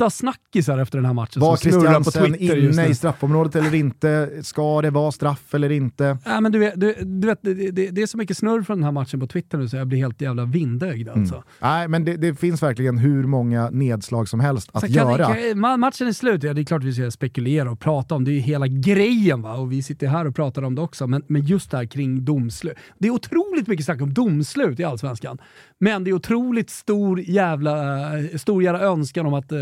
åtta 0.00 0.10
snackisar 0.10 0.78
efter 0.78 0.98
den 0.98 1.04
här 1.04 1.12
matchen 1.12 1.40
Var 1.40 1.56
Christiansen 1.56 2.34
inne 2.34 2.86
i 2.86 2.94
straffområdet 2.94 3.56
eller 3.56 3.74
inte? 3.74 4.30
Ska 4.42 4.82
det 4.82 4.90
vara 4.90 5.12
straff 5.12 5.54
eller 5.54 5.72
inte? 5.72 6.18
Nej, 6.26 6.40
men 6.40 6.52
du 6.52 6.58
vet, 6.58 6.80
du, 6.80 6.94
du 7.00 7.26
vet 7.26 7.38
det, 7.42 7.54
det, 7.70 7.90
det 7.90 8.02
är 8.02 8.06
så 8.06 8.18
mycket 8.18 8.36
snurr 8.36 8.62
från 8.62 8.78
den 8.78 8.84
här 8.84 8.92
matchen 8.92 9.20
på 9.20 9.26
Twitter 9.26 9.58
nu 9.58 9.68
så 9.68 9.76
jag 9.76 9.86
blir 9.86 9.98
helt 9.98 10.20
jävla 10.20 10.44
vindögd 10.44 11.08
alltså. 11.08 11.42
Nej, 11.60 11.88
men 11.88 12.04
det, 12.04 12.16
det 12.16 12.34
finns 12.34 12.62
verkligen 12.62 12.98
hur 12.98 13.24
många 13.24 13.70
nedslag 13.70 14.28
som 14.28 14.40
helst 14.40 14.70
att 14.72 14.80
kan, 14.80 14.92
göra. 14.92 15.24
kan, 15.24 15.36
ma- 15.36 15.76
matchen 15.76 16.08
är 16.08 16.12
slut, 16.12 16.42
ja 16.42 16.54
det 16.54 16.60
är 16.60 16.64
klart 16.64 16.84
vi 16.84 16.92
ska 16.92 17.10
spekulera 17.10 17.70
och 17.70 17.80
prata 17.80 18.14
om 18.14 18.24
det, 18.24 18.30
är 18.30 18.32
ju 18.32 18.40
hela 18.40 18.66
grejen 18.66 19.42
va, 19.42 19.54
och 19.54 19.72
vi 19.72 19.82
sitter 19.82 20.06
här 20.06 20.26
och 20.26 20.34
pratar 20.34 20.62
om 20.62 20.74
det 20.74 20.82
också, 20.82 21.06
men, 21.06 21.22
men 21.26 21.42
just 21.42 21.70
det 21.70 21.76
här 21.76 21.84
kring 21.84 22.24
domslut. 22.24 22.74
Det 22.98 23.08
är 23.08 23.12
otroligt 23.12 23.66
mycket 23.66 23.86
snack 23.86 24.00
om 24.00 24.14
domslut 24.14 24.80
i 24.80 24.84
Allsvenskan, 24.84 25.38
men 25.78 26.04
det 26.04 26.10
är 26.10 26.14
otroligt 26.14 26.70
stor 26.70 27.20
jävla, 27.20 28.02
eh, 28.18 28.36
stor 28.36 28.62
jävla 28.62 28.80
önskan 28.80 29.26
om 29.26 29.34
att 29.34 29.52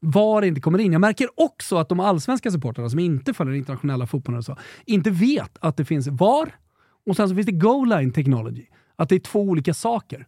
VAR 0.00 0.42
inte 0.44 0.60
kommer 0.60 0.78
in. 0.78 0.92
Jag 0.92 1.00
märker 1.00 1.28
också 1.36 1.76
att 1.76 1.88
de 1.88 2.00
allsvenska 2.00 2.50
supportrarna 2.50 2.90
som 2.90 2.98
inte 2.98 3.34
följer 3.34 3.54
internationella 3.54 4.06
fotbollen 4.06 4.38
och 4.38 4.44
så, 4.44 4.56
inte 4.84 5.10
vet 5.10 5.58
att 5.60 5.76
det 5.76 5.84
finns 5.84 6.08
VAR 6.08 6.54
och 7.06 7.16
sen 7.16 7.28
så 7.28 7.34
finns 7.34 7.46
det 7.46 7.52
goal 7.52 7.88
line 7.88 8.12
technology. 8.12 8.66
Att 8.96 9.08
det 9.08 9.14
är 9.14 9.18
två 9.20 9.40
olika 9.40 9.74
saker. 9.74 10.26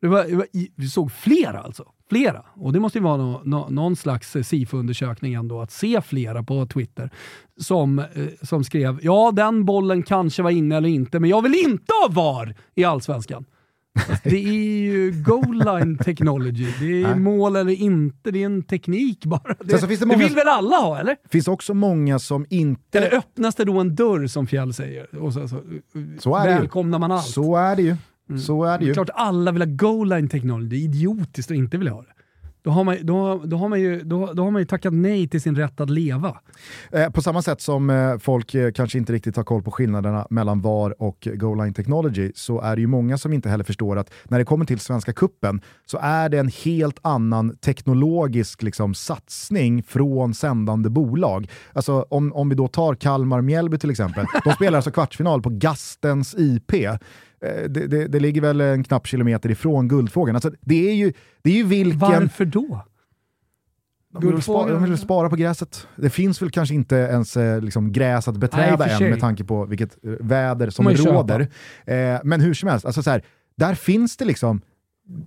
Det 0.00 0.08
var, 0.08 0.24
det 0.24 0.36
var, 0.36 0.46
vi 0.74 0.88
såg 0.88 1.12
flera 1.12 1.60
alltså. 1.60 1.84
Flera. 2.10 2.44
Och 2.54 2.72
det 2.72 2.80
måste 2.80 2.98
ju 2.98 3.04
vara 3.04 3.16
nå- 3.16 3.42
nå- 3.44 3.68
någon 3.70 3.96
slags 3.96 4.36
SIFO-undersökning 4.36 5.34
ändå, 5.34 5.60
att 5.60 5.70
se 5.70 6.00
flera 6.00 6.42
på 6.42 6.66
Twitter 6.66 7.10
som, 7.60 7.98
eh, 7.98 8.04
som 8.42 8.64
skrev 8.64 8.98
ja, 9.02 9.32
den 9.34 9.64
bollen 9.64 10.02
kanske 10.02 10.42
var 10.42 10.50
inne 10.50 10.76
eller 10.76 10.88
inte, 10.88 11.20
men 11.20 11.30
jag 11.30 11.42
vill 11.42 11.54
inte 11.54 11.92
ha 12.02 12.08
VAR 12.22 12.54
i 12.74 12.84
Allsvenskan. 12.84 13.44
Alltså, 13.98 14.28
det 14.28 14.36
är 14.44 14.52
ju 14.82 15.12
goal 15.26 15.58
line 15.64 15.98
technology. 15.98 16.66
Det 16.80 17.02
är 17.02 17.14
mål 17.14 17.56
eller 17.56 17.72
inte, 17.72 18.30
det 18.30 18.42
är 18.42 18.46
en 18.46 18.62
teknik 18.62 19.24
bara. 19.26 19.54
Det, 19.60 19.70
Sen 19.70 19.78
så 19.80 19.86
finns 19.86 20.00
det 20.00 20.06
det 20.06 20.16
vill 20.16 20.34
väl 20.34 20.48
alla 20.48 20.76
ha, 20.76 20.98
eller? 20.98 21.16
Det 21.22 21.28
finns 21.28 21.48
också 21.48 21.74
många 21.74 22.18
som 22.18 22.46
inte... 22.50 22.98
Eller 22.98 23.16
öppnas 23.18 23.54
det 23.54 23.64
då 23.64 23.78
en 23.80 23.94
dörr 23.94 24.26
som 24.26 24.46
Fjäll 24.46 24.72
säger? 24.74 25.16
Och 25.22 25.32
så, 25.32 25.48
så, 25.48 25.60
Så 26.18 26.36
är 26.36 26.44
det 26.46 26.52
ju. 26.52 26.58
välkomnar 26.58 26.98
man 26.98 27.12
allt. 27.12 27.26
Så 27.26 27.56
är 27.56 27.76
det 27.76 27.82
ju. 27.82 27.96
Så 28.40 28.64
är 28.64 28.72
det 28.72 28.78
Det 28.78 28.84
ju. 28.84 28.90
är 28.90 28.94
klart 28.94 29.10
alla 29.14 29.52
vill 29.52 29.62
ha 29.62 29.66
goal 29.70 30.08
line 30.08 30.28
technology. 30.28 30.68
Det 30.68 30.76
är 30.76 30.84
idiotiskt 30.84 31.50
att 31.50 31.56
inte 31.56 31.76
vilja 31.78 31.92
ha 31.92 32.02
det. 32.02 32.08
Då 32.62 32.70
har, 32.70 32.84
man, 32.84 32.96
då, 33.02 33.42
då, 33.44 33.56
har 33.56 33.68
man 33.68 33.80
ju, 33.80 34.02
då, 34.02 34.32
då 34.32 34.44
har 34.44 34.50
man 34.50 34.62
ju 34.62 34.66
tackat 34.66 34.92
nej 34.92 35.28
till 35.28 35.40
sin 35.40 35.56
rätt 35.56 35.80
att 35.80 35.90
leva. 35.90 36.36
Eh, 36.92 37.10
på 37.10 37.22
samma 37.22 37.42
sätt 37.42 37.60
som 37.60 37.90
eh, 37.90 38.18
folk 38.18 38.54
eh, 38.54 38.72
kanske 38.72 38.98
inte 38.98 39.12
riktigt 39.12 39.36
har 39.36 39.44
koll 39.44 39.62
på 39.62 39.70
skillnaderna 39.70 40.26
mellan 40.30 40.60
VAR 40.60 41.02
och 41.02 41.28
Goal 41.34 41.58
Line 41.58 41.74
Technology 41.74 42.32
så 42.34 42.60
är 42.60 42.76
det 42.76 42.80
ju 42.80 42.86
många 42.86 43.18
som 43.18 43.32
inte 43.32 43.48
heller 43.48 43.64
förstår 43.64 43.96
att 43.96 44.10
när 44.24 44.38
det 44.38 44.44
kommer 44.44 44.64
till 44.64 44.80
Svenska 44.80 45.12
Kuppen 45.12 45.60
så 45.86 45.98
är 46.02 46.28
det 46.28 46.38
en 46.38 46.50
helt 46.64 46.98
annan 47.02 47.56
teknologisk 47.56 48.62
liksom, 48.62 48.94
satsning 48.94 49.82
från 49.82 50.34
sändande 50.34 50.90
bolag. 50.90 51.50
Alltså 51.72 52.06
om, 52.08 52.32
om 52.32 52.48
vi 52.48 52.54
då 52.54 52.68
tar 52.68 52.94
Kalmar-Mjällby 52.94 53.78
till 53.78 53.90
exempel, 53.90 54.26
de 54.44 54.52
spelar 54.52 54.78
alltså 54.78 54.90
kvartsfinal 54.90 55.42
på 55.42 55.50
Gastens 55.50 56.34
IP. 56.38 56.72
Eh, 57.40 57.62
Det, 57.70 57.86
det, 57.86 58.06
det 58.08 58.20
ligger 58.20 58.40
väl 58.40 58.60
en 58.60 58.84
knapp 58.84 59.06
kilometer 59.06 59.50
ifrån 59.50 59.88
Guldfågeln. 59.88 60.36
Alltså, 60.36 60.52
det, 60.60 60.90
är 60.90 60.94
ju, 60.94 61.12
det 61.42 61.50
är 61.50 61.54
ju 61.54 61.64
vilken... 61.64 61.98
Varför 61.98 62.44
då? 62.44 62.84
De 64.20 64.32
vill, 64.32 64.42
spara, 64.42 64.72
de 64.72 64.82
vill 64.84 64.98
spara 64.98 65.30
på 65.30 65.36
gräset. 65.36 65.86
Det 65.96 66.10
finns 66.10 66.42
väl 66.42 66.50
kanske 66.50 66.74
inte 66.74 66.96
ens 66.96 67.36
eh, 67.36 67.60
liksom, 67.60 67.92
gräs 67.92 68.28
att 68.28 68.34
Nej, 68.34 68.40
beträda 68.40 68.88
för 68.88 69.04
än 69.04 69.10
med 69.10 69.20
tanke 69.20 69.44
på 69.44 69.64
vilket 69.64 70.04
eh, 70.04 70.10
väder 70.20 70.70
som 70.70 70.88
råder. 70.88 71.40
Eh, 71.86 72.18
men 72.24 72.40
hur 72.40 72.54
som 72.54 72.68
helst, 72.68 72.86
alltså, 72.86 73.02
så 73.02 73.10
här, 73.10 73.22
där 73.56 73.74
finns 73.74 74.16
det 74.16 74.24
liksom, 74.24 74.60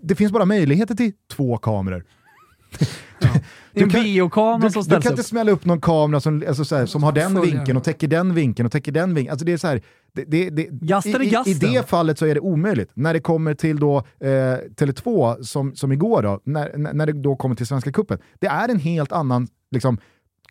det 0.03 0.15
finns 0.15 0.31
bara 0.31 0.45
möjligheter 0.45 0.95
till 0.95 1.11
två 1.31 1.57
kameror. 1.57 2.03
Kan- 3.75 3.89
biokamera 3.89 4.67
Du, 4.67 4.73
som 4.73 4.79
du 4.79 4.83
ställs 4.85 5.03
kan 5.03 5.13
upp. 5.13 5.19
inte 5.19 5.29
smälla 5.29 5.51
upp 5.51 5.65
någon 5.65 5.81
kamera 5.81 6.19
som, 6.21 6.43
alltså, 6.47 6.65
så 6.65 6.75
här, 6.75 6.85
som 6.85 7.03
har 7.03 7.11
den 7.11 7.41
vinkeln 7.41 7.77
och 7.77 7.83
täcker 7.83 8.07
den 8.07 8.33
vinkeln 8.33 8.65
och 8.65 8.71
täcker 8.71 8.91
den 8.91 9.13
vinkeln. 9.13 9.31
Alltså, 9.31 9.45
det 9.45 9.53
är 9.53 9.57
så 9.57 9.67
här, 9.67 9.81
det, 10.13 10.23
det, 10.23 10.49
det, 10.49 10.67
Gasten 10.71 11.15
är 11.15 11.21
i, 11.21 11.49
i, 11.49 11.51
I 11.51 11.53
det 11.53 11.89
fallet 11.89 12.19
så 12.19 12.25
är 12.25 12.33
det 12.33 12.39
omöjligt. 12.39 12.91
När 12.93 13.13
det 13.13 13.19
kommer 13.19 13.53
till 13.53 13.79
då, 13.79 13.97
eh, 13.97 14.27
Tele2, 14.77 15.41
som, 15.43 15.75
som 15.75 15.91
igår, 15.91 16.21
då, 16.21 16.39
när, 16.43 16.93
när 16.93 17.05
det 17.05 17.13
då 17.13 17.35
kommer 17.35 17.55
till 17.55 17.67
Svenska 17.67 17.91
Cupen, 17.91 18.19
det 18.39 18.47
är 18.47 18.69
en 18.69 18.79
helt 18.79 19.11
annan 19.11 19.47
liksom, 19.71 19.97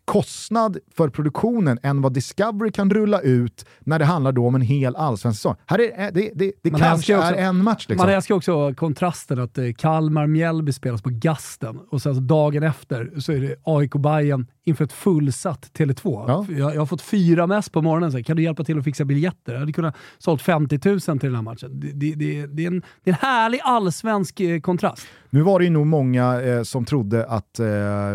kostnad 0.05 0.77
för 0.95 1.09
produktionen 1.09 1.79
än 1.83 2.01
vad 2.01 2.13
Discovery 2.13 2.71
kan 2.71 2.89
rulla 2.89 3.21
ut 3.21 3.65
när 3.79 3.99
det 3.99 4.05
handlar 4.05 4.31
då 4.31 4.47
om 4.47 4.55
en 4.55 4.61
hel 4.61 4.95
allsvensk 4.95 5.39
säsong. 5.39 5.55
Här 5.65 5.81
är, 5.81 6.11
det 6.11 6.31
det, 6.35 6.51
det 6.63 6.71
Man 6.71 6.81
kanske 6.81 7.17
också- 7.17 7.27
är 7.27 7.33
en 7.33 7.63
match. 7.63 7.85
Liksom. 7.89 8.07
Man 8.07 8.15
älskar 8.15 8.35
också 8.35 8.73
kontrasten 8.73 9.39
att 9.39 9.57
eh, 9.57 9.65
Kalmar-Mjällby 9.77 10.73
spelas 10.73 11.01
på 11.01 11.09
Gasten 11.13 11.79
och 11.91 12.01
sen 12.01 12.15
så 12.15 12.21
dagen 12.21 12.63
efter 12.63 13.19
så 13.19 13.31
är 13.31 13.39
det 13.39 13.55
aik 13.63 13.95
Bayern 13.95 14.47
inför 14.63 14.85
ett 14.85 14.93
fullsatt 14.93 15.71
Tele2. 15.73 16.25
Ja. 16.27 16.45
Jag, 16.49 16.75
jag 16.75 16.81
har 16.81 16.85
fått 16.85 17.01
fyra 17.01 17.47
mess 17.47 17.69
på 17.69 17.81
morgonen. 17.81 18.11
Så 18.11 18.23
kan 18.23 18.37
du 18.37 18.43
hjälpa 18.43 18.63
till 18.63 18.77
att 18.77 18.83
fixa 18.83 19.05
biljetter? 19.05 19.53
Jag 19.53 19.59
hade 19.59 19.73
kunnat 19.73 19.95
sålt 20.17 20.41
50 20.41 20.79
000 20.89 20.99
till 20.99 21.19
den 21.19 21.35
här 21.35 21.41
matchen. 21.41 21.79
Det, 21.79 21.91
det, 21.91 22.15
det, 22.15 22.45
det, 22.45 22.63
är, 22.63 22.67
en, 22.67 22.77
är 22.77 23.09
en 23.11 23.13
härlig 23.13 23.59
allsvensk 23.63 24.39
eh, 24.39 24.59
kontrast. 24.59 25.07
Nu 25.29 25.41
var 25.41 25.59
det 25.59 25.65
ju 25.65 25.71
nog 25.71 25.87
många 25.87 26.41
eh, 26.41 26.63
som 26.63 26.85
trodde 26.85 27.25
att 27.25 27.59
eh, 27.59 27.67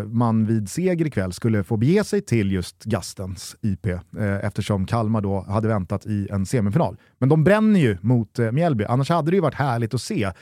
man 0.06 0.46
vid 0.46 0.70
seger 0.70 1.06
ikväll 1.06 1.32
skulle 1.32 1.64
få 1.64 1.76
bege 1.76 2.04
sig 2.04 2.20
till 2.22 2.52
just 2.52 2.84
Gastens 2.84 3.56
IP 3.62 3.86
eh, 3.86 4.00
eftersom 4.42 4.86
Kalmar 4.86 5.20
då 5.20 5.44
hade 5.48 5.68
väntat 5.68 6.06
i 6.06 6.28
en 6.30 6.46
semifinal. 6.46 6.96
Men 7.18 7.28
de 7.28 7.44
bränner 7.44 7.80
ju 7.80 7.98
mot 8.00 8.38
eh, 8.38 8.52
Mjällby, 8.52 8.84
annars 8.84 9.10
hade 9.10 9.30
det 9.30 9.34
ju 9.34 9.40
varit 9.40 9.54
härligt 9.54 9.94
att 9.94 10.02
se 10.02 10.32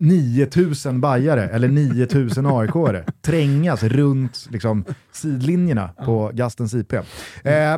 9000 0.00 1.00
bajare 1.00 1.48
eller 1.48 1.68
9000 1.68 2.46
AIK-are 2.46 3.04
trängas 3.22 3.82
runt 3.82 4.46
liksom, 4.50 4.84
sidlinjerna 5.12 5.88
på 6.04 6.30
Gastens 6.34 6.74
IP. 6.74 6.92
Eh, 6.92 7.02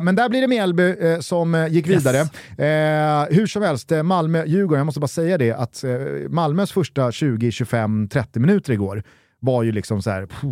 men 0.01 0.15
där 0.15 0.29
blir 0.29 0.41
det 0.41 0.47
Mjällby 0.47 0.95
eh, 0.99 1.19
som 1.19 1.55
eh, 1.55 1.67
gick 1.67 1.87
Yes. 1.87 1.99
vidare. 2.05 2.19
Eh, 2.19 3.35
hur 3.35 3.47
som 3.47 3.61
helst, 3.63 3.91
eh, 3.91 4.03
Malmö-Djurgården, 4.03 4.77
jag 4.79 4.85
måste 4.85 4.99
bara 4.99 5.07
säga 5.07 5.37
det, 5.37 5.51
att 5.51 5.83
eh, 5.83 5.91
Malmös 6.29 6.71
första 6.71 7.11
20, 7.11 7.51
25, 7.51 8.07
30 8.07 8.39
minuter 8.39 8.73
igår 8.73 9.03
var 9.39 9.63
ju 9.63 9.71
liksom 9.71 10.01
så 10.01 10.09
här, 10.09 10.25
pff, 10.25 10.43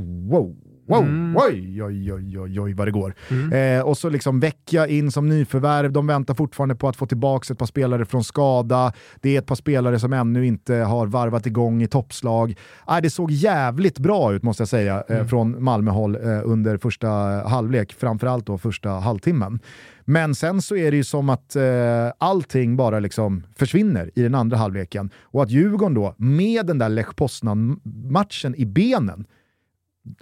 wow, 0.86 1.04
wow, 1.04 1.44
oj, 1.48 1.84
oj, 1.84 2.14
oj, 2.14 2.40
oj, 2.40 2.60
oj 2.60 2.74
vad 2.74 2.88
det 2.88 2.92
går. 2.92 3.16
Eh, 3.54 3.82
och 3.82 3.98
så 3.98 4.10
liksom 4.10 4.40
Vecchia 4.40 4.88
in 4.88 5.12
som 5.12 5.30
nyförvärv, 5.30 5.92
de 5.92 6.08
väntar 6.08 6.34
fortfarande 6.34 6.76
på 6.76 6.88
att 6.88 6.96
få 6.96 7.06
tillbaka 7.06 7.54
ett 7.54 7.60
par 7.60 7.66
spelare 7.66 8.06
från 8.06 8.24
skada. 8.24 8.94
Det 9.22 9.36
är 9.36 9.40
ett 9.40 9.46
par 9.46 9.56
spelare 9.56 10.00
som 10.00 10.14
ännu 10.14 10.46
inte 10.46 10.74
har 10.74 11.08
varvat 11.08 11.46
igång 11.46 11.84
i 11.84 11.88
toppslag. 11.88 12.56
Eh, 12.90 12.98
det 13.02 13.10
såg 13.10 13.32
jävligt 13.32 14.00
bra 14.00 14.34
ut 14.34 14.44
måste 14.44 14.62
jag 14.62 14.68
säga 14.68 15.04
eh, 15.10 15.26
från 15.26 15.64
Malmöhåll 15.64 16.16
eh, 16.16 16.42
under 16.44 16.78
första 16.78 17.08
halvlek, 17.48 17.94
framförallt 17.94 18.46
då 18.46 18.58
första 18.58 18.90
halvtimmen. 18.90 19.60
Men 20.06 20.36
sen 20.36 20.62
så 20.62 20.76
är 20.76 20.92
det 20.92 20.98
ju 20.98 21.04
som 21.04 21.30
att 21.30 21.56
eh, 21.56 21.64
allting 22.18 22.78
bara 22.78 23.00
liksom 23.00 23.44
försvinner 23.56 24.12
i 24.16 24.22
den 24.22 24.36
andra 24.36 24.58
halvleken. 24.58 25.10
Och 25.22 25.44
att 25.44 25.50
Djurgården 25.50 25.94
då, 25.94 26.16
med 26.18 26.66
den 26.66 26.78
där 26.78 26.90
Lech 26.90 27.16
Poznan-matchen 27.16 28.56
i 28.56 28.66
benen, 28.66 29.26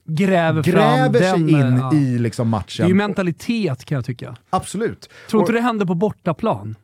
Gräver, 0.06 0.64
gräver 0.64 1.20
sig 1.20 1.30
den, 1.32 1.50
in 1.50 1.78
ja. 1.78 1.94
i 1.94 2.18
liksom 2.20 2.52
Det 2.52 2.58
är 2.58 2.60
ju 2.80 2.84
matchen. 2.86 2.98
mentalitet 2.98 3.86
kan 3.86 3.96
jag 3.96 4.06
tycka. 4.06 4.36
Absolut. 4.50 5.10
Tror 5.30 5.42
inte 5.42 5.52
Och- 5.52 5.56
det 5.56 5.62
händer 5.62 5.86
på 5.86 5.96
bortaplan? 5.96 6.76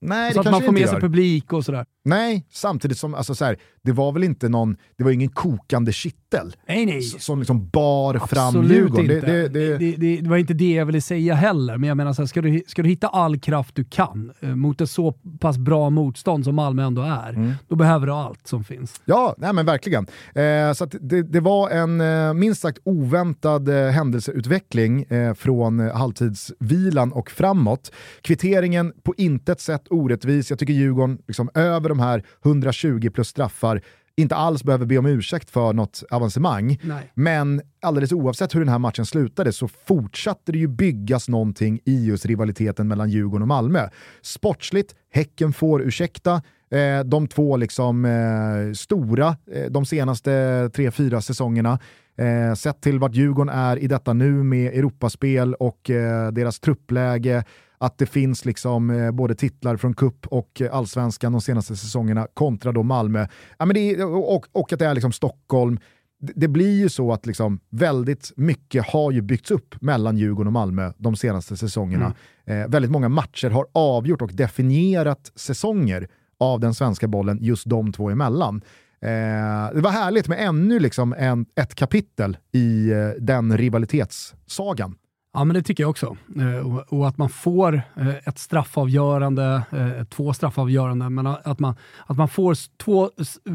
Nej, 0.00 0.32
Så 0.34 0.42
det 0.42 0.48
att 0.48 0.52
man 0.52 0.62
får 0.62 0.72
med 0.72 0.88
sig 0.88 1.00
publik 1.00 1.52
och 1.52 1.64
sådär. 1.64 1.86
Nej, 2.06 2.46
samtidigt 2.50 2.98
som 2.98 3.14
alltså, 3.14 3.34
så 3.34 3.44
här, 3.44 3.56
det 3.82 3.92
var 3.92 4.12
väl 4.12 4.24
inte 4.24 4.48
någon, 4.48 4.76
det 4.96 5.04
var 5.04 5.10
ingen 5.10 5.28
kokande 5.28 5.92
kittel 5.92 6.56
nej, 6.68 6.86
nej. 6.86 7.02
som 7.02 7.38
liksom 7.38 7.68
bar 7.68 8.14
Absolut 8.14 8.30
fram 8.30 8.64
Djurgården. 8.64 9.10
Inte. 9.10 9.26
Det, 9.26 9.48
det, 9.48 9.96
det, 9.96 10.20
det, 10.20 10.28
var 10.28 10.36
inte 10.36 10.54
det 10.54 10.72
jag 10.72 10.86
ville 10.86 11.00
säga 11.00 11.34
heller, 11.34 11.78
men 11.78 11.88
jag 11.88 11.96
menar 11.96 12.12
så 12.12 12.22
här, 12.22 12.26
ska, 12.26 12.42
du, 12.42 12.62
ska 12.66 12.82
du 12.82 12.88
hitta 12.88 13.08
all 13.08 13.38
kraft 13.38 13.74
du 13.74 13.84
kan 13.84 14.32
eh, 14.40 14.54
mot 14.54 14.80
ett 14.80 14.90
så 14.90 15.12
pass 15.40 15.58
bra 15.58 15.90
motstånd 15.90 16.44
som 16.44 16.54
Malmö 16.54 16.82
ändå 16.82 17.02
är, 17.02 17.30
mm. 17.30 17.52
då 17.68 17.76
behöver 17.76 18.06
du 18.06 18.12
allt 18.12 18.46
som 18.46 18.64
finns. 18.64 19.00
Ja, 19.04 19.34
nej 19.38 19.52
men 19.52 19.66
verkligen. 19.66 20.06
Eh, 20.34 20.72
så 20.72 20.86
det, 21.24 21.40
var 21.40 21.70
en 21.70 22.00
eh, 22.00 22.34
minst 22.34 22.60
sagt 22.60 22.78
oväntad 22.84 23.68
eh, 23.68 23.90
händelseutveckling 23.90 25.02
eh, 25.02 25.34
från 25.34 25.80
halvtidsvilan 25.80 27.12
och 27.12 27.30
framåt. 27.30 27.92
Kvitteringen 28.22 28.92
på 29.02 29.14
intet 29.16 29.60
sätt 29.60 29.82
orättvis. 29.90 30.50
Jag 30.50 30.58
tycker 30.58 30.72
Djurgården 30.72 31.18
liksom, 31.26 31.50
över 31.54 31.93
de 31.96 32.02
här 32.02 32.22
120 32.44 33.10
plus 33.10 33.28
straffar 33.28 33.80
inte 34.16 34.34
alls 34.34 34.64
behöver 34.64 34.86
be 34.86 34.98
om 34.98 35.06
ursäkt 35.06 35.50
för 35.50 35.72
något 35.72 36.02
avancemang. 36.10 36.78
Nej. 36.82 37.12
Men 37.14 37.62
alldeles 37.82 38.12
oavsett 38.12 38.54
hur 38.54 38.60
den 38.60 38.68
här 38.68 38.78
matchen 38.78 39.06
slutade 39.06 39.52
så 39.52 39.68
fortsatte 39.68 40.52
det 40.52 40.58
ju 40.58 40.68
byggas 40.68 41.28
någonting 41.28 41.80
i 41.84 42.06
just 42.06 42.26
rivaliteten 42.26 42.88
mellan 42.88 43.10
Djurgården 43.10 43.42
och 43.42 43.48
Malmö. 43.48 43.88
Sportsligt, 44.22 44.94
Häcken 45.12 45.52
får 45.52 45.82
ursäkta. 45.82 46.42
Eh, 46.70 47.04
de 47.04 47.28
två 47.28 47.56
liksom 47.56 48.04
eh, 48.04 48.72
stora 48.74 49.36
eh, 49.52 49.70
de 49.70 49.86
senaste 49.86 50.70
tre, 50.74 50.90
fyra 50.90 51.20
säsongerna. 51.20 51.78
Eh, 52.16 52.54
sett 52.54 52.80
till 52.80 52.98
vart 52.98 53.14
Djurgården 53.14 53.54
är 53.54 53.76
i 53.76 53.86
detta 53.86 54.12
nu 54.12 54.30
med 54.30 54.72
Europaspel 54.72 55.54
och 55.54 55.90
eh, 55.90 56.32
deras 56.32 56.60
truppläge 56.60 57.44
att 57.78 57.98
det 57.98 58.06
finns 58.06 58.44
liksom 58.44 58.90
eh, 58.90 59.10
både 59.10 59.34
titlar 59.34 59.76
från 59.76 59.94
cup 59.94 60.26
och 60.26 60.62
allsvenskan 60.72 61.32
de 61.32 61.40
senaste 61.40 61.76
säsongerna 61.76 62.26
kontra 62.34 62.72
då 62.72 62.82
Malmö. 62.82 63.26
Ja, 63.58 63.64
men 63.64 63.76
är, 63.76 64.04
och, 64.04 64.46
och, 64.52 64.72
att 64.72 64.78
det 64.78 64.86
är 64.86 64.94
liksom 64.94 65.12
Stockholm. 65.12 65.78
Det, 66.20 66.32
det 66.36 66.48
blir 66.48 66.78
ju 66.78 66.88
så 66.88 67.12
att 67.12 67.26
liksom 67.26 67.60
väldigt 67.70 68.32
mycket 68.36 68.86
har 68.86 69.10
ju 69.10 69.20
byggts 69.20 69.50
upp 69.50 69.74
mellan 69.80 70.16
Djurgården 70.16 70.46
och 70.46 70.52
Malmö 70.52 70.92
de 70.98 71.16
senaste 71.16 71.56
säsongerna. 71.56 72.14
Mm. 72.46 72.62
Eh, 72.62 72.68
väldigt 72.68 72.90
många 72.90 73.08
matcher 73.08 73.50
har 73.50 73.66
avgjort 73.72 74.22
och 74.22 74.32
definierat 74.34 75.32
säsonger 75.34 76.08
av 76.38 76.60
den 76.60 76.74
svenska 76.74 77.08
bollen 77.08 77.38
just 77.40 77.68
de 77.68 77.92
två 77.92 78.10
emellan. 78.10 78.62
Eh, 79.04 79.74
det 79.74 79.80
var 79.80 79.90
härligt 79.90 80.28
med 80.28 80.48
ännu 80.48 80.78
liksom 80.78 81.14
en, 81.18 81.46
ett 81.54 81.74
kapitel 81.74 82.36
i 82.52 82.90
eh, 82.90 83.08
den 83.18 83.58
rivalitetssagan. 83.58 84.96
Ja, 85.36 85.44
men 85.44 85.54
det 85.54 85.62
tycker 85.62 85.82
jag 85.82 85.90
också. 85.90 86.16
Eh, 86.36 86.82
och, 86.88 87.08
att 87.08 87.18
man 87.18 87.28
får 87.28 87.74
eh, 87.96 88.16
ett 88.24 88.38
straffavgörande, 88.38 89.62
eh, 89.72 90.04
två 90.04 90.32
straffavgörande, 90.32 91.10
men 91.10 91.26
att 91.26 91.58
man, 91.58 91.76
att 92.06 92.16
man 92.16 92.28
får 92.28 92.56
två 92.78 93.10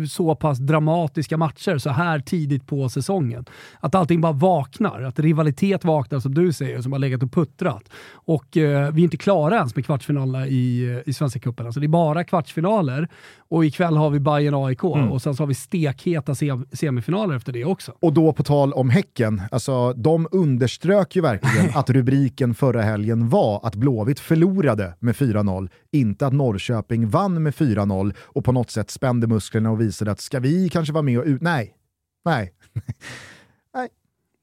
så 0.09 0.35
pass 0.35 0.57
dramatiska 0.57 1.37
matcher 1.37 1.77
så 1.77 1.89
här 1.89 2.19
tidigt 2.19 2.67
på 2.67 2.89
säsongen. 2.89 3.45
Att 3.79 3.95
allting 3.95 4.21
bara 4.21 4.31
vaknar, 4.31 5.01
att 5.01 5.19
rivalitet 5.19 5.85
vaknar 5.85 6.19
som 6.19 6.33
du 6.33 6.53
säger, 6.53 6.81
som 6.81 6.91
har 6.91 6.99
legat 6.99 7.23
och 7.23 7.31
puttrat. 7.31 7.83
Och 8.11 8.47
vi 8.53 8.61
är 8.61 8.99
inte 8.99 9.17
klara 9.17 9.55
ens 9.55 9.75
med 9.75 9.85
kvartsfinalerna 9.85 10.47
i, 10.47 11.01
i 11.05 11.13
Svenska 11.13 11.39
cupen. 11.39 11.65
Alltså 11.65 11.79
det 11.79 11.85
är 11.85 11.87
bara 11.87 12.23
kvartsfinaler 12.23 13.07
och 13.49 13.65
ikväll 13.65 13.97
har 13.97 14.09
vi 14.09 14.19
Bayern 14.19 14.53
AIK 14.53 14.83
mm. 14.83 15.11
och 15.11 15.21
sen 15.21 15.35
så 15.35 15.43
har 15.43 15.47
vi 15.47 15.55
stekheta 15.55 16.35
semifinaler 16.73 17.35
efter 17.35 17.51
det 17.51 17.65
också. 17.65 17.93
Och 17.99 18.13
då 18.13 18.33
på 18.33 18.43
tal 18.43 18.73
om 18.73 18.89
Häcken, 18.89 19.41
alltså 19.51 19.93
de 19.93 20.27
underströk 20.31 21.15
ju 21.15 21.21
verkligen 21.21 21.68
att 21.75 21.89
rubriken 21.89 22.55
förra 22.55 22.81
helgen 22.81 23.29
var 23.29 23.59
att 23.63 23.75
Blåvitt 23.75 24.19
förlorade 24.19 24.93
med 24.99 25.15
4-0, 25.15 25.69
inte 25.91 26.27
att 26.27 26.33
Norrköping 26.33 27.09
vann 27.09 27.43
med 27.43 27.53
4-0 27.53 28.13
och 28.19 28.45
på 28.45 28.51
något 28.51 28.71
sätt 28.71 28.89
spände 28.89 29.27
musklerna 29.27 29.71
och 29.71 29.81
visade 29.81 30.11
att 30.11 30.19
ska 30.19 30.39
vi 30.39 30.69
kanske 30.69 30.93
vara 30.93 31.01
med 31.01 31.19
och 31.19 31.25
ut... 31.25 31.41
Nej. 31.41 31.75
Nej. 32.25 32.53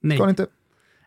Nej. 0.03 0.17
Ska 0.19 0.29
inte. 0.29 0.47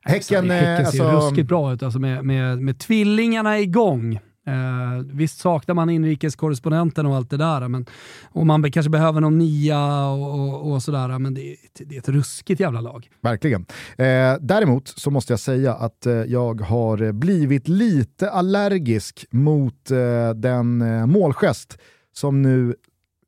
Häcken, 0.02 0.50
Häcken 0.50 0.92
ser 0.92 1.04
alltså... 1.04 1.30
ruskigt 1.30 1.48
bra 1.48 1.74
ut 1.74 1.84
alltså 1.84 2.00
med, 2.00 2.26
med, 2.26 2.60
med 2.62 2.80
tvillingarna 2.80 3.60
igång. 3.60 4.20
Eh, 4.48 5.06
visst 5.14 5.40
saknar 5.40 5.76
man 5.76 5.90
inrikeskorrespondenten 5.90 7.06
och 7.06 7.16
allt 7.16 7.30
det 7.30 7.38
där, 7.38 7.68
men, 7.68 7.86
och 8.32 8.46
man 8.46 8.72
kanske 8.72 8.90
behöver 8.90 9.22
någon 9.22 9.38
nia 9.38 10.08
och, 10.10 10.40
och, 10.40 10.72
och 10.72 10.84
sådär, 10.84 11.20
men 11.20 11.34
det, 11.34 11.56
det, 11.74 11.96
är 11.96 12.00
ett 12.00 12.10
ruskigt 12.10 12.60
jävla 12.60 12.82
lag. 12.82 13.10
Verkligen. 13.22 13.66
Eh, 13.98 14.36
däremot 14.42 14.88
så 14.88 15.12
måste 15.12 15.34
jag 15.34 15.40
säga 15.40 15.74
att 15.74 16.06
eh, 16.06 16.14
jag 16.14 16.62
har 16.62 17.12
blivit 17.12 17.68
lite 17.68 18.32
allergisk 18.32 19.26
mot 19.32 19.92
eh, 19.92 20.30
den 20.36 20.82
eh, 20.82 21.06
målgest 21.06 21.78
som 22.14 22.42
nu 22.42 22.76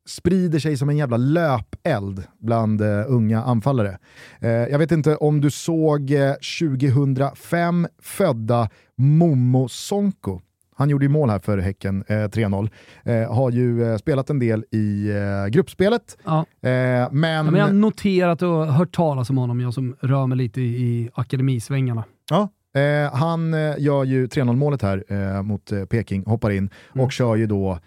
sprider 0.06 0.60
sig 0.60 0.78
som 0.78 0.90
en 0.90 0.98
jävla 0.98 1.18
löpeld 1.18 2.24
bland 2.40 2.82
uh, 2.82 3.04
unga 3.08 3.44
anfallare. 3.44 3.98
Uh, 4.44 4.50
jag 4.50 4.80
vet 4.80 4.92
inte 4.92 5.16
om 5.16 5.42
du 5.42 5.52
såg 5.52 6.12
eh, 6.12 6.30
uh, 6.30 6.34
2005 6.60 7.88
födda 8.02 8.70
Momo 8.98 9.70
Sonko 9.70 10.42
han 10.82 10.90
gjorde 10.90 11.06
ju 11.06 11.10
mål 11.10 11.30
här 11.30 11.40
för 11.40 11.58
Häcken, 11.58 12.04
eh, 12.08 12.14
3-0. 12.14 12.70
Eh, 13.04 13.34
har 13.34 13.52
ju 13.52 13.84
eh, 13.84 13.98
spelat 13.98 14.30
en 14.30 14.40
del 14.40 14.66
i 14.72 15.10
eh, 15.10 15.48
gruppspelet. 15.48 16.18
Ja. 16.24 16.40
Eh, 16.40 16.70
men... 17.12 17.24
Ja, 17.24 17.44
men 17.44 17.56
jag 17.56 17.66
har 17.66 17.74
noterat 17.74 18.42
och 18.42 18.68
hört 18.68 18.96
talas 18.96 19.30
om 19.30 19.38
honom, 19.38 19.60
jag 19.60 19.74
som 19.74 19.96
rör 20.00 20.28
mig 20.28 20.38
lite 20.38 20.62
i 20.62 21.10
akademisvängarna. 21.14 22.04
Ja, 22.30 22.50
eh, 22.82 23.14
han 23.14 23.54
gör 23.78 24.04
ju 24.04 24.28
3-0 24.28 24.56
målet 24.56 24.82
här 24.82 25.42
mot 25.42 25.72
Peking, 25.90 26.26
hoppar 26.26 26.50
in 26.50 26.70
mm. 26.94 27.06
och 27.06 27.12
kör 27.12 27.36
ju 27.36 27.48
då 27.48 27.80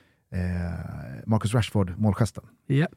Marcus 1.26 1.55
Rashford 1.55 1.92
målgesten. 1.97 2.45
Yeah. 2.68 2.88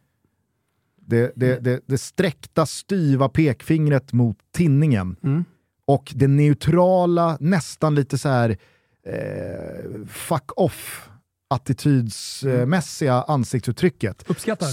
Det, 1.01 1.31
det, 1.35 1.63
det, 1.63 1.81
det 1.85 1.97
sträckta 1.97 2.65
styva 2.65 3.29
pekfingret 3.29 4.13
mot 4.13 4.37
tinningen 4.51 5.15
mm. 5.23 5.45
och 5.85 6.13
det 6.15 6.27
neutrala, 6.27 7.37
nästan 7.39 7.95
lite 7.95 8.17
så 8.17 8.29
här 8.29 8.57
eh, 9.07 10.05
fuck 10.07 10.51
off 10.55 11.09
attitydsmässiga 11.49 13.13
mm. 13.13 13.23
ansiktsuttrycket. 13.27 14.23
Uppskattar? 14.29 14.67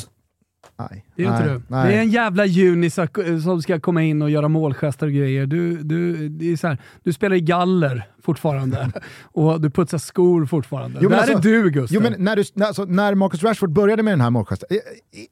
nej. 0.76 1.04
Det 1.16 1.24
är 1.24 1.30
nej, 1.30 1.40
inte 1.40 1.52
du. 1.52 1.62
Nej. 1.68 1.88
Det 1.88 1.94
är 1.94 2.00
en 2.00 2.10
jävla 2.10 2.46
junis 2.46 2.98
som 3.44 3.62
ska 3.62 3.80
komma 3.80 4.02
in 4.02 4.22
och 4.22 4.30
göra 4.30 4.48
målgester 4.48 5.06
och 5.06 5.12
grejer. 5.12 5.46
Du, 5.46 5.82
du, 5.82 6.28
det 6.28 6.52
är 6.52 6.56
så 6.56 6.68
här, 6.68 6.78
du 7.02 7.12
spelar 7.12 7.36
i 7.36 7.40
galler 7.40 8.08
fortfarande 8.22 8.92
och 9.22 9.60
du 9.60 9.70
putsar 9.70 9.98
skor 9.98 10.46
fortfarande. 10.46 10.98
Jo, 11.02 11.08
Där 11.08 11.16
alltså, 11.16 11.38
är 11.38 11.42
du 11.42 11.70
Gustav. 11.70 11.94
Jo, 11.94 12.10
men 12.10 12.24
när, 12.24 12.36
du, 12.36 12.44
när, 12.54 12.66
alltså, 12.66 12.84
när 12.84 13.14
Marcus 13.14 13.42
Rashford 13.42 13.72
började 13.72 14.02
med 14.02 14.12
den 14.12 14.20
här 14.20 14.30
målgesten, 14.30 14.78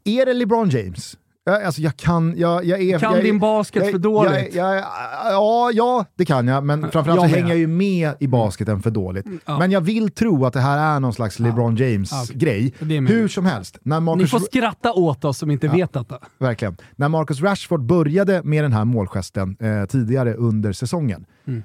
är 0.05 0.27
det 0.27 0.35
LeBron 0.35 0.69
James? 0.69 1.17
Jag, 1.45 1.63
alltså 1.63 1.81
jag 1.81 1.97
kan, 1.97 2.35
jag, 2.37 2.65
jag 2.65 2.83
är, 2.83 2.99
kan 2.99 3.15
jag, 3.15 3.25
din 3.25 3.39
basket 3.39 3.91
för 3.91 3.99
dåligt? 3.99 4.55
ja, 4.55 5.71
ja, 5.75 6.05
det 6.17 6.25
kan 6.25 6.49
jag, 6.49 6.65
men 6.65 6.91
framförallt 6.91 7.21
jag 7.21 7.31
så 7.31 7.37
hänger 7.37 7.49
jag 7.49 7.59
ju 7.59 7.67
med 7.67 8.15
i 8.21 8.29
basketen 8.29 8.83
för 8.83 8.91
dåligt. 8.91 9.27
Mm, 9.27 9.41
ja. 9.47 9.59
Men 9.59 9.71
jag 9.71 9.81
vill 9.81 10.11
tro 10.11 10.47
att 10.47 10.53
det 10.53 10.61
här 10.61 10.97
är 10.97 11.01
någon 11.01 11.13
slags 11.13 11.39
LeBron 11.39 11.77
James-grej. 11.77 12.75
Ja, 12.79 12.87
Hur 12.87 13.29
som 13.29 13.47
helst. 13.47 13.79
När 13.83 14.01
Marcus, 14.01 14.23
Ni 14.23 14.29
får 14.29 14.39
skratta 14.39 14.93
åt 14.93 15.25
oss 15.25 15.39
som 15.39 15.51
inte 15.51 15.69
vet 15.69 15.93
detta. 15.93 16.19
Verkligen. 16.39 16.77
När 16.97 17.09
Marcus 17.09 17.41
Rashford 17.41 17.83
började 17.83 18.43
med 18.43 18.65
den 18.65 18.73
här 18.73 18.85
målgesten 18.85 19.57
eh, 19.61 19.85
tidigare 19.87 20.35
under 20.35 20.73
säsongen, 20.73 21.27
mm. 21.47 21.63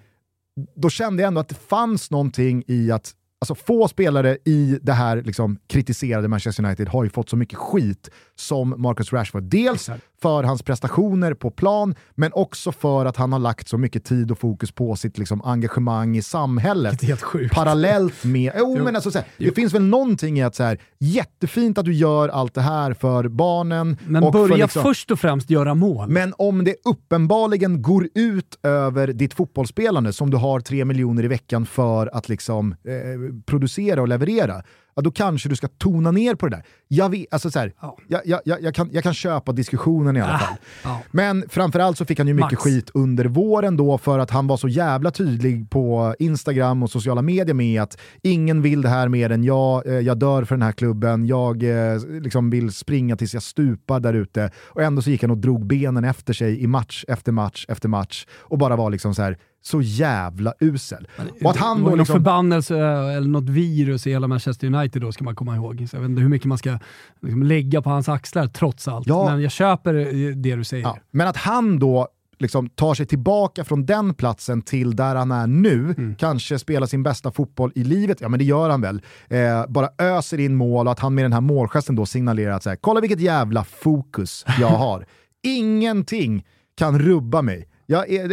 då 0.75 0.89
kände 0.89 1.23
jag 1.23 1.27
ändå 1.27 1.41
att 1.41 1.49
det 1.49 1.67
fanns 1.67 2.11
någonting 2.11 2.63
i 2.67 2.91
att 2.91 3.13
Alltså 3.39 3.55
få 3.55 3.87
spelare 3.87 4.37
i 4.45 4.79
det 4.81 4.93
här 4.93 5.21
liksom, 5.21 5.59
kritiserade 5.67 6.27
Manchester 6.27 6.65
United 6.65 6.87
har 6.87 7.03
ju 7.03 7.09
fått 7.09 7.29
så 7.29 7.35
mycket 7.35 7.57
skit 7.57 8.09
som 8.39 8.73
Marcus 8.77 9.13
Rashford. 9.13 9.43
Dels 9.43 9.89
för 10.21 10.43
hans 10.43 10.63
prestationer 10.63 11.33
på 11.33 11.51
plan, 11.51 11.95
men 12.15 12.31
också 12.33 12.71
för 12.71 13.05
att 13.05 13.17
han 13.17 13.31
har 13.31 13.39
lagt 13.39 13.67
så 13.67 13.77
mycket 13.77 14.05
tid 14.05 14.31
och 14.31 14.39
fokus 14.39 14.71
på 14.71 14.95
sitt 14.95 15.17
liksom, 15.17 15.41
engagemang 15.41 16.17
i 16.17 16.21
samhället. 16.21 17.01
helt 17.01 17.21
sjukt. 17.21 17.55
Parallellt 17.55 18.23
med... 18.23 18.51
Oh, 18.51 18.75
jo, 18.77 18.83
men 18.83 18.95
alltså, 18.95 19.11
så 19.11 19.19
här, 19.19 19.27
det 19.37 19.51
finns 19.51 19.73
väl 19.73 19.83
någonting 19.83 20.39
i 20.39 20.43
att 20.43 20.55
så 20.55 20.63
här, 20.63 20.81
jättefint 20.99 21.77
att 21.77 21.85
du 21.85 21.93
gör 21.93 22.29
allt 22.29 22.53
det 22.53 22.61
här 22.61 22.93
för 22.93 23.27
barnen. 23.27 23.97
Men 24.05 24.23
och 24.23 24.31
börja 24.31 24.47
för, 24.47 24.57
liksom, 24.57 24.83
först 24.83 25.11
och 25.11 25.19
främst 25.19 25.49
göra 25.49 25.75
mål. 25.75 26.09
Men 26.09 26.33
om 26.37 26.63
det 26.63 26.75
uppenbarligen 26.85 27.81
går 27.81 28.07
ut 28.15 28.59
över 28.63 29.07
ditt 29.07 29.33
fotbollsspelande 29.33 30.13
som 30.13 30.29
du 30.29 30.37
har 30.37 30.59
tre 30.59 30.85
miljoner 30.85 31.23
i 31.23 31.27
veckan 31.27 31.65
för 31.65 32.09
att 32.13 32.29
liksom, 32.29 32.71
eh, 32.71 33.43
producera 33.45 34.01
och 34.01 34.07
leverera, 34.07 34.63
ja, 34.97 35.01
då 35.01 35.11
kanske 35.11 35.49
du 35.49 35.55
ska 35.55 35.67
tona 35.67 36.11
ner 36.11 36.35
på 36.35 36.47
det 36.47 36.55
där. 36.55 36.65
Jag, 36.87 37.09
vet, 37.09 37.33
alltså 37.33 37.51
så 37.51 37.59
här, 37.59 37.73
ja. 37.81 37.97
jag, 38.07 38.21
jag, 38.25 38.61
jag, 38.61 38.75
kan, 38.75 38.89
jag 38.93 39.03
kan 39.03 39.13
köpa 39.13 39.51
diskussionen 39.51 40.17
i 40.17 40.21
alla 40.21 40.35
ah, 40.35 40.37
fall. 40.37 40.55
Ja. 40.83 41.01
Men 41.11 41.49
framförallt 41.49 41.97
så 41.97 42.05
fick 42.05 42.17
han 42.17 42.27
ju 42.27 42.33
mycket 42.33 42.51
Max. 42.51 42.63
skit 42.63 42.91
under 42.93 43.25
våren 43.25 43.77
då 43.77 43.97
för 43.97 44.19
att 44.19 44.31
han 44.31 44.47
var 44.47 44.57
så 44.57 44.67
jävla 44.67 45.11
tydlig 45.11 45.69
på 45.69 46.15
Instagram 46.19 46.83
och 46.83 46.89
sociala 46.89 47.21
medier 47.21 47.53
med 47.53 47.81
att 47.81 47.97
ingen 48.21 48.61
vill 48.61 48.81
det 48.81 48.89
här 48.89 49.07
mer 49.07 49.31
än 49.31 49.43
jag, 49.43 49.87
eh, 49.87 49.93
jag 49.93 50.19
dör 50.19 50.43
för 50.43 50.55
den 50.55 50.61
här 50.61 50.71
klubben, 50.71 51.25
jag 51.25 51.63
eh, 51.63 51.99
liksom 52.21 52.49
vill 52.49 52.71
springa 52.71 53.15
tills 53.15 53.33
jag 53.33 53.43
stupar 53.43 53.99
där 53.99 54.13
ute. 54.13 54.51
Och 54.57 54.83
ändå 54.83 55.01
så 55.01 55.09
gick 55.09 55.21
han 55.21 55.31
och 55.31 55.37
drog 55.37 55.67
benen 55.67 56.03
efter 56.03 56.33
sig 56.33 56.63
i 56.63 56.67
match 56.67 57.05
efter 57.07 57.31
match 57.31 57.65
efter 57.67 57.89
match 57.89 58.25
och 58.39 58.57
bara 58.57 58.75
var 58.75 58.89
liksom 58.89 59.15
så 59.15 59.21
här 59.21 59.37
så 59.61 59.81
jävla 59.81 60.53
usel. 60.59 61.07
Och 61.43 61.51
att 61.51 61.57
han 61.57 61.83
då 61.83 61.83
liksom... 61.83 61.97
någon 61.97 62.05
förbannelse 62.05 62.77
eller 62.77 63.27
något 63.27 63.49
virus 63.49 64.07
i 64.07 64.11
hela 64.11 64.27
Manchester 64.27 64.67
United 64.67 65.01
då, 65.01 65.11
ska 65.11 65.23
man 65.23 65.35
komma 65.35 65.55
ihåg. 65.55 65.87
Så 65.89 65.95
jag 65.95 66.01
vet 66.01 66.09
inte 66.09 66.21
hur 66.21 66.29
mycket 66.29 66.47
man 66.47 66.57
ska 66.57 66.79
liksom, 67.21 67.43
lägga 67.43 67.81
på 67.81 67.89
hans 67.89 68.09
axlar 68.09 68.47
trots 68.47 68.87
allt. 68.87 69.07
Ja. 69.07 69.29
Men 69.29 69.41
jag 69.41 69.51
köper 69.51 69.93
det 70.35 70.55
du 70.55 70.63
säger. 70.63 70.83
Ja. 70.83 70.97
Men 71.11 71.27
att 71.27 71.37
han 71.37 71.79
då 71.79 72.07
liksom 72.39 72.69
tar 72.69 72.93
sig 72.93 73.05
tillbaka 73.05 73.63
från 73.63 73.85
den 73.85 74.13
platsen 74.13 74.61
till 74.61 74.95
där 74.95 75.15
han 75.15 75.31
är 75.31 75.47
nu, 75.47 75.95
mm. 75.97 76.15
kanske 76.15 76.59
spelar 76.59 76.87
sin 76.87 77.03
bästa 77.03 77.31
fotboll 77.31 77.71
i 77.75 77.83
livet, 77.83 78.21
ja 78.21 78.29
men 78.29 78.39
det 78.39 78.45
gör 78.45 78.69
han 78.69 78.81
väl, 78.81 79.01
eh, 79.27 79.67
bara 79.67 79.89
öser 79.97 80.39
in 80.39 80.55
mål 80.55 80.87
och 80.87 80.91
att 80.91 80.99
han 80.99 81.15
med 81.15 81.25
den 81.25 81.33
här 81.33 81.41
målgesten 81.41 81.95
då 81.95 82.05
signalerar 82.05 82.51
att 82.51 82.63
så 82.63 82.69
här, 82.69 82.75
kolla 82.75 83.01
vilket 83.01 83.19
jävla 83.19 83.63
fokus 83.63 84.45
jag 84.59 84.67
har. 84.67 85.05
Ingenting 85.43 86.45
kan 86.77 86.99
rubba 86.99 87.41
mig. 87.41 87.67
Jag 87.89 88.09
är, 88.09 88.27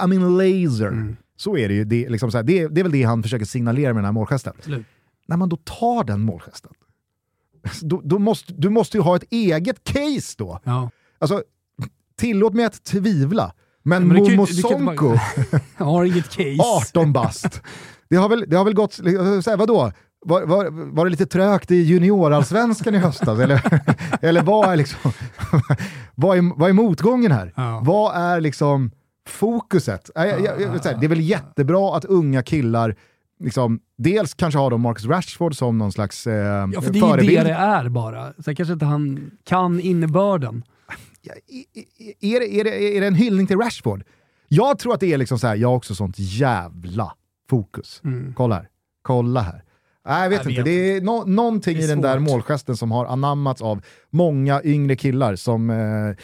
I'm 0.00 0.14
in 0.14 0.36
laser. 0.36 0.88
Mm. 0.88 1.16
Så 1.36 1.56
är 1.56 1.68
det 1.68 1.74
ju. 1.74 1.84
Det, 1.84 2.08
liksom 2.08 2.30
här, 2.34 2.42
det, 2.42 2.68
det, 2.68 2.80
är 2.80 2.82
väl 2.82 2.92
det 2.92 3.02
han 3.02 3.22
försöker 3.22 3.44
signalera 3.44 3.94
med 3.94 3.96
den 3.96 4.04
här 4.04 4.12
målgesten. 4.12 4.52
Absolut. 4.58 4.86
När 5.26 5.36
man 5.36 5.48
då 5.48 5.56
tar 5.56 6.04
den 6.04 6.20
målgesten, 6.20 6.72
då, 7.82 8.00
då 8.04 8.18
måste, 8.18 8.52
du 8.52 8.68
måste 8.68 8.96
ju 8.96 9.02
ha 9.02 9.16
ett 9.16 9.24
eget 9.30 9.84
case 9.84 10.34
då. 10.38 10.60
Ja. 10.64 10.90
Alltså, 11.18 11.42
tillåt 12.18 12.54
mig 12.54 12.64
att 12.64 12.84
tvivla, 12.84 13.52
men, 13.82 14.08
men 14.08 14.16
Momo 14.16 14.46
Sonko, 14.46 15.16
har 15.76 16.04
inget 16.04 16.28
case. 16.28 16.62
18 16.90 17.12
bast. 17.12 17.62
Det 18.10 18.16
har 18.16 18.28
väl, 18.28 18.44
det 18.48 18.56
har 18.56 18.64
väl 18.64 18.74
gått, 18.74 18.92
så 18.92 19.02
här, 19.50 19.56
vadå? 19.56 19.92
Var, 20.20 20.42
var, 20.42 20.70
var 20.94 21.04
det 21.04 21.10
lite 21.10 21.26
trögt 21.26 21.70
i 21.70 21.76
juniorallsvenskan 21.76 22.94
i 22.94 22.98
höstas? 22.98 23.38
eller, 23.38 23.82
eller 24.22 24.42
vad 24.42 24.72
är 24.72 24.76
liksom, 24.76 25.12
vad 26.14 26.38
är, 26.38 26.58
vad 26.58 26.68
är 26.68 26.72
motgången 26.72 27.32
här? 27.32 27.52
Ja. 27.56 27.82
Vad 27.84 28.16
är 28.16 28.40
liksom 28.40 28.90
fokuset? 29.28 30.10
Jag, 30.14 30.28
jag, 30.28 30.60
jag, 30.60 31.00
det 31.00 31.06
är 31.06 31.08
väl 31.08 31.20
jättebra 31.20 31.96
att 31.96 32.04
unga 32.04 32.42
killar 32.42 32.96
liksom, 33.40 33.80
dels 33.98 34.34
kanske 34.34 34.58
har 34.58 34.70
de 34.70 34.80
Marcus 34.80 35.04
Rashford 35.04 35.56
som 35.56 35.78
någon 35.78 35.92
slags 35.92 36.26
eh, 36.26 36.34
Ja, 36.72 36.80
för 36.80 36.92
det 36.92 36.98
är 36.98 37.00
förebild. 37.00 37.38
det 37.38 37.44
det 37.44 37.50
är 37.50 37.88
bara. 37.88 38.32
Sen 38.44 38.56
kanske 38.56 38.72
inte 38.72 38.84
han 38.84 39.30
kan 39.44 39.80
innebörden. 39.80 40.64
Ja, 41.22 41.32
är, 42.20 42.40
det, 42.40 42.60
är, 42.60 42.64
det, 42.64 42.96
är 42.96 43.00
det 43.00 43.06
en 43.06 43.14
hyllning 43.14 43.46
till 43.46 43.58
Rashford? 43.58 44.04
Jag 44.48 44.78
tror 44.78 44.94
att 44.94 45.00
det 45.00 45.12
är 45.12 45.18
liksom 45.18 45.38
så 45.38 45.46
här, 45.46 45.56
jag 45.56 45.68
har 45.68 45.76
också 45.76 45.94
sånt 45.94 46.18
jävla 46.18 47.14
fokus. 47.50 48.00
Mm. 48.04 48.34
Kolla 48.36 48.54
här. 48.54 48.68
Kolla 49.02 49.40
här. 49.40 49.64
Nej, 50.08 50.22
jag 50.22 50.30
vet 50.30 50.44
jag 50.44 50.52
inte. 50.52 50.62
Vet. 50.62 50.64
Det 50.64 50.96
är 50.96 51.00
no 51.00 51.24
någonting 51.26 51.76
det 51.76 51.82
är 51.82 51.84
i 51.84 51.86
den 51.86 52.00
där 52.00 52.18
målgesten 52.18 52.76
som 52.76 52.90
har 52.92 53.06
anammats 53.06 53.62
av 53.62 53.84
många 54.10 54.62
yngre 54.62 54.96
killar 54.96 55.36
som... 55.36 55.70
Eh, 55.70 56.16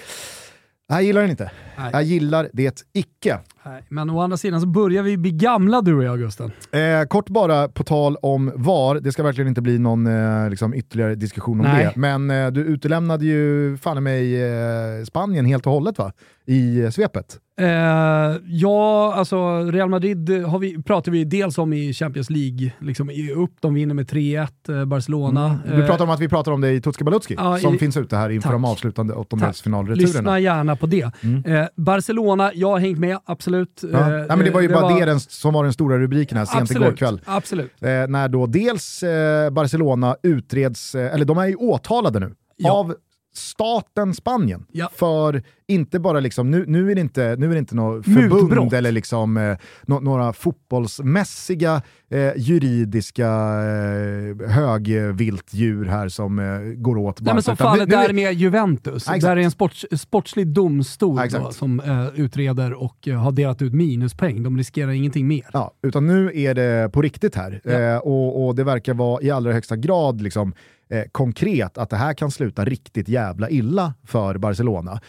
jag 0.87 1.03
gillar 1.03 1.21
den 1.21 1.31
inte. 1.31 1.51
Nej. 1.79 1.91
Jag 1.93 2.03
gillar 2.03 2.51
det 2.53 2.85
icke. 2.93 3.39
Nej, 3.67 3.85
men 3.89 4.11
å 4.11 4.21
andra 4.21 4.37
sidan 4.37 4.61
så 4.61 4.67
börjar 4.67 5.03
vi 5.03 5.17
bli 5.17 5.31
gamla 5.31 5.81
du 5.81 5.95
och 5.95 6.05
jag 6.05 6.19
Gusten. 6.19 6.53
Eh, 6.73 7.07
kort 7.09 7.29
bara 7.29 7.69
på 7.69 7.85
tal 7.85 8.17
om 8.23 8.53
VAR, 8.55 9.01
det 9.01 9.13
ska 9.13 9.23
verkligen 9.23 9.49
inte 9.49 9.63
bli 9.63 9.79
någon 9.79 10.07
eh, 10.07 10.51
liksom 10.51 10.75
ytterligare 10.75 11.15
diskussion 11.15 11.61
om 11.61 11.67
Nej. 11.67 11.85
det. 11.85 11.93
Men 12.01 12.31
eh, 12.31 12.51
du 12.51 12.61
utelämnade 12.61 13.27
ju 13.27 13.77
fan 13.77 14.03
mig 14.03 14.43
eh, 14.43 15.05
Spanien 15.05 15.45
helt 15.45 15.67
och 15.67 15.73
hållet 15.73 15.99
va? 15.99 16.13
i 16.47 16.81
eh, 16.81 16.91
svepet. 16.91 17.39
Uh, 17.61 17.67
ja, 18.47 19.15
alltså 19.15 19.63
Real 19.63 19.89
Madrid 19.89 20.45
har 20.47 20.59
vi, 20.59 20.83
pratar 20.83 21.13
vi 21.13 21.25
dels 21.25 21.59
om 21.59 21.73
i 21.73 21.93
Champions 21.93 22.31
League, 22.31 22.73
liksom 22.81 23.11
upp, 23.37 23.53
de 23.61 23.75
vinner 23.75 23.95
med 23.95 24.11
3-1, 24.11 24.49
uh, 24.71 24.85
Barcelona. 24.85 25.59
Mm. 25.67 25.81
Du 25.81 25.87
pratar 25.87 26.05
om 26.05 26.11
att 26.11 26.21
vi 26.21 26.29
pratar 26.29 26.53
om 26.53 26.61
det 26.61 26.71
i 26.71 26.81
Tutski 26.81 27.05
Balutski, 27.05 27.37
uh, 27.37 27.57
som 27.57 27.75
i, 27.75 27.79
finns 27.79 27.97
ute 27.97 28.17
här 28.17 28.31
inför 28.31 28.49
tack. 28.49 28.55
de 28.55 28.65
avslutande 28.65 29.15
åttondelsfinalreturerna. 29.15 30.07
Lyssna 30.07 30.41
gärna 30.41 30.77
på 30.77 30.87
det. 30.87 31.11
Mm. 31.23 31.69
Barcelona, 31.77 32.51
jag 32.55 32.71
har 32.71 32.79
hängt 32.79 32.99
med, 32.99 33.19
absolut. 33.25 33.54
Ja. 33.81 34.09
Nej, 34.09 34.27
men 34.29 34.39
det 34.39 34.51
var 34.51 34.61
ju 34.61 34.69
bara 34.69 34.81
var... 34.81 35.01
det 35.01 35.05
den, 35.05 35.21
som 35.21 35.55
var 35.55 35.65
den 35.65 35.73
stora 35.73 35.99
rubriken 35.99 36.39
här 36.39 36.45
sent 36.45 36.63
absolut, 36.63 36.83
igår 36.83 36.97
kväll. 36.97 37.21
Absolut. 37.25 37.73
när 37.81 38.29
då 38.29 38.47
dels 38.47 39.05
Barcelona 39.53 40.17
utreds, 40.23 40.95
eller 40.95 41.25
de 41.25 41.39
är 41.39 41.47
ju 41.47 41.57
åtalade 41.57 42.21
nu, 42.21 42.35
ja. 42.57 42.73
av 42.73 42.95
staten 43.35 44.15
Spanien. 44.15 44.67
Ja. 44.73 44.91
För 44.95 45.43
inte 45.69 45.99
bara 45.99 46.21
liksom, 46.21 46.51
nu, 46.51 46.65
nu, 46.69 46.91
är 46.91 46.95
det 46.95 47.01
inte, 47.01 47.37
nu 47.39 47.53
är 47.53 47.57
inte 47.57 47.75
något 47.75 48.05
förbund 48.05 48.43
Mutbrott. 48.43 48.73
eller 48.73 48.93
liksom, 48.93 49.37
eh, 49.37 49.57
no, 49.87 50.01
några 50.01 50.33
fotbollsmässiga 50.33 51.83
eh, 52.11 52.33
juridiska 52.37 53.27
eh, 53.27 54.51
högviltdjur 54.51 55.85
här 55.85 56.09
som 56.09 56.39
eh, 56.39 56.59
går 56.61 56.99
åt. 56.99 57.21
Nej, 57.21 57.35
men 57.35 57.43
som 57.43 57.57
fallet 57.57 57.89
nu, 57.89 57.97
nu, 57.97 58.03
där 58.03 58.13
med 58.13 58.35
Juventus, 58.35 59.07
ja, 59.09 59.17
där 59.17 59.37
är 59.37 59.41
en 59.41 59.51
sports, 59.51 59.87
sportslig 59.97 60.47
domstol 60.47 61.21
ja, 61.31 61.39
då, 61.39 61.51
som 61.51 61.81
eh, 61.81 62.21
utreder 62.21 62.73
och 62.73 63.09
eh, 63.09 63.17
har 63.17 63.33
delat 63.33 63.63
ut 63.63 63.73
minuspoäng. 63.73 64.43
De 64.43 64.57
riskerar 64.57 64.91
ingenting 64.91 65.29
mer. 65.29 65.47
Ja, 65.53 65.75
utan 65.83 66.07
nu 66.07 66.31
är 66.35 66.55
det 66.55 66.93
på 66.93 67.03
riktigt 67.03 67.35
här. 67.35 67.61
Eh, 67.65 67.97
och, 67.97 68.47
och, 68.47 68.55
det 68.55 68.65
verkar 68.65 68.95
vara 68.95 69.23
i 69.23 69.31
allra 69.31 69.53
högsta 69.53 69.77
grad 69.77 70.21
liksom, 70.21 70.55
konkret 71.13 71.79
att 71.79 71.91
det 71.91 71.97
här 71.97 72.15
kan 72.15 72.31
sluta 72.31 72.65
riktigt 72.65 73.09
jävla 73.09 73.51
illa 73.51 73.95
för 74.05 74.39
Barcelona. 74.39 75.01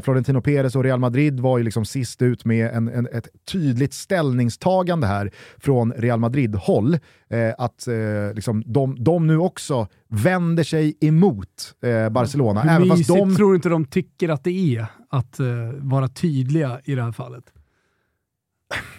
Eh, 0.00 0.04
Florentino 0.04 0.40
Perez 0.40 0.76
och 0.76 0.84
Real 0.84 1.00
Madrid 1.00 1.40
var 1.40 1.58
ju 1.58 1.64
liksom 1.64 1.84
sist 1.84 2.22
ut 2.22 2.44
med 2.44 2.70
en, 2.70 2.88
en 2.88 3.06
ett 3.06 3.28
tydligt 3.52 3.94
ställningstagande 3.94 5.06
här 5.06 5.30
från 5.58 5.92
Real 5.92 6.20
Madrid-håll. 6.20 6.98
Eh, 7.30 7.54
att 7.58 7.86
eh, 7.86 8.34
liksom 8.34 8.62
de, 8.66 9.04
de 9.04 9.26
nu 9.26 9.38
också 9.38 9.88
vänder 10.08 10.64
sig 10.64 10.96
emot 11.00 11.74
eh, 11.82 12.08
Barcelona. 12.08 12.60
Hur 12.60 12.70
även 12.70 12.88
fast 12.88 13.08
de... 13.08 13.36
tror 13.36 13.54
inte 13.54 13.68
de 13.68 13.84
tycker 13.84 14.28
att 14.28 14.44
det 14.44 14.76
är 14.76 14.86
att 15.10 15.40
eh, 15.40 15.46
vara 15.78 16.08
tydliga 16.08 16.80
i 16.84 16.94
det 16.94 17.02
här 17.02 17.12
fallet? 17.12 17.44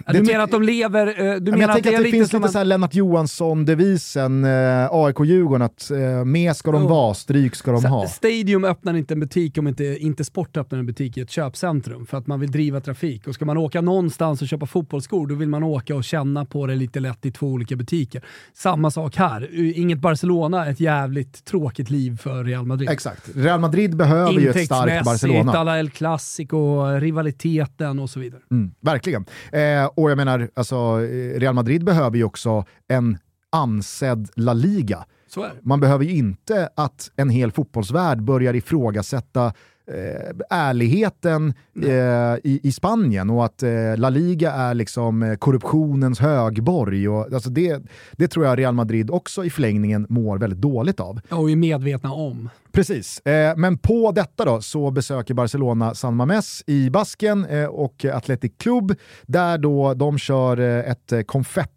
Ja, 0.05 0.13
du 0.13 0.23
menar 0.23 0.43
att 0.43 0.51
de 0.51 0.63
lever... 0.63 1.07
Uh, 1.07 1.35
du 1.35 1.51
menar 1.51 1.67
jag 1.67 1.77
att 1.77 1.83
det, 1.83 1.95
att 1.95 2.03
det 2.03 2.11
finns 2.11 2.33
lite 2.33 2.45
en... 2.45 2.51
så 2.51 2.63
Lennart 2.63 2.93
Johansson-devisen, 2.93 4.45
eh, 4.45 4.87
AIK-Djurgården, 4.91 5.61
att 5.61 5.91
uh, 5.93 6.25
med 6.25 6.55
ska 6.55 6.71
de 6.71 6.83
oh. 6.83 6.89
vara, 6.89 7.13
stryk 7.13 7.55
ska 7.55 7.71
de 7.71 7.81
så, 7.81 7.87
ha. 7.87 8.07
Stadium 8.07 8.63
öppnar 8.63 8.93
inte 8.93 9.13
en 9.13 9.19
butik 9.19 9.57
om 9.57 9.67
inte, 9.67 9.83
inte 9.83 10.23
Sport 10.23 10.57
öppnar 10.57 10.79
en 10.79 10.85
butik 10.85 11.17
i 11.17 11.21
ett 11.21 11.29
köpcentrum 11.29 12.05
för 12.05 12.17
att 12.17 12.27
man 12.27 12.39
vill 12.39 12.51
driva 12.51 12.81
trafik. 12.81 13.27
Och 13.27 13.35
ska 13.35 13.45
man 13.45 13.57
åka 13.57 13.81
någonstans 13.81 14.41
och 14.41 14.47
köpa 14.47 14.65
fotbollsskor, 14.65 15.27
då 15.27 15.35
vill 15.35 15.49
man 15.49 15.63
åka 15.63 15.95
och 15.95 16.03
känna 16.03 16.45
på 16.45 16.67
det 16.67 16.75
lite 16.75 16.99
lätt 16.99 17.25
i 17.25 17.31
två 17.31 17.47
olika 17.47 17.75
butiker. 17.75 18.21
Samma 18.53 18.91
sak 18.91 19.15
här. 19.15 19.49
Inget 19.79 19.99
Barcelona, 19.99 20.67
ett 20.67 20.79
jävligt 20.79 21.45
tråkigt 21.45 21.89
liv 21.89 22.17
för 22.17 22.43
Real 22.43 22.65
Madrid. 22.65 22.89
Exakt. 22.89 23.29
Real 23.35 23.59
Madrid 23.59 23.95
behöver 23.95 24.39
ju 24.39 24.49
ett 24.49 24.65
starkt 24.65 25.05
Barcelona. 25.05 25.51
alla 25.51 25.79
El 25.79 25.89
Clasico, 25.89 26.85
rivaliteten 26.85 27.99
och 27.99 28.09
så 28.09 28.19
vidare. 28.19 28.41
Mm, 28.51 28.71
verkligen. 28.81 29.25
Eh, 29.51 29.60
och 29.95 30.11
jag 30.11 30.17
menar, 30.17 30.49
alltså, 30.53 30.97
Real 31.35 31.53
Madrid 31.53 31.83
behöver 31.83 32.17
ju 32.17 32.23
också 32.23 32.65
en 32.87 33.17
ansedd 33.49 34.29
La 34.35 34.53
Liga. 34.53 35.05
Man 35.61 35.79
behöver 35.79 36.05
ju 36.05 36.11
inte 36.11 36.69
att 36.75 37.11
en 37.15 37.29
hel 37.29 37.51
fotbollsvärld 37.51 38.23
börjar 38.23 38.53
ifrågasätta 38.53 39.53
eh, 39.87 40.31
ärligheten 40.49 41.53
eh, 41.83 41.91
i, 42.43 42.59
i 42.63 42.71
Spanien 42.71 43.29
och 43.29 43.45
att 43.45 43.63
eh, 43.63 43.97
La 43.97 44.09
Liga 44.09 44.51
är 44.51 44.73
liksom 44.73 45.23
eh, 45.23 45.35
korruptionens 45.35 46.19
högborg. 46.19 47.09
Och, 47.09 47.33
alltså 47.33 47.49
det, 47.49 47.81
det 48.11 48.27
tror 48.27 48.45
jag 48.45 48.59
Real 48.59 48.73
Madrid 48.73 49.11
också 49.11 49.45
i 49.45 49.49
förlängningen 49.49 50.05
mår 50.09 50.37
väldigt 50.37 50.61
dåligt 50.61 50.99
av. 50.99 51.19
Och 51.29 51.51
är 51.51 51.55
medvetna 51.55 52.13
om. 52.13 52.49
Precis, 52.71 53.19
eh, 53.19 53.57
men 53.57 53.77
på 53.77 54.11
detta 54.11 54.45
då 54.45 54.61
så 54.61 54.91
besöker 54.91 55.33
Barcelona 55.33 55.93
San 55.93 56.15
Mames 56.15 56.63
i 56.67 56.89
Basken 56.89 57.45
eh, 57.45 57.65
och 57.65 58.05
Athletic 58.05 58.51
Club 58.57 58.95
där 59.25 59.57
då 59.57 59.93
de 59.93 60.17
kör 60.17 60.57
ett 60.57 61.27
konfetti 61.27 61.71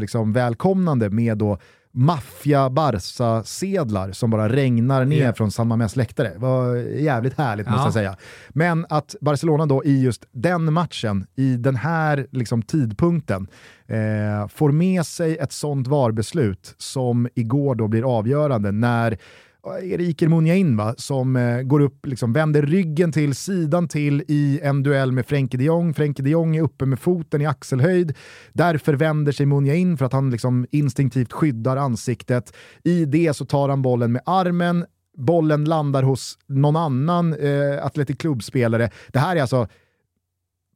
liksom, 0.00 0.32
välkomnande 0.32 1.10
med 1.10 1.38
då 1.38 1.58
maffia 1.92 2.70
barca 2.70 3.42
sedlar 3.44 4.12
som 4.12 4.30
bara 4.30 4.48
regnar 4.48 5.04
ner 5.04 5.16
yeah. 5.16 5.34
från 5.34 5.50
San 5.50 5.68
Mamés 5.68 5.96
läktare. 5.96 6.28
Det 6.28 6.38
var 6.38 6.76
jävligt 6.76 7.38
härligt 7.38 7.66
ja. 7.66 7.72
måste 7.72 7.86
jag 7.86 7.94
säga. 7.94 8.16
Men 8.48 8.86
att 8.88 9.14
Barcelona 9.20 9.66
då 9.66 9.84
i 9.84 10.02
just 10.02 10.24
den 10.32 10.72
matchen, 10.72 11.26
i 11.36 11.56
den 11.56 11.76
här 11.76 12.26
liksom, 12.30 12.62
tidpunkten, 12.62 13.46
eh, 13.86 14.48
får 14.48 14.72
med 14.72 15.06
sig 15.06 15.36
ett 15.36 15.52
sånt 15.52 15.88
VAR-beslut 15.88 16.74
som 16.78 17.28
igår 17.34 17.74
då 17.74 17.88
blir 17.88 18.18
avgörande 18.18 18.72
när 18.72 19.18
är 19.66 19.98
det 19.98 20.04
Iker 20.04 20.28
Munjain 20.28 20.76
va? 20.76 20.94
som 20.98 21.36
eh, 21.36 21.62
går 21.62 21.80
upp, 21.80 22.06
liksom, 22.06 22.32
vänder 22.32 22.62
ryggen 22.62 23.12
till, 23.12 23.34
sidan 23.34 23.88
till 23.88 24.24
i 24.28 24.60
en 24.62 24.82
duell 24.82 25.12
med 25.12 25.26
Frenkie 25.26 25.58
de 25.58 25.64
Jong. 25.64 25.94
Frenkie 25.94 26.24
de 26.24 26.30
Jong 26.30 26.56
är 26.56 26.62
uppe 26.62 26.86
med 26.86 27.00
foten 27.00 27.40
i 27.40 27.46
axelhöjd. 27.46 28.16
Därför 28.52 28.94
vänder 28.94 29.32
sig 29.32 29.46
Munjain 29.46 29.96
för 29.96 30.04
att 30.04 30.12
han 30.12 30.30
liksom 30.30 30.66
instinktivt 30.70 31.32
skyddar 31.32 31.76
ansiktet. 31.76 32.52
I 32.84 33.04
det 33.04 33.36
så 33.36 33.44
tar 33.44 33.68
han 33.68 33.82
bollen 33.82 34.12
med 34.12 34.22
armen, 34.26 34.84
bollen 35.16 35.64
landar 35.64 36.02
hos 36.02 36.38
någon 36.46 36.76
annan 36.76 37.34
eh, 37.34 37.86
Athletic 37.86 38.16
Club-spelare. 38.18 38.90
Det 39.08 39.18
här 39.18 39.36
är 39.36 39.40
alltså 39.40 39.68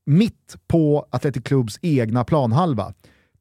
mitt 0.06 0.56
på 0.66 1.06
Athletic 1.10 1.42
Clubs 1.42 1.78
egna 1.82 2.24
planhalva. 2.24 2.94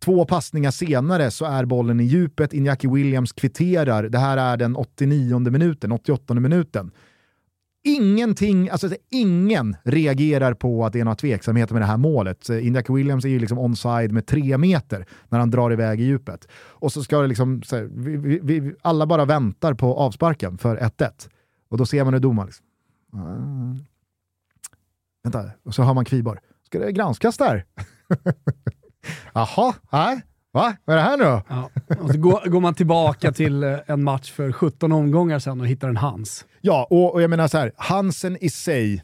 Två 0.06 0.26
passningar 0.26 0.72
senare 0.72 1.32
så 1.32 1.46
är 1.46 1.66
bollen 1.66 2.00
i 2.00 2.04
djupet, 2.04 2.54
Inyaki 2.54 2.88
Williams 2.88 3.34
kvitterar, 3.34 4.04
det 4.04 4.18
här 4.18 4.38
är 4.38 4.58
den 4.58 4.76
89 4.76 5.40
minuten, 5.40 5.92
88 5.92 6.34
minuten. 6.34 6.92
ingenting, 7.84 8.70
alltså 8.70 8.90
ingen 9.10 9.76
reagerar 9.84 10.54
på 10.54 10.86
att 10.86 10.94
det 10.94 11.00
är 11.00 11.04
några 11.04 11.16
tveksamheter 11.16 11.74
med 11.74 11.82
det 11.82 11.86
här 11.86 11.98
målet. 11.98 12.50
Inyaki 12.50 12.94
Williams 12.94 13.26
är 13.26 13.30
ju 13.30 13.40
liksom 13.40 13.60
onside 13.60 14.12
med 14.12 14.26
tre 14.28 14.58
meter 14.58 15.06
när 15.30 15.40
han 15.40 15.52
drar 15.52 15.74
iväg 15.74 16.02
i 16.02 16.04
djupet. 16.04 16.48
Och 16.54 16.92
så 16.92 17.04
ska 17.04 17.22
det 17.22 17.28
liksom, 17.28 17.64
så 17.64 17.76
här, 17.76 17.84
vi, 17.94 18.18
vi, 18.18 18.40
vi, 18.44 18.74
alla 18.82 19.06
bara 19.06 19.26
väntar 19.26 19.74
på 19.74 19.96
avsparken 19.96 20.58
för 20.58 20.78
1-1. 20.78 21.30
Och 21.70 21.78
då 21.78 21.86
ser 21.86 22.04
man 22.04 22.14
hur 22.14 22.22
domaren 22.22 22.48
liksom, 22.48 22.66
Mm. 23.14 23.78
vänta, 25.24 25.52
och 25.64 25.76
så 25.76 25.84
har 25.84 25.94
man 25.94 26.06
Kviborg. 26.06 26.40
Ska 26.66 26.80
det 26.80 26.92
granskas 26.92 27.38
där? 27.38 27.66
Jaha, 29.34 29.74
nej. 29.92 30.22
Va? 30.56 30.76
Vad 30.86 30.98
är 30.98 31.02
det 31.02 31.08
här 31.08 31.18
nu 31.18 31.24
då? 31.24 31.42
Ja. 31.50 31.70
Och 32.00 32.10
så 32.10 32.18
går, 32.18 32.50
går, 32.50 32.62
man 32.62 32.74
tillbaka 32.74 33.32
till 33.32 33.64
eh, 33.64 33.78
en 33.88 34.04
match 34.04 34.32
för 34.32 34.52
17 34.52 34.92
omgångar 34.92 35.40
sen 35.40 35.62
och 35.62 35.68
hittar 35.68 35.90
en 35.90 35.98
Hans. 35.98 36.46
Ja, 36.62 36.88
och, 36.90 37.14
och 37.14 37.22
jag 37.22 37.30
menar 37.30 37.48
så 37.48 37.58
här, 37.58 37.72
Hansen 37.78 38.38
i 38.42 38.50
sig, 38.50 39.04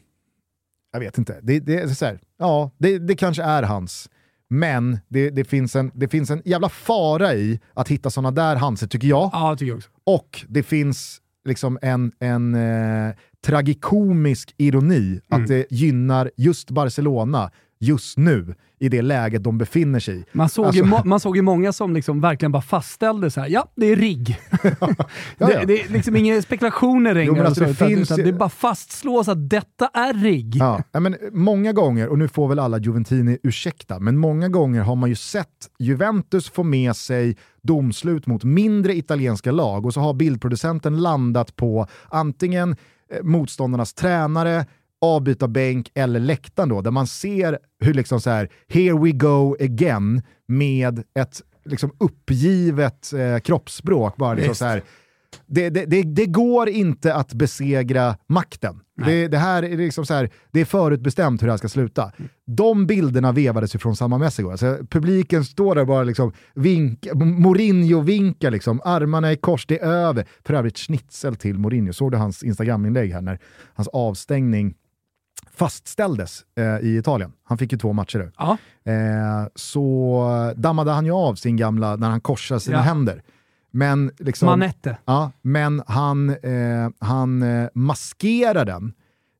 jag 0.92 1.00
vet 1.00 1.18
inte, 1.18 1.38
det, 1.42 1.60
det 1.60 1.76
är 1.76 1.88
så 1.88 2.04
här, 2.04 2.20
ja, 2.38 2.70
det, 2.78 2.98
det 2.98 3.14
kanske 3.14 3.42
är 3.42 3.62
hans. 3.62 4.10
Men 4.50 4.98
det, 5.08 5.30
det, 5.30 5.44
finns 5.44 5.76
en, 5.76 5.90
det 5.94 6.08
finns 6.08 6.30
en 6.30 6.42
jävla 6.44 6.68
fara 6.68 7.34
i 7.34 7.60
att 7.74 7.88
hitta 7.88 8.10
sådana 8.10 8.30
där 8.30 8.56
Hanser, 8.56 8.86
tycker 8.86 9.08
jag. 9.08 9.30
Ja, 9.32 9.56
tycker 9.58 9.70
jag 9.70 9.76
också. 9.76 9.90
Och 10.04 10.44
det 10.48 10.62
finns 10.62 11.20
liksom 11.44 11.78
en, 11.82 12.12
en 12.18 12.54
eh, 12.54 13.14
tragikomisk 13.46 14.54
ironi 14.58 14.96
mm. 14.96 15.20
att 15.28 15.48
det 15.48 15.66
gynnar 15.70 16.30
just 16.36 16.70
Barcelona 16.70 17.50
just 17.82 18.18
nu 18.18 18.54
i 18.78 18.88
det 18.88 19.02
läget 19.02 19.44
de 19.44 19.58
befinner 19.58 20.00
sig 20.00 20.16
i. 20.18 20.24
Man 20.32 20.48
såg, 20.48 20.66
alltså... 20.66 20.84
ju, 20.84 21.04
man 21.04 21.20
såg 21.20 21.36
ju 21.36 21.42
många 21.42 21.72
som 21.72 21.94
liksom 21.94 22.20
verkligen 22.20 22.52
bara 22.52 22.62
fastställde 22.62 23.30
så 23.30 23.40
här, 23.40 23.48
ja 23.48 23.68
det 23.74 23.86
är 23.86 23.96
rigg. 23.96 24.38
ja, 24.80 24.94
ja. 25.38 25.46
Det, 25.46 25.64
det, 25.66 25.82
är 25.82 25.88
liksom 25.88 26.16
inga 26.16 26.42
spekulationer 26.42 27.14
längre. 27.14 27.46
alltså, 27.46 27.64
det, 27.64 27.74
finns... 27.74 28.08
det 28.08 28.32
bara 28.32 28.48
fastslås 28.48 29.28
att 29.28 29.50
detta 29.50 29.90
är 29.94 30.14
rigg. 30.14 30.56
Ja, 30.56 30.82
men 30.92 31.16
många 31.32 31.72
gånger, 31.72 32.08
och 32.08 32.18
nu 32.18 32.28
får 32.28 32.48
väl 32.48 32.58
alla 32.58 32.78
Juventini 32.78 33.38
ursäkta, 33.42 33.98
men 33.98 34.16
många 34.16 34.48
gånger 34.48 34.82
har 34.82 34.96
man 34.96 35.08
ju 35.08 35.16
sett 35.16 35.48
Juventus 35.78 36.50
få 36.50 36.62
med 36.62 36.96
sig 36.96 37.36
domslut 37.62 38.26
mot 38.26 38.44
mindre 38.44 38.94
italienska 38.94 39.52
lag 39.52 39.86
och 39.86 39.94
så 39.94 40.00
har 40.00 40.14
bildproducenten 40.14 41.00
landat 41.00 41.56
på 41.56 41.86
antingen 42.08 42.76
eh, 43.12 43.22
motståndarnas 43.22 43.94
tränare, 43.94 44.66
avbytarbänk 45.02 45.90
eller 45.94 46.20
läktaren 46.20 46.68
då, 46.68 46.80
där 46.80 46.90
man 46.90 47.06
ser 47.06 47.58
hur 47.80 47.94
liksom 47.94 48.20
så 48.20 48.30
här, 48.30 48.48
here 48.68 48.98
we 48.98 49.12
go 49.12 49.56
again 49.60 50.22
med 50.48 51.02
ett 51.14 51.42
liksom 51.64 51.92
uppgivet 51.98 53.12
eh, 53.12 53.38
kroppsspråk. 53.38 54.16
Bara 54.16 54.34
liksom 54.34 54.54
så 54.54 54.64
här, 54.64 54.82
det, 55.46 55.70
det, 55.70 55.86
det, 55.86 56.02
det, 56.02 56.26
går 56.26 56.68
inte 56.68 57.14
att 57.14 57.32
besegra 57.32 58.16
makten. 58.28 58.80
Det, 59.30 59.38
här 59.38 59.62
är 59.62 59.76
liksom 59.76 60.06
så 60.06 60.14
här, 60.14 60.30
det 60.50 60.60
är 60.60 60.64
förutbestämt 60.64 61.42
hur 61.42 61.46
det 61.46 61.52
här 61.52 61.58
ska 61.58 61.68
sluta. 61.68 62.12
De 62.46 62.86
bilderna 62.86 63.32
vevades 63.32 63.74
ju 63.74 63.78
från 63.78 63.96
samma 63.96 64.18
mäss 64.18 64.38
igår. 64.38 64.50
Alltså, 64.50 64.78
publiken 64.90 65.44
står 65.44 65.74
där 65.74 65.84
bara 65.84 66.02
liksom, 66.02 66.32
vinka, 66.54 67.14
Mourinho-vinkar, 67.14 68.50
liksom, 68.50 68.80
armarna 68.84 69.32
i 69.32 69.36
kors, 69.36 69.66
det 69.66 69.78
är 69.78 69.86
över. 69.86 70.26
För 70.44 70.54
övrigt 70.54 70.78
schnitzel 70.78 71.36
till 71.36 71.58
Mourinho. 71.58 71.92
Såg 71.92 72.12
du 72.12 72.18
hans 72.18 72.42
Instagram-inlägg 72.42 73.12
här 73.12 73.20
när 73.20 73.38
hans 73.74 73.88
avstängning 73.88 74.74
fastställdes 75.54 76.44
eh, 76.56 76.78
i 76.78 76.96
Italien. 76.96 77.32
Han 77.44 77.58
fick 77.58 77.72
ju 77.72 77.78
två 77.78 77.92
matcher 77.92 78.32
Ja. 78.38 78.56
Eh, 78.84 79.48
så 79.54 80.54
dammade 80.56 80.90
han 80.90 81.06
ju 81.06 81.12
av 81.12 81.34
sin 81.34 81.56
gamla, 81.56 81.96
när 81.96 82.10
han 82.10 82.20
korsade 82.20 82.60
sina 82.60 82.76
ja. 82.76 82.82
händer. 82.82 83.22
Men 83.70 84.10
liksom, 84.18 84.46
Manette. 84.46 84.96
Ja, 85.04 85.32
men 85.42 85.82
han, 85.86 86.30
eh, 86.30 86.90
han 86.98 87.42
eh, 87.42 87.68
maskerar 87.74 88.64
den 88.64 88.92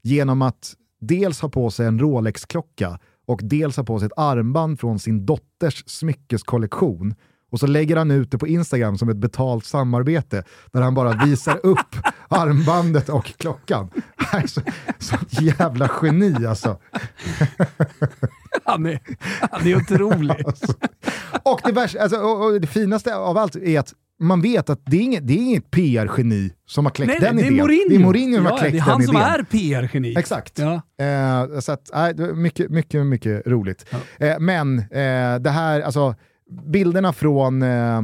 genom 0.02 0.42
att 0.42 0.74
dels 1.00 1.40
ha 1.40 1.48
på 1.48 1.70
sig 1.70 1.86
en 1.86 1.98
Rolex-klocka 1.98 2.98
och 3.26 3.40
dels 3.42 3.76
ha 3.76 3.84
på 3.84 3.98
sig 3.98 4.06
ett 4.06 4.12
armband 4.18 4.80
från 4.80 4.98
sin 4.98 5.26
dotters 5.26 5.84
smyckeskollektion 5.86 7.14
och 7.52 7.60
så 7.60 7.66
lägger 7.66 7.96
han 7.96 8.10
ut 8.10 8.30
det 8.30 8.38
på 8.38 8.46
Instagram 8.46 8.98
som 8.98 9.08
ett 9.08 9.16
betalt 9.16 9.64
samarbete 9.64 10.44
där 10.72 10.80
han 10.80 10.94
bara 10.94 11.24
visar 11.24 11.60
upp 11.66 11.96
armbandet 12.28 13.08
och 13.08 13.32
klockan. 13.38 13.90
Så, 14.46 14.60
så 14.98 15.16
jävla 15.30 15.90
geni 16.02 16.46
alltså. 16.46 16.78
Han 18.64 18.86
är, 18.86 19.00
han 19.50 19.66
är 19.66 19.76
otrolig. 19.76 20.36
Alltså. 20.46 20.74
Och, 21.42 21.60
det 21.64 21.72
värsta, 21.72 22.00
alltså, 22.00 22.16
och, 22.16 22.44
och 22.44 22.60
det 22.60 22.66
finaste 22.66 23.16
av 23.16 23.38
allt 23.38 23.56
är 23.56 23.78
att 23.80 23.94
man 24.20 24.42
vet 24.42 24.70
att 24.70 24.80
det 24.86 24.96
är 24.96 25.00
inget, 25.00 25.26
det 25.28 25.32
är 25.32 25.38
inget 25.38 25.70
PR-geni 25.70 26.50
som 26.66 26.86
har 26.86 26.90
kläckt 26.90 27.08
Nej, 27.08 27.20
den 27.20 27.36
det 27.36 27.42
idén. 27.42 27.56
Mourinho. 27.56 27.88
Det 27.88 27.94
är 27.94 27.98
Mourinho 27.98 28.36
som 28.36 28.44
ja, 28.44 28.50
har 28.50 28.58
kläckt 28.58 28.72
den 28.72 29.02
idén. 29.02 29.12
Det 29.12 29.18
är 29.18 29.22
han 29.22 29.36
som 29.36 29.40
är 29.40 29.42
PR-geni. 29.42 30.14
Exakt. 30.18 30.58
Ja. 30.58 30.82
Eh, 31.04 31.60
så 31.60 31.72
att, 31.72 32.18
äh, 32.18 32.26
mycket, 32.34 32.70
mycket, 32.70 33.06
mycket 33.06 33.46
roligt. 33.46 33.86
Ja. 33.90 34.26
Eh, 34.26 34.38
men 34.38 34.78
eh, 34.78 35.38
det 35.40 35.50
här, 35.50 35.80
alltså 35.80 36.14
bilderna 36.64 37.12
från 37.12 37.62
eh, 37.62 38.02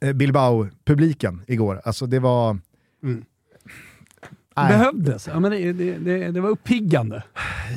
eh, 0.00 0.12
Bilbao-publiken 0.12 1.42
igår, 1.46 1.80
alltså 1.84 2.06
det 2.06 2.18
var... 2.18 2.58
Mm. 3.02 3.24
Behövdes? 4.54 5.28
Ja, 5.28 5.40
men 5.40 5.50
det, 5.50 5.72
det, 5.72 5.98
det, 5.98 6.30
det, 6.30 6.40
var 6.40 6.50
uppiggande. 6.50 7.22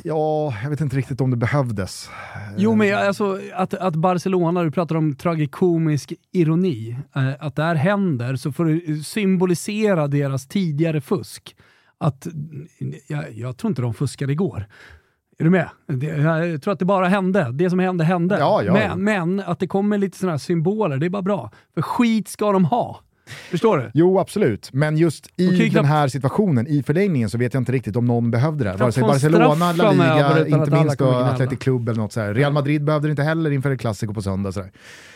Ja, 0.04 0.54
jag 0.64 0.70
vet 0.70 0.82
inte 0.82 0.98
riktigt 0.98 1.22
om 1.22 1.32
det 1.32 1.38
behövdes. 1.38 2.10
Jo, 2.58 2.76
men 2.76 2.96
alltså, 2.96 3.40
att, 3.54 3.74
att 3.74 3.96
Barcelona, 3.96 4.64
du 4.64 4.72
pratar 4.72 4.96
om 4.96 5.16
tragikomisk 5.16 6.14
ironi, 6.32 6.98
eh, 7.16 7.30
att 7.40 7.56
det 7.56 7.64
här 7.64 7.76
händer 7.76 8.36
så 8.36 8.52
får 8.52 8.66
det 8.66 9.04
symbolisera 9.04 10.08
deras 10.08 10.48
tidigare 10.48 11.02
fusk. 11.02 11.56
Att, 11.98 12.28
jag, 13.08 13.34
jag 13.34 13.58
tror 13.58 13.72
inte 13.72 13.82
de 13.82 13.94
fuskade 13.94 14.34
igår. 14.34 14.68
Är 15.38 15.44
du 15.44 15.50
med? 15.50 15.70
jag 16.24 16.62
tror 16.62 16.74
att 16.74 16.80
det 16.80 16.86
bara 16.86 17.08
hände. 17.08 17.50
Det 17.54 17.70
som 17.70 17.80
hände, 17.80 18.04
hände. 18.04 18.38
Ja, 18.40 18.64
ja. 18.64 18.74
Men, 18.74 19.04
men, 19.04 19.40
att 19.40 19.60
det 19.60 19.68
kommer 19.68 19.98
lite 19.98 20.18
sådana 20.18 20.34
här 20.34 20.38
symboler, 20.38 20.98
det 20.98 21.06
är 21.06 21.10
bara 21.10 21.22
bra. 21.22 21.52
För 21.74 21.82
skit 21.82 22.28
ska 22.28 22.52
de 22.52 22.66
ha. 22.66 23.02
Förstår 23.50 23.78
du? 23.78 23.92
Jo, 23.94 24.20
absolut. 24.20 24.74
Men 24.74 24.98
just 24.98 25.40
i 25.40 25.70
den 25.70 25.86
här 25.86 26.08
situationen, 26.08 26.68
i 26.68 26.84
förlängningen, 26.84 27.30
så 27.30 27.38
vet 27.38 27.54
jag 27.54 27.62
inte 27.62 27.72
riktigt 27.72 27.96
om 27.96 28.06
någon 28.06 28.32
behövde 28.32 28.64
det. 28.64 28.74
Vare 28.74 28.92
sig 28.92 29.04
Barcelona, 29.04 29.74
La 29.74 29.92
Liga, 29.92 30.48
inte 30.48 30.72
minst 30.72 31.00
då 31.00 31.10
Athletic 31.10 31.60
Club 31.60 31.90
eller 31.90 32.02
något 32.02 32.14
sådär. 32.14 32.34
Real 32.34 32.54
Madrid 32.54 32.84
behövde 32.84 33.08
det 33.08 33.12
inte 33.12 33.24
heller 33.24 33.52
inför 33.52 33.72
ett 33.72 33.80
klassiker 33.80 34.14
på 34.14 34.22
söndag. 34.22 34.52
Sådär. 34.52 34.72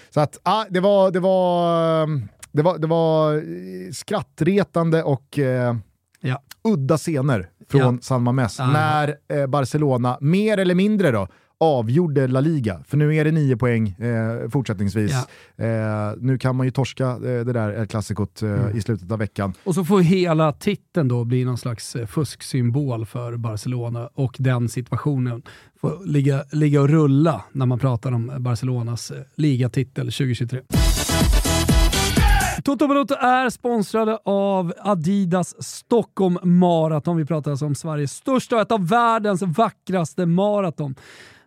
Så 0.09 0.19
att, 0.19 0.39
ah, 0.43 0.65
det 0.69 0.79
var, 0.79 1.11
det 1.11 1.19
var, 1.19 2.07
det 2.51 2.61
var, 2.61 2.77
det 2.77 2.87
var 2.87 3.43
skrattretande 3.91 5.03
och 5.03 5.39
eh, 5.39 5.75
ja. 6.21 6.41
udda 6.63 6.97
scener 6.97 7.49
från 7.69 7.95
ja. 7.95 8.01
San 8.01 8.23
Mamés 8.23 8.59
ah. 8.59 8.71
när 8.71 9.15
eh, 9.27 9.47
Barcelona, 9.47 10.17
mer 10.21 10.57
eller 10.57 10.75
mindre 10.75 11.11
då, 11.11 11.27
avgjorde 11.59 12.27
La 12.27 12.39
Liga. 12.39 12.83
För 12.87 12.97
nu 12.97 13.15
är 13.15 13.25
det 13.25 13.31
nio 13.31 13.57
poäng 13.57 13.89
eh, 13.89 14.49
fortsättningsvis. 14.49 15.11
Ja. 15.55 15.65
Eh, 15.65 16.13
nu 16.17 16.37
kan 16.37 16.55
man 16.55 16.67
ju 16.67 16.71
torska 16.71 17.05
eh, 17.05 17.19
det 17.19 17.53
där 17.53 17.85
klassikot 17.85 18.41
eh, 18.41 18.49
mm. 18.49 18.77
i 18.77 18.81
slutet 18.81 19.11
av 19.11 19.19
veckan. 19.19 19.53
Och 19.63 19.75
så 19.75 19.85
får 19.85 20.01
hela 20.01 20.53
titeln 20.53 21.07
då 21.07 21.23
bli 21.23 21.45
någon 21.45 21.57
slags 21.57 21.95
eh, 21.95 22.05
fusksymbol 22.05 23.05
för 23.05 23.37
Barcelona 23.37 24.09
och 24.13 24.35
den 24.39 24.69
situationen 24.69 25.41
får 25.81 26.05
ligga, 26.05 26.43
ligga 26.51 26.81
och 26.81 26.89
rulla 26.89 27.43
när 27.51 27.65
man 27.65 27.79
pratar 27.79 28.11
om 28.11 28.31
Barcelonas 28.39 29.11
eh, 29.11 29.17
ligatitel 29.35 30.05
2023. 30.05 30.59
Toto 32.63 32.87
Balotto 32.87 33.13
är 33.13 33.49
sponsrade 33.49 34.19
av 34.25 34.73
Adidas 34.79 35.63
Stockholm 35.63 36.39
Marathon. 36.43 37.17
Vi 37.17 37.25
pratar 37.25 37.51
alltså 37.51 37.65
om 37.65 37.75
Sveriges 37.75 38.11
största 38.11 38.55
och 38.55 38.61
ett 38.61 38.71
av 38.71 38.87
världens 38.87 39.41
vackraste 39.41 40.25
maraton 40.25 40.95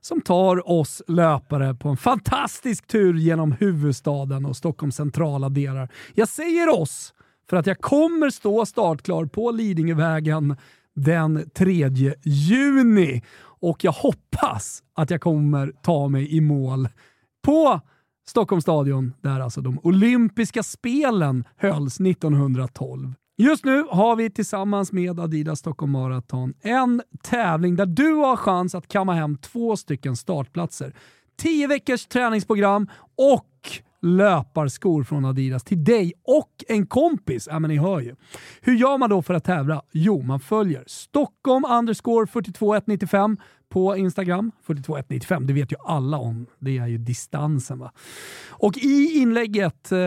som 0.00 0.20
tar 0.20 0.70
oss 0.70 1.02
löpare 1.08 1.74
på 1.74 1.88
en 1.88 1.96
fantastisk 1.96 2.86
tur 2.86 3.14
genom 3.14 3.52
huvudstaden 3.52 4.46
och 4.46 4.56
Stockholms 4.56 4.96
centrala 4.96 5.48
delar. 5.48 5.88
Jag 6.14 6.28
säger 6.28 6.80
oss 6.80 7.14
för 7.50 7.56
att 7.56 7.66
jag 7.66 7.80
kommer 7.80 8.30
stå 8.30 8.66
startklar 8.66 9.26
på 9.26 9.50
Lidingövägen 9.50 10.56
den 10.94 11.50
3 11.54 11.90
juni 12.22 13.22
och 13.42 13.84
jag 13.84 13.92
hoppas 13.92 14.82
att 14.94 15.10
jag 15.10 15.20
kommer 15.20 15.72
ta 15.82 16.08
mig 16.08 16.36
i 16.36 16.40
mål 16.40 16.88
på 17.42 17.80
Stockholms 18.28 18.64
stadion 18.64 19.12
där 19.20 19.40
alltså 19.40 19.60
de 19.60 19.78
olympiska 19.82 20.62
spelen 20.62 21.44
hölls 21.56 22.00
1912. 22.00 23.14
Just 23.38 23.64
nu 23.64 23.84
har 23.90 24.16
vi 24.16 24.30
tillsammans 24.30 24.92
med 24.92 25.20
Adidas 25.20 25.58
Stockholm 25.58 25.92
Marathon 25.92 26.54
en 26.60 27.02
tävling 27.22 27.76
där 27.76 27.86
du 27.86 28.12
har 28.12 28.36
chans 28.36 28.74
att 28.74 28.88
kamma 28.88 29.14
hem 29.14 29.36
två 29.36 29.76
stycken 29.76 30.16
startplatser. 30.16 30.94
10 31.36 31.66
veckors 31.66 32.06
träningsprogram 32.06 32.88
och 33.16 33.48
löparskor 34.02 35.04
från 35.04 35.24
Adidas 35.24 35.64
till 35.64 35.84
dig 35.84 36.12
och 36.24 36.64
en 36.68 36.86
kompis. 36.86 37.48
Ja, 37.50 37.58
men 37.58 37.70
ni 37.70 37.76
hör 37.76 38.00
ju. 38.00 38.14
Hur 38.60 38.74
gör 38.74 38.98
man 38.98 39.10
då 39.10 39.22
för 39.22 39.34
att 39.34 39.44
tävla? 39.44 39.82
Jo, 39.92 40.22
man 40.22 40.40
följer 40.40 40.84
Stockholm 40.86 41.64
underscore 41.64 42.26
42195 42.26 43.36
på 43.72 43.96
Instagram, 43.96 44.52
42195. 44.66 45.46
Det 45.46 45.52
vet 45.52 45.72
ju 45.72 45.76
alla 45.84 46.18
om. 46.18 46.46
Det 46.58 46.78
är 46.78 46.86
ju 46.86 46.98
distansen. 46.98 47.78
va. 47.78 47.92
Och 48.48 48.78
i 48.78 49.18
inlägget 49.18 49.92
eh, 49.92 49.98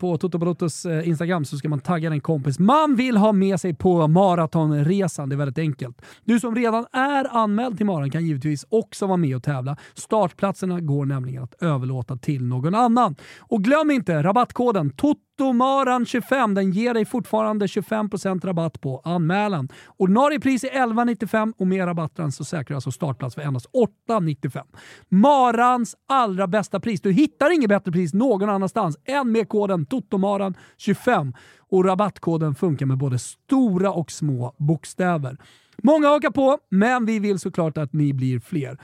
på 0.00 0.18
Toto 0.18 0.38
Balottos 0.38 0.86
eh, 0.86 1.08
Instagram 1.08 1.44
så 1.44 1.56
ska 1.56 1.68
man 1.68 1.80
tagga 1.80 2.10
en 2.10 2.20
kompis 2.20 2.58
man 2.58 2.96
vill 2.96 3.16
ha 3.16 3.32
med 3.32 3.60
sig 3.60 3.74
på 3.74 4.08
maratonresan. 4.08 5.28
Det 5.28 5.34
är 5.34 5.36
väldigt 5.36 5.58
enkelt. 5.58 6.02
Du 6.24 6.40
som 6.40 6.54
redan 6.54 6.86
är 6.92 7.36
anmäld 7.36 7.76
till 7.76 7.86
maran 7.86 8.10
kan 8.10 8.26
givetvis 8.26 8.66
också 8.68 9.06
vara 9.06 9.16
med 9.16 9.36
och 9.36 9.42
tävla. 9.42 9.76
Startplatserna 9.94 10.80
går 10.80 11.06
nämligen 11.06 11.42
att 11.42 11.62
överlåta 11.62 12.16
till 12.16 12.44
någon 12.44 12.74
annan. 12.74 13.16
Och 13.38 13.64
glöm 13.64 13.90
inte 13.90 14.22
rabattkoden 14.22 14.90
TOTOMARAN25. 15.38 16.54
Den 16.54 16.70
ger 16.70 16.94
dig 16.94 17.04
fortfarande 17.04 17.66
25% 17.66 18.46
rabatt 18.46 18.80
på 18.80 19.00
anmälan. 19.04 19.68
Ordinarie 19.96 20.40
pris 20.40 20.64
är 20.64 20.68
11,95 20.68 21.52
och 21.58 21.66
med 21.66 21.86
rabatten 21.86 22.32
så 22.32 22.44
säkrar 22.44 22.68
du 22.68 22.74
alltså 22.74 22.90
startplats 22.90 23.34
för 23.34 23.42
endast 23.42 23.66
8,95. 24.08 24.62
Marans 25.08 25.96
allra 26.08 26.46
bästa 26.46 26.80
pris. 26.80 27.00
Du 27.00 27.12
hittar 27.12 27.54
inget 27.54 27.68
bättre 27.68 27.92
pris 27.92 28.14
någon 28.14 28.48
annanstans 28.50 28.98
än 29.04 29.32
med 29.32 29.48
koden 29.48 29.86
TOTOMARAN25. 29.86 31.34
Och 31.70 31.84
rabattkoden 31.84 32.54
funkar 32.54 32.86
med 32.86 32.98
både 32.98 33.18
stora 33.18 33.92
och 33.92 34.10
små 34.10 34.54
bokstäver. 34.58 35.36
Många 35.82 36.08
hakar 36.08 36.30
på, 36.30 36.58
men 36.70 37.06
vi 37.06 37.18
vill 37.18 37.38
såklart 37.38 37.78
att 37.78 37.92
ni 37.92 38.12
blir 38.12 38.40
fler 38.40 38.78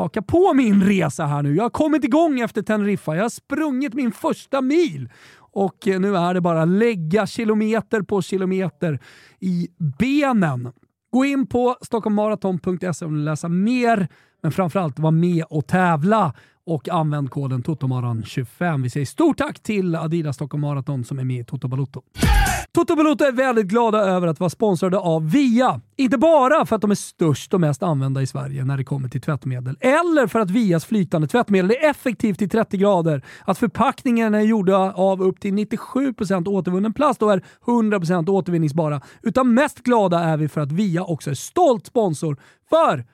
haka 0.00 0.22
på 0.22 0.54
min 0.54 0.82
resa 0.82 1.26
här 1.26 1.42
nu. 1.42 1.54
Jag 1.54 1.62
har 1.62 1.70
kommit 1.70 2.04
igång 2.04 2.40
efter 2.40 2.62
Teneriffa. 2.62 3.16
Jag 3.16 3.22
har 3.22 3.28
sprungit 3.28 3.94
min 3.94 4.12
första 4.12 4.60
mil 4.60 5.08
och 5.52 5.88
eh, 5.88 6.00
nu 6.00 6.16
är 6.16 6.34
det 6.34 6.40
bara 6.40 6.64
lägga 6.64 7.26
kilometer 7.26 8.02
på 8.02 8.22
kilometer 8.22 8.98
i 9.40 9.68
benen. 9.98 10.72
Gå 11.12 11.24
in 11.24 11.46
på 11.46 11.76
stockholmmaraton.se 11.82 13.04
om 13.04 13.12
du 13.12 13.16
vill 13.18 13.24
läsa 13.24 13.48
mer, 13.48 14.08
men 14.42 14.52
framförallt 14.52 14.98
var 14.98 15.10
med 15.10 15.44
och 15.50 15.66
tävla 15.66 16.34
och 16.70 16.88
använd 16.88 17.30
koden 17.30 17.62
TOTOMARAN25. 17.62 18.82
Vi 18.82 18.90
säger 18.90 19.06
stort 19.06 19.38
tack 19.38 19.60
till 19.60 19.96
Adidas 19.96 20.36
Stockholm 20.36 20.60
Marathon 20.60 21.04
som 21.04 21.18
är 21.18 21.24
med 21.24 21.40
i 21.40 21.44
Toto 21.44 21.68
Balotto. 21.68 22.02
Toto 22.72 22.96
Balotto 22.96 23.24
är 23.24 23.32
väldigt 23.32 23.66
glada 23.66 23.98
över 23.98 24.26
att 24.26 24.40
vara 24.40 24.50
sponsrade 24.50 24.98
av 24.98 25.30
Via. 25.30 25.80
Inte 25.96 26.18
bara 26.18 26.66
för 26.66 26.76
att 26.76 26.82
de 26.82 26.90
är 26.90 26.94
störst 26.94 27.54
och 27.54 27.60
mest 27.60 27.82
använda 27.82 28.22
i 28.22 28.26
Sverige 28.26 28.64
när 28.64 28.76
det 28.76 28.84
kommer 28.84 29.08
till 29.08 29.20
tvättmedel, 29.20 29.76
eller 29.80 30.26
för 30.26 30.40
att 30.40 30.50
Vias 30.50 30.84
flytande 30.84 31.28
tvättmedel 31.28 31.70
är 31.70 31.90
effektivt 31.90 32.42
i 32.42 32.48
30 32.48 32.76
grader, 32.76 33.24
att 33.44 33.58
förpackningarna 33.58 34.38
är 34.38 34.44
gjorda 34.44 34.92
av 34.92 35.22
upp 35.22 35.40
till 35.40 35.54
97% 35.54 36.48
återvunnen 36.48 36.92
plast 36.92 37.22
och 37.22 37.32
är 37.32 37.44
100% 37.64 38.30
återvinningsbara. 38.30 39.00
Utan 39.22 39.54
mest 39.54 39.82
glada 39.82 40.20
är 40.20 40.36
vi 40.36 40.48
för 40.48 40.60
att 40.60 40.72
Via 40.72 41.04
också 41.04 41.30
är 41.30 41.34
stolt 41.34 41.86
sponsor 41.86 42.36
för 42.70 43.04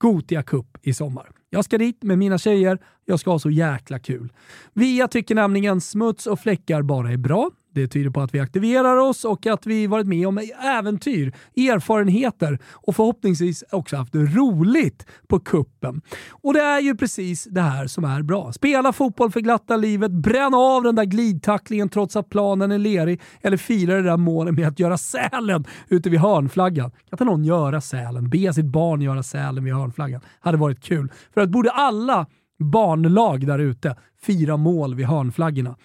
Gotia 0.00 0.42
Cup 0.42 0.78
i 0.82 0.94
sommar. 0.94 1.30
Jag 1.52 1.64
ska 1.64 1.78
dit 1.78 2.02
med 2.02 2.18
mina 2.18 2.38
tjejer, 2.38 2.78
jag 3.04 3.20
ska 3.20 3.30
ha 3.30 3.38
så 3.38 3.50
jäkla 3.50 3.98
kul. 3.98 4.32
Via 4.72 5.08
tycker 5.08 5.34
nämligen 5.34 5.80
smuts 5.80 6.26
och 6.26 6.40
fläckar 6.40 6.82
bara 6.82 7.12
är 7.12 7.16
bra. 7.16 7.50
Det 7.74 7.88
tyder 7.88 8.10
på 8.10 8.20
att 8.20 8.34
vi 8.34 8.40
aktiverar 8.40 8.96
oss 8.96 9.24
och 9.24 9.46
att 9.46 9.66
vi 9.66 9.86
varit 9.86 10.06
med 10.06 10.28
om 10.28 10.38
äventyr, 10.62 11.34
erfarenheter 11.56 12.58
och 12.72 12.96
förhoppningsvis 12.96 13.64
också 13.70 13.96
haft 13.96 14.14
roligt 14.14 15.06
på 15.28 15.40
kuppen. 15.40 16.02
Och 16.30 16.54
det 16.54 16.60
är 16.60 16.80
ju 16.80 16.96
precis 16.96 17.44
det 17.44 17.60
här 17.60 17.86
som 17.86 18.04
är 18.04 18.22
bra. 18.22 18.52
Spela 18.52 18.92
fotboll 18.92 19.30
för 19.30 19.40
glatta 19.40 19.76
livet, 19.76 20.10
bränna 20.10 20.56
av 20.56 20.82
den 20.82 20.94
där 20.94 21.04
glidtacklingen 21.04 21.88
trots 21.88 22.16
att 22.16 22.28
planen 22.28 22.72
är 22.72 22.78
lerig 22.78 23.20
eller 23.40 23.56
fira 23.56 23.94
det 23.94 24.02
där 24.02 24.16
målet 24.16 24.54
med 24.54 24.68
att 24.68 24.78
göra 24.78 24.98
sälen 24.98 25.64
ute 25.88 26.10
vid 26.10 26.20
hörnflaggan. 26.20 26.90
Kan 26.90 27.00
inte 27.12 27.24
någon 27.24 27.44
göra 27.44 27.80
sälen? 27.80 28.30
Be 28.30 28.52
sitt 28.52 28.64
barn 28.64 29.02
göra 29.02 29.22
sälen 29.22 29.64
vid 29.64 29.74
hörnflaggan. 29.74 30.20
Hade 30.40 30.58
varit 30.58 30.80
kul. 30.80 31.12
För 31.34 31.40
att 31.40 31.48
borde 31.48 31.70
alla 31.70 32.26
barnlag 32.60 33.46
där 33.46 33.58
ute 33.58 33.96
fira 34.22 34.56
mål 34.56 34.94
vid 34.94 35.06
hörnflaggorna. 35.06 35.76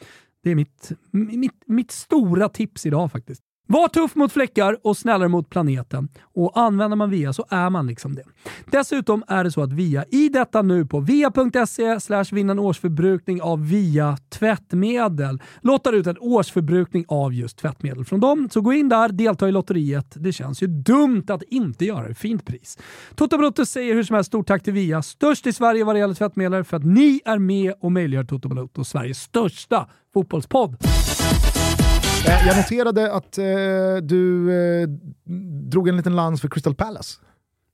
Det 0.44 0.52
är 0.52 0.56
mitt, 0.56 0.92
mitt, 1.12 1.64
mitt 1.66 1.92
stora 1.92 2.50
tips 2.50 2.86
idag 2.86 3.12
faktiskt. 3.12 3.42
Var 3.68 3.88
tuff 3.88 4.16
mot 4.16 4.32
fläckar 4.32 4.78
och 4.84 4.98
snällare 4.98 5.30
mot 5.30 5.50
planeten. 5.50 6.10
Och 6.34 6.60
använder 6.60 6.98
man 6.98 7.10
VIA 7.10 7.34
så 7.34 7.46
är 7.50 7.70
man 7.70 7.88
liksom 7.88 8.16
det. 8.16 8.24
Dessutom 8.72 9.24
är 9.28 9.44
det 9.44 9.52
så 9.52 9.62
att 9.62 9.74
VIA 9.74 10.06
i 10.12 10.30
detta 10.30 10.62
nu 10.62 10.86
på 10.86 11.00
via.se 11.00 12.00
vinna 12.32 12.52
en 12.52 12.60
årsförbrukning 12.60 13.42
av 13.42 13.68
VIA 13.70 14.18
tvättmedel 14.30 15.42
lottar 15.62 15.94
ut 15.94 16.08
en 16.08 16.18
årsförbrukning 16.20 17.06
av 17.08 17.34
just 17.34 17.58
tvättmedel 17.58 18.06
från 18.06 18.20
dem. 18.20 18.50
Så 18.52 18.62
gå 18.62 18.74
in 18.74 18.90
där, 18.90 19.10
delta 19.10 19.48
i 19.48 19.52
lotteriet. 19.52 20.14
Det 20.16 20.32
känns 20.32 20.64
ju 20.64 20.68
dumt 20.68 21.26
att 21.28 21.44
inte 21.44 21.86
göra 21.86 22.08
det. 22.08 22.16
Fint 22.16 22.46
pris. 22.46 22.78
Toto 23.16 23.38
Balotto 23.38 23.66
säger 23.66 23.94
hur 23.94 24.04
som 24.04 24.14
helst 24.14 24.28
stort 24.28 24.48
tack 24.48 24.64
till 24.64 24.74
VIA, 24.74 25.02
störst 25.02 25.48
i 25.48 25.54
Sverige 25.54 25.84
vad 25.84 25.96
det 25.96 26.00
gäller 26.00 26.14
tvättmedel, 26.14 26.64
för 26.64 26.78
att 26.78 26.86
ni 26.86 27.22
är 27.26 27.40
med 27.40 27.74
och 27.80 27.92
möjliggör 27.92 28.24
Toto 28.24 28.50
Balotto, 28.50 28.84
Sveriges 28.84 29.20
största 29.20 29.88
fotbollspodd. 30.14 30.78
Eh, 32.28 32.48
jag 32.48 32.58
noterade 32.58 33.14
att 33.14 33.38
eh, 33.38 33.46
du 34.04 34.52
eh, 34.52 34.88
drog 35.70 35.88
en 35.88 35.98
liten 35.98 36.16
lans 36.16 36.42
för 36.42 36.48
Crystal 36.48 36.76
Palace. 36.76 37.20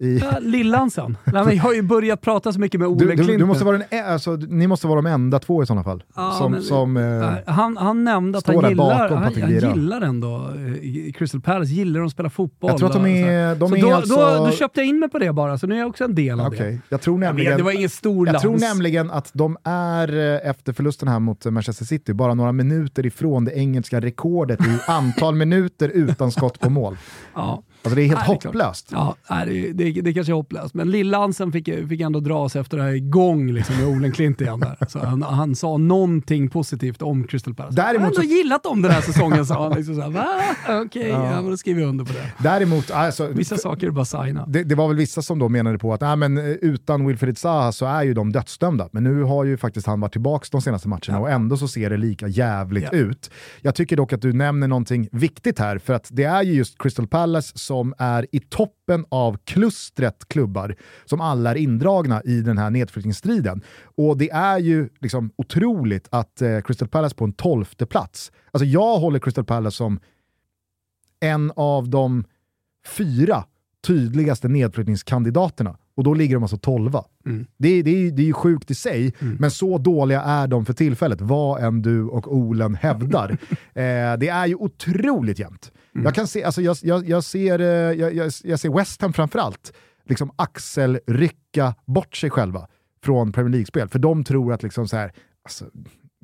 I, 0.01 0.17
Ja, 0.17 0.31
Lillansen. 0.41 1.17
Jag 1.25 1.55
har 1.57 1.73
ju 1.73 1.81
börjat 1.81 2.21
prata 2.21 2.53
så 2.53 2.59
mycket 2.59 2.79
med 2.79 2.89
Ole 2.89 3.15
du, 3.15 3.23
du, 3.23 3.37
du 3.37 3.45
måste 3.45 3.63
vara 3.65 3.77
den, 3.77 4.05
alltså, 4.05 4.31
ni 4.35 4.67
måste 4.67 4.87
vara 4.87 5.01
de 5.01 5.05
enda 5.05 5.39
två 5.39 5.63
i 5.63 5.65
sådana 5.65 5.83
fall. 5.83 6.03
Ja, 6.15 6.31
som, 6.31 6.51
men- 6.51 6.61
som, 6.63 6.97
eh, 6.97 7.53
Han, 7.53 7.77
han 7.77 8.03
nämnde 8.03 8.37
att 8.37 8.47
han 8.47 8.69
gillar, 8.69 9.09
han, 9.09 9.23
han 9.23 9.51
gillar 9.73 10.01
ändå 10.01 10.35
eh, 10.37 11.11
Crystal 11.13 11.41
Palace, 11.41 11.71
gillar 11.71 11.99
de 11.99 12.05
att 12.05 12.11
spela 12.11 12.29
fotboll. 12.29 12.69
jag 12.71 12.77
tror 12.79 12.87
att 12.89 12.93
de 12.95 13.05
är, 13.05 13.55
de 13.55 13.69
så 13.69 13.75
är 13.75 13.81
då, 13.81 13.93
alltså... 13.93 14.15
då, 14.15 14.45
då 14.45 14.51
köpte 14.51 14.79
jag 14.79 14.87
in 14.87 14.99
mig 14.99 15.09
på 15.09 15.19
det 15.19 15.33
bara, 15.33 15.57
så 15.57 15.67
nu 15.67 15.75
är 15.75 15.79
jag 15.79 15.87
också 15.89 16.03
en 16.03 16.15
del 16.15 16.39
av 16.39 16.47
Okej, 16.47 16.71
det. 16.71 16.79
Jag 16.89 17.01
tror 17.01 17.15
Jag 17.15 17.19
vet, 17.19 17.29
nämligen... 17.35 17.57
det 17.57 17.63
var 17.63 17.71
ingen 17.71 17.89
stor 17.89 18.27
Jag 18.27 18.33
lans. 18.33 18.41
tror 18.43 18.57
nämligen 18.59 19.11
att 19.11 19.29
de 19.33 19.57
är, 19.63 20.33
eh, 20.43 20.49
efter 20.49 20.73
förlusten 20.73 21.07
här 21.07 21.19
mot 21.19 21.45
Manchester 21.45 21.85
City, 21.85 22.13
bara 22.13 22.33
några 22.33 22.51
minuter 22.51 23.05
ifrån 23.05 23.45
det 23.45 23.51
engelska 23.51 23.99
rekordet 24.01 24.61
i 24.61 24.79
antal 24.87 25.35
minuter 25.35 25.89
utan 25.89 26.31
skott 26.31 26.59
på 26.59 26.69
mål. 26.69 26.97
Ja. 27.35 27.63
Alltså 27.83 27.95
det 27.95 28.01
är 28.01 28.07
helt 28.07 28.19
Nej, 28.27 28.37
det 28.41 28.45
är 28.45 28.47
hopplöst. 28.47 28.89
Ja, 28.91 29.15
nej, 29.29 29.73
det, 29.73 29.91
det, 29.91 30.01
det 30.01 30.13
kanske 30.13 30.31
är 30.31 30.35
hopplöst, 30.35 30.73
men 30.73 30.91
Lillansen 30.91 31.51
fick, 31.51 31.69
fick 31.89 32.01
ändå 32.01 32.19
dras 32.19 32.55
efter 32.55 32.77
det 32.77 32.83
här 32.83 32.91
igång 32.93 33.51
liksom, 33.51 33.75
med 33.77 33.87
Olen 33.87 34.11
Klint 34.11 34.41
igen. 34.41 34.59
Där. 34.59 34.77
Så 34.87 34.99
han, 34.99 35.21
han 35.21 35.55
sa 35.55 35.77
någonting 35.77 36.49
positivt 36.49 37.01
om 37.01 37.23
Crystal 37.27 37.53
Palace. 37.53 37.75
Däremot 37.75 37.93
jag 37.93 38.01
har 38.01 38.07
ändå 38.07 38.21
så- 38.21 38.27
gillat 38.27 38.63
dem 38.63 38.81
den 38.81 38.91
här 38.91 39.01
säsongen, 39.01 39.45
sa 39.45 39.63
han. 39.63 39.71
Liksom 39.77 39.95
så 39.95 40.01
här, 40.01 40.09
Va? 40.09 40.27
Okej, 40.85 41.07
Ja. 41.09 41.25
ja. 41.31 41.41
men 41.41 41.51
då 41.51 41.57
skriver 41.57 41.81
jag 41.81 41.89
under 41.89 42.05
på 42.05 42.13
det. 42.13 42.31
Däremot, 42.43 42.91
alltså, 42.91 43.27
Vissa 43.27 43.57
saker 43.57 43.87
är 43.87 43.91
bara 43.91 44.05
signa. 44.05 44.45
det, 44.47 44.63
det 44.63 44.75
var 44.75 44.87
väl 44.87 44.97
vissa 44.97 45.21
som 45.21 45.39
då 45.39 45.49
menade 45.49 45.77
på 45.77 45.93
att 45.93 46.01
nej, 46.01 46.15
men, 46.15 46.37
eh, 46.37 46.43
utan 46.45 47.07
Wilfried 47.07 47.37
Zaha 47.37 47.71
så 47.71 47.85
är 47.85 48.03
ju 48.03 48.13
de 48.13 48.31
dödsdömda. 48.31 48.89
Men 48.91 49.03
nu 49.03 49.23
har 49.23 49.43
ju 49.43 49.57
faktiskt 49.57 49.87
han 49.87 49.99
varit 49.99 50.11
tillbaka 50.11 50.45
de 50.51 50.61
senaste 50.61 50.87
matcherna 50.87 51.19
och 51.19 51.29
ändå 51.31 51.57
så 51.57 51.67
ser 51.67 51.89
det 51.89 51.97
lika 51.97 52.27
jävligt 52.27 52.83
Ja. 52.91 52.97
ut. 52.97 53.31
Jag 53.61 53.75
tycker 53.75 53.97
dock 53.97 54.13
att 54.13 54.21
du 54.21 54.33
nämner 54.33 54.67
någonting 54.67 55.07
viktigt 55.11 55.59
här, 55.59 55.77
för 55.77 55.93
att 55.93 56.07
det 56.11 56.23
är 56.23 56.43
ju 56.43 56.53
just 56.53 56.77
Crystal 56.77 57.07
Palace 57.07 57.57
som 57.71 57.93
är 57.97 58.25
i 58.31 58.39
toppen 58.39 59.05
av 59.09 59.37
klustret 59.43 60.27
klubbar 60.27 60.75
som 61.05 61.21
alla 61.21 61.51
är 61.51 61.55
indragna 61.55 62.21
i 62.23 62.41
den 62.41 62.57
här 62.57 62.69
nedflyttningsstriden. 62.69 63.61
Och 63.97 64.17
det 64.17 64.29
är 64.31 64.57
ju 64.59 64.89
liksom 64.99 65.31
otroligt 65.35 66.07
att 66.11 66.41
eh, 66.41 66.61
Crystal 66.61 66.87
Palace 66.87 67.15
på 67.15 67.23
en 67.25 67.33
tolfte 67.33 67.85
plats, 67.85 68.31
alltså 68.51 68.65
jag 68.65 68.97
håller 68.99 69.19
Crystal 69.19 69.45
Palace 69.45 69.77
som 69.77 69.99
en 71.19 71.51
av 71.55 71.89
de 71.89 72.23
fyra 72.87 73.43
tydligaste 73.87 74.47
nedflyttningskandidaterna. 74.47 75.77
Och 75.95 76.03
då 76.03 76.13
ligger 76.13 76.35
de 76.35 76.43
alltså 76.43 76.57
tolva. 76.57 77.03
Mm. 77.25 77.45
Det, 77.57 77.81
det, 77.81 77.91
är- 77.91 78.11
det 78.11 78.21
är 78.21 78.25
ju 78.25 78.33
sjukt 78.33 78.71
i 78.71 78.75
sig, 78.75 79.13
men 79.39 79.51
så 79.51 79.77
dåliga 79.77 80.21
är 80.21 80.47
de 80.47 80.65
för 80.65 80.73
tillfället, 80.73 81.21
vad 81.21 81.63
än 81.63 81.81
du 81.81 82.03
och 82.03 82.35
Olen 82.35 82.75
hävdar. 82.75 83.29
eh, 83.73 84.17
det 84.19 84.27
är 84.27 84.45
ju 84.47 84.55
otroligt 84.55 85.39
jämnt. 85.39 85.71
Jag, 85.93 86.15
kan 86.15 86.27
se, 86.27 86.43
alltså 86.43 86.61
jag, 86.61 86.77
jag, 86.81 87.09
jag, 87.09 87.23
ser, 87.23 87.59
eh, 87.59 87.67
jag, 87.67 88.13
jag, 88.13 88.31
jag 88.43 88.59
ser 88.59 88.77
West 88.77 89.01
Ham 89.01 89.13
framförallt 89.13 89.73
liksom 90.05 90.31
axelrycka 90.35 91.75
bort 91.85 92.15
sig 92.15 92.29
själva 92.29 92.67
från 93.03 93.31
Premier 93.31 93.51
League-spel, 93.51 93.89
för 93.89 93.99
de 93.99 94.23
tror 94.23 94.53
att 94.53 94.63
liksom 94.63 94.87
så 94.87 94.97
här, 94.97 95.11
alltså, 95.43 95.65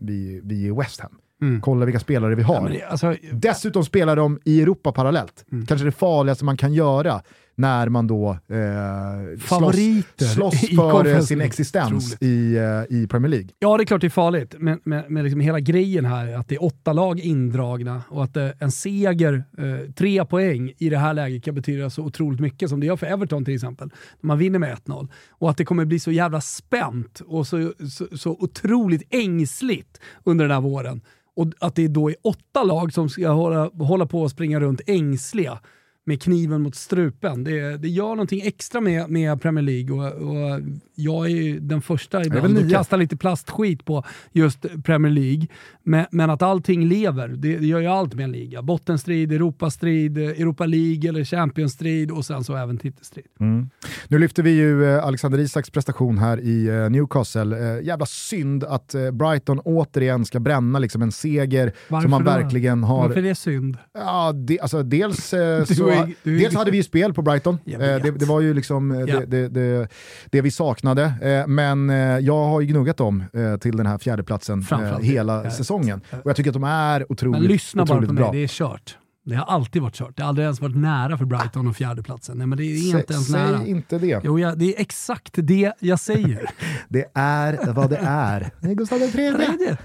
vi, 0.01 0.41
vi 0.43 0.67
är 0.67 0.73
West 0.73 0.99
Ham. 0.99 1.19
Kolla 1.61 1.85
vilka 1.85 1.99
spelare 1.99 2.35
vi 2.35 2.43
har. 2.43 2.69
Ja, 2.69 2.69
det, 2.69 2.83
alltså, 2.83 3.15
Dessutom 3.31 3.85
spelar 3.85 4.15
de 4.15 4.39
i 4.45 4.61
Europa 4.61 4.91
parallellt. 4.91 5.45
Mm. 5.51 5.65
Kanske 5.65 5.85
det 5.85 5.91
farligaste 5.91 6.45
man 6.45 6.57
kan 6.57 6.73
göra 6.73 7.21
när 7.57 7.89
man 7.89 8.07
då 8.07 8.29
eh, 8.29 9.37
slåss, 9.37 9.49
Favoriter 9.49 10.25
slåss 10.25 10.59
för 10.75 11.05
eh, 11.05 11.21
sin 11.21 11.41
existens 11.41 12.13
Otroligt. 12.13 12.23
i, 12.23 12.57
eh, 12.57 12.97
i 12.97 13.07
Premier 13.07 13.29
League. 13.29 13.49
Ja, 13.59 13.77
det 13.77 13.83
är 13.83 13.85
klart 13.85 14.01
det 14.01 14.07
är 14.07 14.09
farligt, 14.09 14.55
men, 14.59 14.79
men, 14.83 15.03
men 15.07 15.23
liksom 15.23 15.39
hela 15.39 15.59
grejen 15.59 16.05
här 16.05 16.27
är 16.27 16.37
att 16.37 16.47
det 16.47 16.55
är 16.55 16.63
åtta 16.63 16.93
lag 16.93 17.19
indragna 17.19 18.01
och 18.09 18.23
att 18.23 18.37
eh, 18.37 18.49
en 18.59 18.71
seger, 18.71 19.43
eh, 19.57 19.91
tre 19.91 20.25
poäng 20.25 20.73
i 20.77 20.89
det 20.89 20.97
här 20.97 21.13
läget 21.13 21.43
kan 21.43 21.55
betyda 21.55 21.89
så 21.89 22.03
otroligt 22.03 22.39
mycket 22.39 22.69
som 22.69 22.79
det 22.79 22.85
gör 22.85 22.95
för 22.95 23.07
Everton 23.07 23.45
till 23.45 23.55
exempel. 23.55 23.89
När 24.21 24.27
man 24.27 24.37
vinner 24.37 24.59
med 24.59 24.77
1-0. 24.77 25.07
Och 25.29 25.49
att 25.49 25.57
det 25.57 25.65
kommer 25.65 25.85
bli 25.85 25.99
så 25.99 26.11
jävla 26.11 26.41
spänt 26.41 27.21
och 27.27 27.47
så, 27.47 27.73
så, 27.89 28.17
så 28.17 28.31
otroligt 28.31 29.03
ängsligt 29.09 30.01
under 30.23 30.45
den 30.45 30.53
här 30.53 30.61
våren. 30.61 31.01
Och 31.35 31.47
att 31.59 31.75
det 31.75 31.87
då 31.87 32.09
är 32.09 32.15
åtta 32.23 32.63
lag 32.63 32.93
som 32.93 33.09
ska 33.09 33.29
hålla, 33.29 33.69
hålla 33.69 34.05
på 34.05 34.21
och 34.21 34.31
springa 34.31 34.59
runt 34.59 34.81
ängsliga 34.87 35.59
med 36.07 36.21
kniven 36.21 36.61
mot 36.61 36.75
strupen. 36.75 37.43
Det, 37.43 37.77
det 37.77 37.87
gör 37.87 38.09
någonting 38.09 38.41
extra 38.41 38.81
med, 38.81 39.09
med 39.09 39.41
Premier 39.41 39.63
League 39.63 39.91
och, 39.91 40.13
och 40.13 40.61
jag 40.95 41.25
är 41.25 41.29
ju 41.29 41.59
den 41.59 41.81
första 41.81 42.25
ibland 42.25 42.57
att 42.57 42.71
kasta 42.71 42.95
lite 42.95 43.17
plastskit 43.17 43.85
på 43.85 44.03
just 44.31 44.65
Premier 44.83 45.11
League. 45.11 45.47
Men, 45.83 46.05
men 46.11 46.29
att 46.29 46.41
allting 46.41 46.87
lever, 46.87 47.27
det, 47.27 47.57
det, 47.57 47.67
gör 47.67 47.79
ju 47.79 47.87
allt 47.87 48.13
med 48.13 48.23
en 48.23 48.31
liga. 48.31 48.61
Bottenstrid, 48.61 49.31
Europastrid, 49.31 50.17
Europa 50.17 50.65
League 50.65 51.09
eller 51.09 51.23
Champions-strid 51.23 52.11
och 52.11 52.25
sen 52.25 52.43
så 52.43 52.55
även 52.55 52.77
titelstrid. 52.77 53.25
Mm. 53.39 53.69
Nu 54.07 54.19
lyfter 54.19 54.43
vi 54.43 54.51
ju 54.51 54.85
eh, 54.85 55.05
Alexander 55.05 55.39
Isaks 55.39 55.69
prestation 55.69 56.17
här 56.17 56.39
i 56.39 56.67
eh, 56.67 56.89
Newcastle. 56.89 57.77
Eh, 57.77 57.83
jävla 57.83 58.05
synd 58.05 58.63
att 58.63 58.95
Brighton 59.13 59.59
återigen 59.59 60.25
ska 60.25 60.39
bränna 60.39 60.79
liksom 60.79 61.01
en 61.01 61.11
seger 61.11 61.73
Varför 61.87 62.01
som 62.01 62.11
man 62.11 62.23
verkligen 62.23 62.83
har... 62.83 63.07
Varför 63.07 63.17
är 63.17 63.23
det 63.23 63.35
synd? 63.35 63.77
Ja, 63.93 64.31
det, 64.31 64.59
alltså, 64.59 64.83
dels, 64.83 65.27
så, 65.67 65.96
är, 65.97 66.37
dels 66.37 66.55
hade 66.55 66.71
vi 66.71 66.77
ju 66.77 66.83
spel 66.83 67.13
på 67.13 67.21
Brighton. 67.21 67.57
Det, 67.65 68.19
det, 68.19 68.25
var 68.25 68.41
ju 68.41 68.53
liksom 68.53 69.05
ja. 69.07 69.19
det, 69.27 69.47
det, 69.47 69.87
det, 70.25 70.41
vi 70.41 70.51
saknade. 70.51 71.13
Men 71.47 71.89
jag 72.25 72.45
har 72.45 72.61
ju 72.61 72.67
gnuggat 72.67 72.97
dem 72.97 73.23
till 73.61 73.77
den 73.77 73.85
här 73.85 73.97
fjärdeplatsen 73.97 74.65
hela 75.01 75.51
säsongen. 75.51 76.01
Och 76.23 76.29
jag 76.29 76.35
tycker 76.35 76.49
att 76.49 76.53
de 76.53 76.63
är 76.63 77.11
otroligt, 77.11 77.41
Men 77.41 77.51
lyssna 77.51 77.83
otroligt 77.83 78.09
bara 78.09 78.25
på 78.25 78.31
mig, 78.31 78.39
det 78.39 78.43
är 78.43 78.47
kört. 78.47 78.97
Det 79.27 79.35
har 79.35 79.45
alltid 79.45 79.81
varit 79.81 79.95
kört. 79.95 80.17
Det 80.17 80.23
har 80.23 80.29
aldrig 80.29 80.43
ens 80.43 80.61
varit 80.61 80.75
nära 80.75 81.17
för 81.17 81.25
Brighton 81.25 81.67
och 81.67 81.75
fjärdeplatsen. 81.75 82.37
Nej, 82.37 82.47
men 82.47 82.57
det 82.57 82.63
är 82.63 82.97
inte 82.99 83.13
ens 83.13 83.27
säg 83.27 83.41
nära. 83.41 83.59
Säg 83.59 83.69
inte 83.69 83.97
det. 83.97 84.21
Jo, 84.23 84.39
ja, 84.39 84.55
det 84.55 84.75
är 84.75 84.81
exakt 84.81 85.33
det 85.35 85.73
jag 85.79 85.99
säger. 85.99 86.49
det 86.89 87.05
är 87.13 87.73
vad 87.73 87.89
det 87.89 87.99
är. 88.01 88.51
Det 88.61 88.67
är 88.67 88.73
Gustav 88.73 89.01
III. 89.01 89.75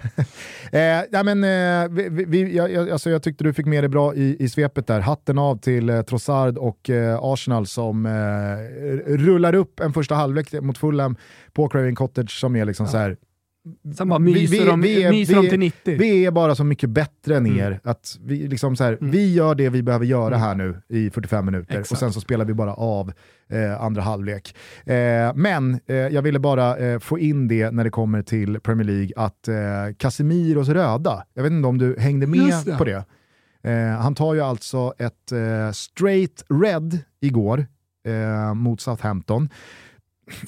eh, 0.73 1.05
ja, 1.11 1.23
men, 1.23 1.45
eh, 1.45 1.89
vi, 1.91 2.25
vi, 2.25 2.57
jag, 2.57 2.91
alltså, 2.91 3.11
jag 3.11 3.23
tyckte 3.23 3.45
du 3.45 3.53
fick 3.53 3.67
med 3.67 3.85
det 3.85 3.89
bra 3.89 4.15
i, 4.15 4.37
i 4.39 4.49
svepet 4.49 4.87
där. 4.87 5.01
Hatten 5.01 5.39
av 5.39 5.57
till 5.57 5.91
eh, 5.91 6.03
Trossard 6.03 6.59
och 6.59 6.91
eh, 6.91 7.19
Arsenal 7.23 7.67
som 7.67 8.07
eh, 8.07 8.13
rullar 9.17 9.55
upp 9.55 9.81
en 9.81 9.93
första 9.93 10.15
halvlek 10.15 10.53
mot 10.53 10.79
Fulham 10.79 11.17
på 11.53 11.69
Craven 11.69 11.95
Cottage 11.95 12.41
som 12.41 12.57
är 12.57 12.65
liksom 12.65 12.87
ja. 12.87 12.93
så 12.93 12.99
här 12.99 13.17
Sen 13.97 14.09
bara 14.09 14.19
myser, 14.19 14.41
vi, 14.41 14.59
vi, 14.59 14.65
de, 14.65 14.81
vi 14.81 15.03
är, 15.03 15.11
myser 15.11 15.35
vi, 15.35 15.43
de 15.43 15.51
till 15.51 15.59
90. 15.59 15.99
Vi 15.99 16.27
är 16.27 16.31
bara 16.31 16.55
så 16.55 16.65
mycket 16.65 16.91
bättre 16.91 17.37
än 17.37 17.47
mm. 17.47 17.59
er. 17.59 17.81
Att 17.85 18.19
vi, 18.21 18.49
liksom 18.49 18.77
så 18.77 18.85
här, 18.85 18.99
mm. 19.01 19.11
vi 19.11 19.35
gör 19.35 19.55
det 19.55 19.69
vi 19.69 19.83
behöver 19.83 20.07
göra 20.07 20.37
mm. 20.37 20.41
här 20.41 20.55
nu 20.55 20.83
i 20.89 21.11
45 21.11 21.47
minuter 21.47 21.75
Exakt. 21.75 21.93
och 21.93 21.99
sen 21.99 22.13
så 22.13 22.21
spelar 22.21 22.45
vi 22.45 22.55
bara 22.55 22.75
av 22.75 23.13
eh, 23.49 23.83
andra 23.83 24.03
halvlek. 24.03 24.57
Eh, 24.85 24.95
men 25.35 25.81
eh, 25.87 25.97
jag 25.97 26.23
ville 26.23 26.39
bara 26.39 26.77
eh, 26.77 26.99
få 26.99 27.19
in 27.19 27.49
det 27.49 27.71
när 27.71 27.85
det 27.85 27.91
kommer 27.91 28.23
till 28.23 28.61
Premier 28.61 28.87
League 28.87 29.11
att 29.17 29.49
eh, 29.49 29.55
Casemiros 29.99 30.69
röda, 30.69 31.25
jag 31.35 31.43
vet 31.43 31.53
inte 31.53 31.69
om 31.69 31.79
du 31.79 31.97
hängde 31.99 32.27
med 32.27 32.55
det. 32.65 32.77
på 32.79 32.85
det. 32.85 33.05
Eh, 33.63 34.01
han 34.01 34.15
tar 34.15 34.35
ju 34.35 34.41
alltså 34.41 34.95
ett 34.99 35.33
straight 35.73 36.45
red 36.49 36.99
igår 37.21 37.67
mot 38.55 38.81
Southampton. 38.81 39.49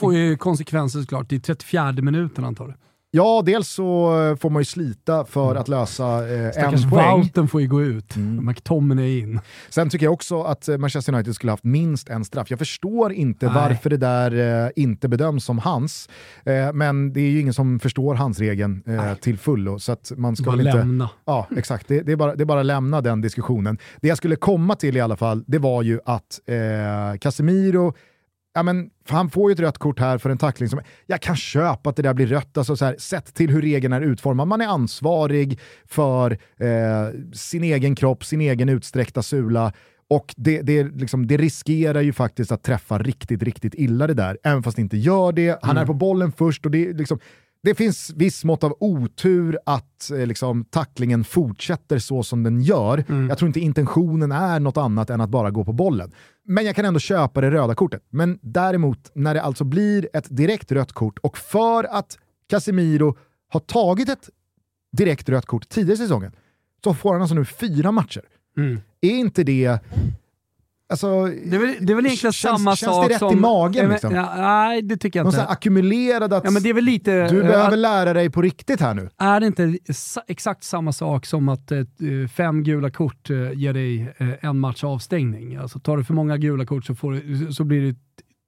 Får 0.01 0.15
ju 0.15 0.37
konsekvenser 0.37 1.01
såklart 1.01 1.33
i 1.33 1.41
34 1.41 1.93
minuten 1.93 2.45
antar 2.45 2.67
du. 2.67 2.75
Ja, 3.17 3.43
dels 3.47 3.69
så 3.69 4.11
får 4.41 4.51
man 4.51 4.61
ju 4.61 4.65
slita 4.65 5.25
för 5.25 5.51
mm. 5.51 5.61
att 5.61 5.69
lösa 5.69 6.05
eh, 6.05 6.65
en 6.65 6.91
poäng. 6.91 7.21
Wouten 7.21 7.49
får 7.49 7.61
ju 7.61 7.69
gå 7.69 7.83
ut, 7.83 8.17
mm. 8.17 8.47
McTominay 8.47 9.19
in. 9.19 9.41
Sen 9.71 9.91
tycker 9.91 10.07
jag 10.07 10.13
också 10.13 10.43
att 10.43 10.69
eh, 10.69 10.79
Manchester 10.79 11.15
United 11.15 11.35
skulle 11.35 11.53
haft 11.53 11.65
minst 11.65 12.09
en 12.09 12.25
straff. 12.25 12.51
Jag 12.51 12.59
förstår 12.59 13.13
inte 13.13 13.47
Nej. 13.47 13.55
varför 13.55 13.91
det 13.91 13.97
där 13.97 14.65
eh, 14.65 14.71
inte 14.77 15.09
bedöms 15.09 15.45
som 15.45 15.59
hans, 15.59 16.09
eh, 16.45 16.73
men 16.73 17.13
det 17.13 17.21
är 17.21 17.31
ju 17.31 17.41
ingen 17.41 17.55
som 17.55 17.81
förstår 17.81 18.15
hans 18.15 18.39
regeln 18.39 18.83
eh, 18.87 19.15
till 19.15 19.39
fullo. 19.39 19.79
Så 19.79 19.93
att 19.93 20.13
man 20.17 20.37
ska 20.37 20.51
bara 20.51 20.63
inte, 20.63 20.73
lämna. 20.73 21.11
Ja, 21.25 21.47
exakt. 21.57 21.89
Det, 21.89 22.01
det, 22.01 22.13
är 22.13 22.17
bara, 22.17 22.35
det 22.35 22.43
är 22.43 22.47
bara 22.47 22.63
lämna 22.63 23.01
den 23.01 23.21
diskussionen. 23.21 23.79
Det 24.01 24.09
jag 24.09 24.17
skulle 24.17 24.37
komma 24.37 24.75
till 24.75 24.97
i 24.97 25.01
alla 25.01 25.17
fall, 25.17 25.45
det 25.47 25.59
var 25.59 25.83
ju 25.83 26.01
att 26.05 26.41
eh, 26.47 27.19
Casemiro 27.21 27.95
ja, 28.55 28.63
men, 28.63 28.91
han 29.09 29.31
får 29.31 29.51
ju 29.51 29.53
ett 29.53 29.61
rött 29.61 29.79
kort 29.79 30.01
här 30.01 30.19
för 30.19 30.31
en 30.31 30.39
tackling 30.39 30.69
som, 30.69 30.81
jag 31.07 31.21
kan 31.21 31.37
köpa 31.37 31.91
att 31.91 31.97
det 31.97 32.03
där 32.03 32.15
blir 32.15 32.27
rött, 32.27 32.59
alltså, 32.59 32.77
så 32.77 32.85
här, 32.85 32.97
sett 32.99 33.35
till 33.35 33.51
hur 33.51 33.63
regeln 33.63 33.93
är 33.93 34.01
utformad. 34.01 34.49
Man 34.49 34.61
är 34.61 34.67
ansvarig 34.67 35.61
för 35.85 36.31
eh, 36.57 37.33
sin 37.33 37.65
egen 37.65 37.95
kropp, 37.95 38.25
sin 38.25 38.41
egen 38.41 38.69
utsträckta 38.69 39.23
sula. 39.23 39.73
Och 40.09 40.35
det, 40.37 40.63
det, 40.63 40.85
liksom, 40.85 41.27
det, 41.27 41.37
riskerar 41.37 42.01
ju 42.01 42.13
faktiskt 42.13 42.53
att 42.53 42.63
träffa 42.63 42.99
riktigt, 42.99 43.43
riktigt 43.43 43.75
illa 43.75 44.07
det 44.07 44.15
där, 44.15 44.39
även 44.43 44.63
fast 44.63 44.77
det 44.77 44.83
inte 44.83 44.97
gör 44.97 45.33
det. 45.33 45.59
Han 45.63 45.71
mm. 45.71 45.83
är 45.83 45.87
på 45.87 45.95
bollen 45.95 46.33
först 46.33 46.65
och 46.65 46.71
det, 46.71 46.93
liksom, 46.93 47.19
det 47.63 47.75
finns 47.75 48.11
viss 48.17 48.45
mått 48.45 48.65
av 48.65 48.77
otur 48.81 49.59
att 49.67 50.11
eh, 50.11 50.27
liksom, 50.27 50.65
tacklingen 50.65 51.25
fortsätter 51.25 51.99
så 51.99 52.23
som 52.23 52.43
den 52.43 52.61
gör. 52.61 53.05
Mm. 53.09 53.29
Jag 53.29 53.39
tror 53.39 53.47
inte 53.47 53.61
intentionen 53.61 54.33
är 54.33 54.61
något 54.61 54.77
annat 54.77 55.11
än 55.11 55.21
att 55.21 55.31
bara 55.31 55.51
gå 55.51 55.65
på 55.65 55.73
bollen. 55.73 56.13
Men 56.45 56.65
jag 56.65 56.77
kan 56.77 56.85
ändå 56.85 57.01
köpa 57.01 57.41
det 57.41 57.51
röda 57.51 57.75
kortet. 57.75 58.03
Men 58.11 58.39
däremot, 58.43 59.11
när 59.15 59.35
det 59.35 59.43
alltså 59.43 59.65
blir 59.65 60.09
ett 60.13 60.27
direkt 60.37 60.73
rött 60.73 60.93
kort 60.93 61.19
och 61.19 61.39
för 61.39 61.85
att 61.85 62.19
Casemiro 62.47 63.17
har 63.49 63.61
tagit 63.61 64.09
ett 64.09 64.31
direkt 64.97 65.29
rött 65.29 65.47
kort 65.47 65.69
tidigare 65.69 65.95
i 65.95 65.97
säsongen 65.97 66.33
så 66.85 66.95
får 66.95 67.13
han 67.13 67.23
alltså 67.23 67.35
nu 67.35 67.45
fyra 67.45 67.93
matcher. 67.93 68.23
Mm. 68.57 68.81
Är 69.01 69.11
inte 69.11 69.45
det 69.45 69.79
Alltså, 70.89 71.25
det, 71.25 71.57
är 71.57 71.59
väl, 71.59 71.77
det 71.81 71.93
är 71.93 71.95
väl 71.95 72.07
egentligen 72.07 72.33
samma 72.33 72.77
känns 72.77 72.95
sak 72.95 73.09
det 73.09 73.15
rätt 73.15 73.19
som... 73.19 73.33
i 73.33 73.41
magen? 73.41 73.91
Liksom? 73.91 74.15
Ja, 74.15 74.35
nej, 74.37 74.83
det 74.83 74.97
tycker 74.97 75.19
jag 75.19 75.27
inte. 75.27 75.39
Någon 75.39 75.49
ackumulerad 75.49 76.33
att 76.33 76.45
ja, 76.45 76.51
men 76.51 76.63
det 76.63 76.69
är 76.69 76.75
väl 76.75 76.85
lite, 76.85 77.29
du 77.29 77.43
behöver 77.43 77.73
att, 77.73 77.79
lära 77.79 78.13
dig 78.13 78.31
på 78.31 78.43
riktigt 78.43 78.81
här 78.81 78.95
nu. 78.95 79.11
Är 79.19 79.41
det 79.41 79.47
inte 79.47 79.79
exakt 80.29 80.65
samma 80.65 80.93
sak 80.93 81.27
som 81.27 81.49
att 81.49 81.73
eh, 81.73 81.85
fem 82.35 82.63
gula 82.63 82.91
kort 82.91 83.31
eh, 83.31 83.53
ger 83.53 83.73
dig 83.73 84.15
eh, 84.19 84.29
en 84.41 84.61
match 84.61 84.85
avstängning? 84.85 85.57
Alltså, 85.57 85.79
tar 85.79 85.97
du 85.97 86.05
för 86.05 86.15
många 86.15 86.37
gula 86.37 86.67
kort 86.67 86.85
så, 86.85 86.95
får, 86.95 87.53
så 87.53 87.65
blir 87.65 87.81
du 87.81 87.95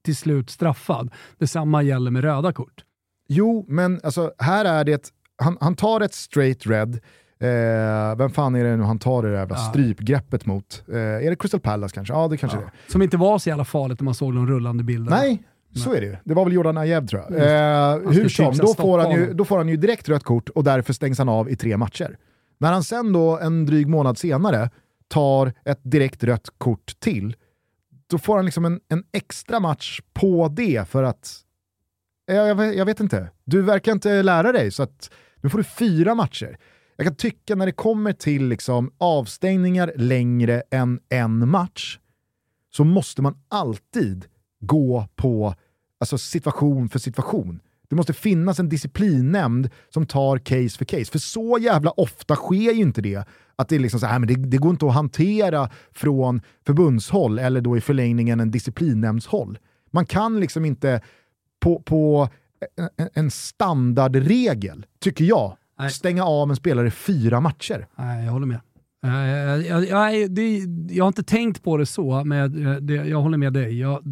till 0.05 0.17
slut 0.17 0.51
straffad. 0.51 1.11
Detsamma 1.39 1.83
gäller 1.83 2.11
med 2.11 2.25
röda 2.25 2.53
kort. 2.53 2.85
Jo, 3.29 3.65
men 3.69 4.01
alltså, 4.05 4.33
här 4.39 4.65
är 4.65 4.85
det, 4.85 5.13
han, 5.37 5.57
han 5.61 5.77
tar 5.77 6.01
ett 6.01 6.15
straight 6.15 6.67
red, 6.67 7.01
Eh, 7.39 8.17
vem 8.17 8.31
fan 8.31 8.55
är 8.55 8.65
det 8.65 8.77
nu 8.77 8.83
han 8.83 8.99
tar 8.99 9.23
det 9.23 9.29
där 9.29 9.39
jävla 9.39 9.57
ja. 9.57 9.61
strypgreppet 9.61 10.47
mot? 10.47 10.83
Eh, 10.89 10.97
är 10.97 11.31
det 11.31 11.37
Crystal 11.37 11.61
Palace 11.61 11.95
kanske? 11.95 12.15
Ja, 12.15 12.29
det 12.29 12.37
kanske 12.37 12.59
ja. 12.59 12.65
det 12.87 12.93
Som 12.93 13.03
inte 13.03 13.17
var 13.17 13.39
så 13.39 13.49
jävla 13.49 13.65
farligt 13.65 14.01
när 14.01 14.05
man 14.05 14.15
såg 14.15 14.35
de 14.35 14.47
rullande 14.47 14.85
bilderna. 14.85 15.17
Nej, 15.17 15.43
så 15.75 15.95
är 15.95 16.01
det 16.01 16.07
ju. 16.07 16.17
Det 16.25 16.35
var 16.35 16.45
väl 16.45 16.53
Jordan 16.53 16.77
Ajev 16.79 17.07
tror 17.07 17.23
jag. 17.23 17.33
Eh, 17.33 18.13
hur 18.13 18.29
som, 18.29 18.57
då 18.57 18.75
får, 18.75 18.99
han 18.99 19.11
ju, 19.11 19.33
då 19.33 19.45
får 19.45 19.59
han 19.59 19.69
ju 19.69 19.77
direkt 19.77 20.09
rött 20.09 20.25
kort 20.25 20.49
och 20.49 20.65
därför 20.65 20.93
stängs 20.93 21.19
han 21.19 21.29
av 21.29 21.51
i 21.51 21.57
tre 21.57 21.77
matcher. 21.77 22.19
När 22.59 22.73
han 22.73 22.85
sen 22.85 23.13
då 23.13 23.39
en 23.39 23.67
dryg 23.67 23.89
månad 23.89 24.19
senare 24.19 24.71
tar 25.09 25.53
ett 25.65 25.81
direkt 25.83 26.25
rött 26.25 26.49
kort 26.59 27.01
till, 27.01 27.37
då 28.07 28.19
får 28.19 28.37
han 28.37 28.45
liksom 28.45 28.65
en, 28.65 28.81
en 28.89 29.05
extra 29.13 29.61
match 29.61 30.01
på 30.13 30.49
det 30.49 30.89
för 30.89 31.03
att, 31.03 31.37
jag, 32.27 32.49
jag, 32.49 32.75
jag 32.75 32.85
vet 32.85 33.01
inte, 33.01 33.31
du 33.45 33.63
verkar 33.63 33.93
inte 33.93 34.23
lära 34.23 34.53
dig 34.53 34.71
så 34.71 34.83
att 34.83 35.11
nu 35.41 35.51
får 35.51 35.59
du 35.59 35.65
fyra 35.65 36.15
matcher. 36.15 36.59
Jag 36.97 37.07
kan 37.07 37.17
tycka 37.17 37.55
när 37.55 37.67
det 37.67 37.73
kommer 37.73 38.13
till 38.13 38.49
liksom 38.49 38.91
avstängningar 38.99 39.93
längre 39.97 40.63
än 40.71 41.01
en 41.09 41.49
match 41.49 41.99
så 42.73 42.85
måste 42.85 43.23
man 43.23 43.39
alltid 43.49 44.25
gå 44.61 45.09
på 45.17 45.55
alltså, 46.01 46.19
situation 46.19 46.89
för 46.89 46.99
situation. 46.99 47.61
Det 47.89 47.97
måste 47.97 48.13
finnas 48.13 48.61
en 48.61 48.69
disciplinnämnd 48.69 49.71
som 49.89 50.07
tar 50.07 50.39
case 50.39 50.79
för 50.79 50.85
case. 50.85 51.05
För 51.05 51.19
så 51.19 51.59
jävla 51.61 51.91
ofta 51.91 52.37
sker 52.37 52.73
ju 52.73 52.83
inte 52.83 53.03
det. 53.03 53.25
Att 53.57 53.69
det, 53.69 53.75
är 53.75 53.81
liksom 53.81 54.01
så 54.01 54.07
här, 54.07 54.19
men 54.19 54.29
det, 54.29 54.35
det 54.35 54.57
går 54.57 54.71
inte 54.71 54.87
att 54.87 54.95
hantera 54.95 55.71
från 55.93 56.41
förbundshåll 56.67 57.39
eller 57.39 57.61
då 57.61 57.77
i 57.77 57.81
förlängningen 57.81 58.41
en 58.41 58.51
disciplinnämndshåll. 58.51 59.59
Man 59.91 60.07
kan 60.07 60.41
liksom 60.41 60.65
inte 60.65 61.01
på, 61.61 61.83
på 61.83 62.29
en, 62.97 63.09
en 63.15 63.31
standardregel, 63.31 64.87
tycker 65.01 65.25
jag, 65.25 65.57
Nej. 65.79 65.91
stänga 65.91 66.25
av 66.25 66.51
en 66.51 66.57
spelare 66.57 66.91
fyra 66.91 67.41
matcher. 67.41 67.87
Nej, 67.97 68.25
jag 68.25 68.33
håller 68.33 68.47
med. 68.47 68.61
Jag, 69.07 69.67
jag, 69.67 69.89
jag, 69.89 70.31
det, 70.31 70.59
jag, 70.91 71.05
har 71.05 71.09
inte 71.09 71.23
tänkt 71.23 71.63
på 71.63 71.77
det 71.77 71.87
så, 71.87 72.25
men 72.25 72.87
det, 72.87 72.95
jag 72.95 73.23
håller 73.23 73.39
med 73.39 73.53
dig. 73.53 73.81
Jag, 73.81 74.03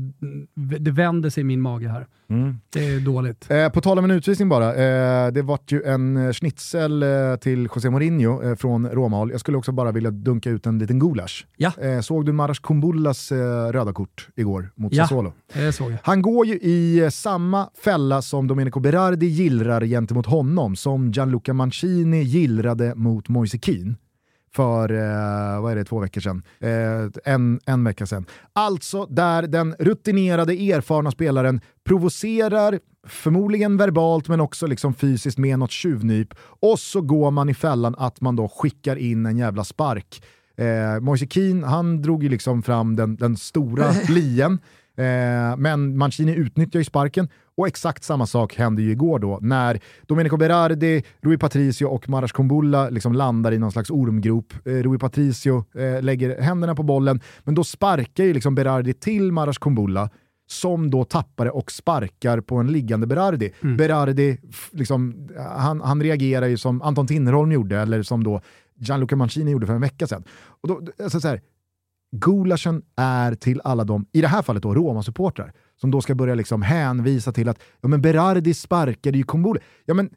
det 0.54 0.90
vänder 0.90 1.30
sig 1.30 1.40
i 1.40 1.44
min 1.44 1.60
mage 1.60 1.88
här. 1.88 2.06
Mm. 2.30 2.56
Det 2.72 2.86
är 2.86 3.00
dåligt. 3.00 3.50
Eh, 3.50 3.68
på 3.68 3.80
tal 3.80 3.98
om 3.98 4.04
en 4.04 4.10
utvisning 4.10 4.48
bara. 4.48 4.74
Eh, 4.74 5.32
det 5.32 5.42
var 5.42 5.58
ju 5.68 5.82
en 5.82 6.34
schnitzel 6.34 7.02
eh, 7.02 7.36
till 7.36 7.68
José 7.74 7.90
Mourinho 7.90 8.42
eh, 8.42 8.54
från 8.54 8.88
Råmahåll. 8.88 9.30
Jag 9.30 9.40
skulle 9.40 9.58
också 9.58 9.72
bara 9.72 9.92
vilja 9.92 10.10
dunka 10.10 10.50
ut 10.50 10.66
en 10.66 10.78
liten 10.78 10.98
gulasch. 10.98 11.46
Ja. 11.56 11.72
Eh, 11.80 12.00
såg 12.00 12.26
du 12.26 12.32
Maras 12.32 12.58
Kumbullas 12.58 13.32
eh, 13.32 13.72
röda 13.72 13.92
kort 13.92 14.28
igår 14.36 14.70
mot 14.74 14.92
ja, 14.92 15.02
Sassuolo? 15.02 15.32
det 15.54 15.72
såg 15.72 15.92
jag. 15.92 15.98
Han 16.02 16.22
går 16.22 16.46
ju 16.46 16.54
i 16.54 17.08
samma 17.12 17.68
fälla 17.84 18.22
som 18.22 18.46
Domenico 18.46 18.80
Berardi 18.80 19.26
gillrar 19.26 19.84
gentemot 19.84 20.26
honom, 20.26 20.76
som 20.76 21.10
Gianluca 21.10 21.52
Mancini 21.52 22.22
gillrade 22.22 22.94
mot 22.94 23.28
Moise 23.28 23.58
Keane 23.58 23.94
för, 24.54 24.92
eh, 24.92 25.62
vad 25.62 25.72
är 25.72 25.76
det, 25.76 25.84
två 25.84 25.98
veckor 25.98 26.20
sedan? 26.20 26.42
Eh, 26.60 27.32
en, 27.34 27.60
en 27.66 27.84
vecka 27.84 28.06
sedan. 28.06 28.26
Alltså 28.52 29.06
där 29.06 29.42
den 29.42 29.74
rutinerade, 29.78 30.52
erfarna 30.52 31.10
spelaren 31.10 31.60
provocerar, 31.84 32.80
förmodligen 33.06 33.76
verbalt 33.76 34.28
men 34.28 34.40
också 34.40 34.66
liksom 34.66 34.94
fysiskt 34.94 35.38
med 35.38 35.58
något 35.58 35.70
tjuvnyp 35.70 36.34
och 36.40 36.78
så 36.78 37.00
går 37.00 37.30
man 37.30 37.48
i 37.48 37.54
fällan 37.54 37.94
att 37.98 38.20
man 38.20 38.36
då 38.36 38.48
skickar 38.48 38.96
in 38.96 39.26
en 39.26 39.38
jävla 39.38 39.64
spark 39.64 40.22
Eh, 40.56 41.00
Moise 41.00 41.26
Keane, 41.26 41.66
han 41.66 42.02
drog 42.02 42.22
ju 42.22 42.28
liksom 42.28 42.62
fram 42.62 42.96
den, 42.96 43.16
den 43.16 43.36
stora 43.36 43.90
lien, 44.08 44.58
eh, 44.96 45.56
men 45.56 45.98
Mancini 45.98 46.34
utnyttjar 46.34 46.80
ju 46.80 46.84
sparken 46.84 47.28
och 47.56 47.66
exakt 47.66 48.04
samma 48.04 48.26
sak 48.26 48.54
hände 48.54 48.82
ju 48.82 48.90
igår 48.90 49.18
då 49.18 49.38
när 49.42 49.80
Domenico 50.06 50.36
Berardi, 50.36 51.02
Rui 51.22 51.38
Patricio 51.38 51.86
och 51.86 52.08
Maras 52.08 52.32
Kumbulla 52.32 52.90
liksom 52.90 53.12
landar 53.12 53.52
i 53.52 53.58
någon 53.58 53.72
slags 53.72 53.90
ormgrop. 53.90 54.52
Eh, 54.64 54.72
Rui 54.72 54.98
Patricio 54.98 55.64
eh, 55.74 56.02
lägger 56.02 56.40
händerna 56.40 56.74
på 56.74 56.82
bollen, 56.82 57.20
men 57.44 57.54
då 57.54 57.64
sparkar 57.64 58.24
ju 58.24 58.32
liksom 58.32 58.54
Berardi 58.54 58.94
till 58.94 59.32
Maras 59.32 59.58
Kumbulla 59.58 60.10
som 60.46 60.90
då 60.90 61.04
tappar 61.04 61.44
det 61.44 61.50
och 61.50 61.72
sparkar 61.72 62.40
på 62.40 62.56
en 62.56 62.66
liggande 62.66 63.06
Berardi. 63.06 63.52
Mm. 63.62 63.76
Berardi, 63.76 64.38
liksom, 64.72 65.28
han, 65.56 65.80
han 65.80 66.02
reagerar 66.02 66.46
ju 66.46 66.56
som 66.56 66.82
Anton 66.82 67.06
Tinnerholm 67.06 67.52
gjorde, 67.52 67.78
eller 67.78 68.02
som 68.02 68.24
då 68.24 68.40
Gianluca 68.78 69.16
Mancini 69.16 69.50
gjorde 69.50 69.66
för 69.66 69.74
en 69.74 69.80
vecka 69.80 70.06
sedan. 70.06 70.24
Och 70.60 70.68
då, 70.68 70.82
alltså 71.02 71.20
så 71.20 71.28
här, 71.28 71.40
Gulaschen 72.14 72.82
är 72.96 73.34
till 73.34 73.60
alla 73.64 73.84
de, 73.84 74.06
i 74.12 74.20
det 74.20 74.28
här 74.28 74.42
fallet 74.42 74.62
då 74.62 74.74
Roma-supportrar, 74.74 75.52
som 75.80 75.90
då 75.90 76.00
ska 76.00 76.14
börja 76.14 76.34
liksom 76.34 76.62
hänvisa 76.62 77.32
till 77.32 77.48
att 77.48 77.58
ja, 77.80 77.88
men 77.88 78.02
Berardi 78.02 78.54
sparkade 78.54 79.18
ju 79.18 79.24
Kumbule. 79.24 79.60
Ja 79.84 79.94
men 79.94 80.10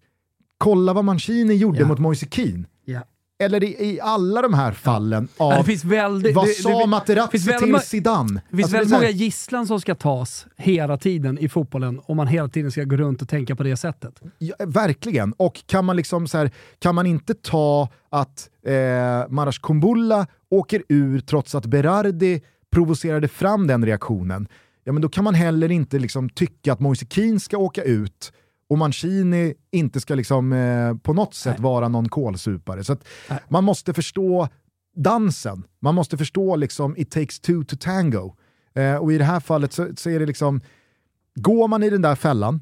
kolla 0.57 0.93
vad 0.93 1.05
Mancini 1.05 1.53
gjorde 1.53 1.79
ja. 1.79 1.87
mot 1.87 1.99
Moise 1.99 2.25
Keane. 2.31 2.65
Ja. 2.85 3.01
Eller 3.39 3.63
i, 3.63 3.67
i, 3.67 3.99
alla 4.01 4.41
de 4.41 4.53
här 4.53 4.71
fallen 4.71 5.27
ja. 5.37 5.59
av 5.59 5.65
det 5.65 5.83
väldigt, 5.83 6.35
vad 6.35 6.45
det, 6.45 6.53
sa 6.53 6.85
Materazzi 6.85 7.39
till 7.59 7.79
Zidane? 7.79 8.41
Det 8.49 8.57
finns 8.57 8.63
alltså, 8.63 8.77
väldigt 8.77 8.93
många 8.93 9.09
gisslan 9.09 9.67
som 9.67 9.81
ska 9.81 9.95
tas 9.95 10.47
hela 10.55 10.97
tiden 10.97 11.37
i 11.37 11.49
fotbollen 11.49 12.01
om 12.05 12.17
man 12.17 12.27
hela 12.27 12.49
tiden 12.49 12.71
ska 12.71 12.83
gå 12.83 12.95
runt 12.97 13.21
och 13.21 13.29
tänka 13.29 13.55
på 13.55 13.63
det 13.63 13.77
sättet. 13.77 14.21
Ja, 14.37 14.55
verkligen, 14.59 15.33
och 15.33 15.63
kan 15.65 15.85
man, 15.85 15.95
liksom 15.95 16.27
så 16.27 16.37
här, 16.37 16.51
kan 16.79 16.95
man 16.95 17.05
inte 17.05 17.33
ta 17.33 17.89
att 18.09 18.49
eh, 18.65 18.73
Marash 19.29 19.59
Kumbulla 19.61 20.27
åker 20.49 20.83
ur 20.89 21.19
trots 21.19 21.55
att 21.55 21.65
Berardi 21.65 22.41
provocerade 22.71 23.27
fram 23.27 23.67
den 23.67 23.85
reaktionen, 23.85 24.47
ja 24.83 24.93
men 24.93 25.01
då 25.01 25.09
kan 25.09 25.23
man 25.23 25.35
heller 25.35 25.71
inte 25.71 25.99
liksom 25.99 26.29
tycka 26.29 26.73
att 26.73 26.79
Moise 26.79 27.05
Keane 27.09 27.39
ska 27.39 27.57
åka 27.57 27.83
ut 27.83 28.31
och 28.69 28.77
Mancini 28.77 29.53
inte 29.71 29.99
ska 29.99 30.15
liksom, 30.15 30.53
eh, 30.53 30.95
på 30.95 31.13
något 31.13 31.33
sätt 31.33 31.57
Nej. 31.57 31.63
vara 31.63 31.87
någon 31.87 32.09
kolsupare. 32.09 32.83
Så 32.83 32.97
man 33.49 33.63
måste 33.63 33.93
förstå 33.93 34.49
dansen, 34.95 35.63
man 35.79 35.95
måste 35.95 36.17
förstå 36.17 36.55
liksom 36.55 36.97
it 36.97 37.11
takes 37.11 37.39
two 37.39 37.63
to 37.67 37.75
tango. 37.79 38.35
Eh, 38.75 38.95
och 38.95 39.13
i 39.13 39.17
det 39.17 39.23
här 39.23 39.39
fallet 39.39 39.73
så, 39.73 39.87
så, 39.97 40.09
är 40.09 40.19
det 40.19 40.25
liksom, 40.25 40.61
går 41.35 41.67
man 41.67 41.83
i 41.83 41.89
den 41.89 42.01
där 42.01 42.15
fällan 42.15 42.61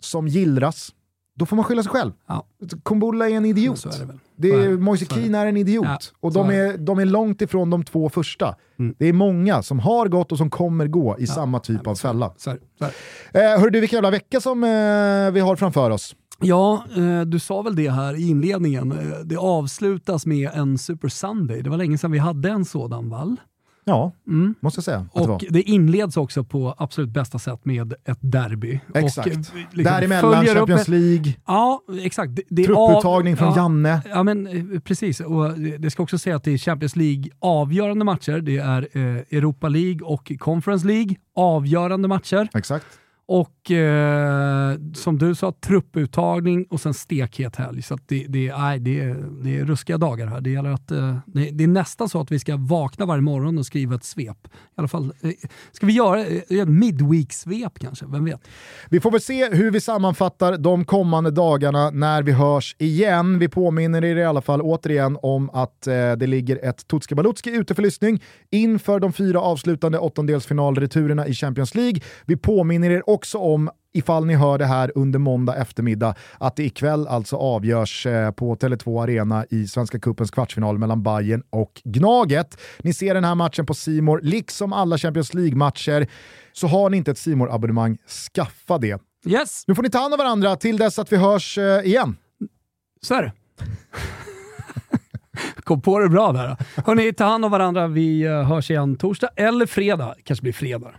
som 0.00 0.28
gillras, 0.28 0.94
då 1.34 1.46
får 1.46 1.56
man 1.56 1.64
skylla 1.64 1.82
sig 1.82 1.92
själv. 1.92 2.12
Ja. 2.26 2.46
Kumbulla 2.84 3.28
är 3.28 3.34
en 3.34 3.44
idiot. 3.44 3.84
är 3.84 4.06
det 4.06 4.18
det 4.36 4.50
är, 4.50 4.76
Moise 4.76 5.04
Keane 5.04 5.38
är 5.38 5.46
en 5.46 5.56
idiot. 5.56 5.84
Ja, 5.84 5.98
och 6.20 6.32
de 6.32 6.50
är, 6.50 6.78
de 6.78 6.98
är 6.98 7.04
långt 7.04 7.42
ifrån 7.42 7.70
de 7.70 7.84
två 7.84 8.10
första. 8.10 8.54
Mm. 8.78 8.94
Det 8.98 9.06
är 9.06 9.12
många 9.12 9.62
som 9.62 9.78
har 9.78 10.08
gått 10.08 10.32
och 10.32 10.38
som 10.38 10.50
kommer 10.50 10.86
gå 10.86 11.16
i 11.18 11.24
ja, 11.24 11.34
samma 11.34 11.60
typ 11.60 11.86
av 11.86 11.94
fälla. 11.94 12.32
Så, 12.36 12.56
så 12.78 12.84
eh, 12.84 13.60
hör 13.60 13.70
du 13.70 13.80
vilken 13.80 13.96
jävla 13.96 14.10
vecka 14.10 14.40
som 14.40 14.64
eh, 14.64 15.30
vi 15.32 15.40
har 15.40 15.56
framför 15.56 15.90
oss? 15.90 16.16
Ja, 16.40 16.84
eh, 16.96 17.20
du 17.20 17.38
sa 17.38 17.62
väl 17.62 17.76
det 17.76 17.90
här 17.90 18.14
i 18.14 18.28
inledningen. 18.28 18.92
Eh, 18.92 19.18
det 19.24 19.36
avslutas 19.36 20.26
med 20.26 20.50
en 20.54 20.78
Super 20.78 21.08
Sunday. 21.08 21.62
Det 21.62 21.70
var 21.70 21.76
länge 21.76 21.98
sedan 21.98 22.12
vi 22.12 22.18
hade 22.18 22.50
en 22.50 22.64
sådan, 22.64 23.10
Wall. 23.10 23.36
Ja, 23.84 24.12
mm. 24.26 24.54
måste 24.60 24.78
jag 24.78 24.84
säga. 24.84 25.06
Och 25.12 25.38
det, 25.40 25.46
det, 25.50 25.62
inleds 25.62 26.16
också 26.16 26.44
på 26.44 26.74
absolut 26.78 27.10
bästa 27.10 27.38
sätt 27.38 27.64
med 27.64 27.94
ett 28.04 28.18
derby. 28.20 28.80
Exakt. 28.94 29.28
Och, 29.28 29.34
liksom, 29.34 29.58
Däremellan 29.72 30.46
Champions 30.46 30.88
League, 30.88 31.34
ja, 31.46 31.82
exakt. 32.02 32.36
Det, 32.36 32.42
det 32.48 32.64
trupputtagning 32.64 33.32
av, 33.32 33.38
från 33.38 33.48
ja, 33.48 33.56
Janne. 33.56 34.02
Ja, 34.10 34.22
men 34.22 34.46
eh, 34.46 34.80
precis. 34.80 35.20
Och 35.20 35.58
det 35.58 35.90
ska 35.90 36.02
också 36.02 36.18
säga 36.18 36.36
att 36.36 36.44
det 36.44 36.52
är 36.52 36.58
Champions 36.58 36.96
League 36.96 37.24
avgörande 37.38 38.04
matcher. 38.04 38.40
Det 38.40 38.58
är 38.58 38.88
eh, 38.92 39.02
Europa 39.38 39.68
League 39.68 40.00
och 40.02 40.32
Conference 40.38 40.86
League 40.86 41.16
avgörande 41.36 42.08
matcher. 42.08 42.48
Exakt. 42.54 42.86
Och 43.26 43.70
eh, 43.70 44.76
som 44.94 45.18
du 45.18 45.34
sa, 45.34 45.52
trupputtagning 45.60 46.66
och 46.70 46.80
sen 46.80 46.94
stekhet 46.94 47.56
helg. 47.56 47.82
Så 47.82 47.98
det, 48.06 48.26
det, 48.28 48.56
nej, 48.56 48.78
det, 48.78 49.00
är, 49.00 49.16
det 49.44 49.58
är 49.58 49.64
ruskiga 49.64 49.98
dagar 49.98 50.26
här. 50.26 50.40
Det, 50.40 50.50
gäller 50.50 50.70
att, 50.70 50.90
eh, 50.90 51.16
det, 51.26 51.50
det, 51.50 51.64
är 51.64 51.68
nästan 51.68 52.08
så 52.08 52.20
att 52.20 52.32
vi 52.32 52.38
ska 52.38 52.56
vakna 52.56 53.06
varje 53.06 53.22
morgon 53.22 53.58
och 53.58 53.66
skriva 53.66 53.94
ett 53.94 54.04
svep. 54.04 54.38
I 54.46 54.48
alla 54.74 54.88
fall, 54.88 55.12
eh, 55.20 55.30
ska 55.72 55.86
vi 55.86 55.92
göra 55.92 56.20
eh, 56.20 56.60
ett 56.60 56.68
midweek-svep 56.68 57.78
kanske? 57.78 58.06
Vem 58.06 58.24
vet? 58.24 58.40
Vi 58.90 59.00
får 59.00 59.10
väl 59.10 59.20
se 59.20 59.54
hur 59.54 59.70
vi 59.70 59.80
sammanfattar 59.80 60.58
de 60.58 60.84
kommande 60.84 61.30
dagarna 61.30 61.90
när 61.90 62.22
vi 62.22 62.32
hörs 62.32 62.76
igen. 62.78 63.38
Vi 63.38 63.48
påminner 63.48 64.04
er 64.04 64.16
i 64.16 64.24
alla 64.24 64.40
fall 64.40 64.62
återigen 64.62 65.18
om 65.22 65.50
att 65.50 65.86
eh, 65.86 65.92
det 66.12 66.26
ligger 66.26 66.64
ett 66.64 66.86
Tutski 66.86 67.14
Balutski 67.14 67.50
ute 67.50 67.74
för 67.74 67.82
lyssning 67.82 68.22
inför 68.50 69.00
de 69.00 69.12
fyra 69.12 69.40
avslutande 69.40 69.98
åttondelsfinalreturerna 69.98 71.26
i 71.26 71.34
Champions 71.34 71.74
League. 71.74 72.00
Vi 72.24 72.36
påminner 72.36 72.90
er 72.90 73.02
också 73.12 73.38
om 73.38 73.70
ifall 73.92 74.26
ni 74.26 74.34
hör 74.34 74.58
det 74.58 74.66
här 74.66 74.92
under 74.94 75.18
måndag 75.18 75.56
eftermiddag, 75.56 76.14
att 76.38 76.56
det 76.56 76.64
ikväll 76.64 77.06
alltså 77.06 77.36
avgörs 77.36 78.06
eh, 78.06 78.30
på 78.30 78.56
Tele2 78.56 79.02
Arena 79.02 79.44
i 79.50 79.66
Svenska 79.66 79.98
Cupens 79.98 80.30
kvartsfinal 80.30 80.78
mellan 80.78 81.02
Bayern 81.02 81.42
och 81.50 81.82
Gnaget. 81.84 82.60
Ni 82.78 82.94
ser 82.94 83.14
den 83.14 83.24
här 83.24 83.34
matchen 83.34 83.66
på 83.66 83.74
Simor 83.74 84.20
liksom 84.22 84.72
alla 84.72 84.98
Champions 84.98 85.34
League-matcher. 85.34 86.06
Så 86.52 86.66
har 86.66 86.90
ni 86.90 86.96
inte 86.96 87.10
ett 87.10 87.18
simor 87.18 87.54
abonnemang 87.54 87.98
skaffa 88.34 88.78
det. 88.78 89.02
Yes. 89.26 89.64
Nu 89.66 89.74
får 89.74 89.82
ni 89.82 89.90
ta 89.90 89.98
hand 89.98 90.14
om 90.14 90.18
varandra 90.18 90.56
till 90.56 90.76
dess 90.76 90.98
att 90.98 91.12
vi 91.12 91.16
hörs 91.16 91.58
eh, 91.58 91.86
igen. 91.86 92.16
Så 93.02 93.14
är 93.14 93.22
det. 93.22 93.32
Kom 95.64 95.80
på 95.80 95.98
det 95.98 96.08
bra 96.08 96.32
där. 96.32 96.56
Hörni, 96.86 97.12
ta 97.12 97.24
hand 97.24 97.44
om 97.44 97.50
varandra. 97.50 97.86
Vi 97.86 98.22
eh, 98.22 98.42
hörs 98.42 98.70
igen 98.70 98.96
torsdag 98.96 99.28
eller 99.36 99.66
fredag. 99.66 100.14
kanske 100.24 100.42
blir 100.42 100.52
fredag. 100.52 100.94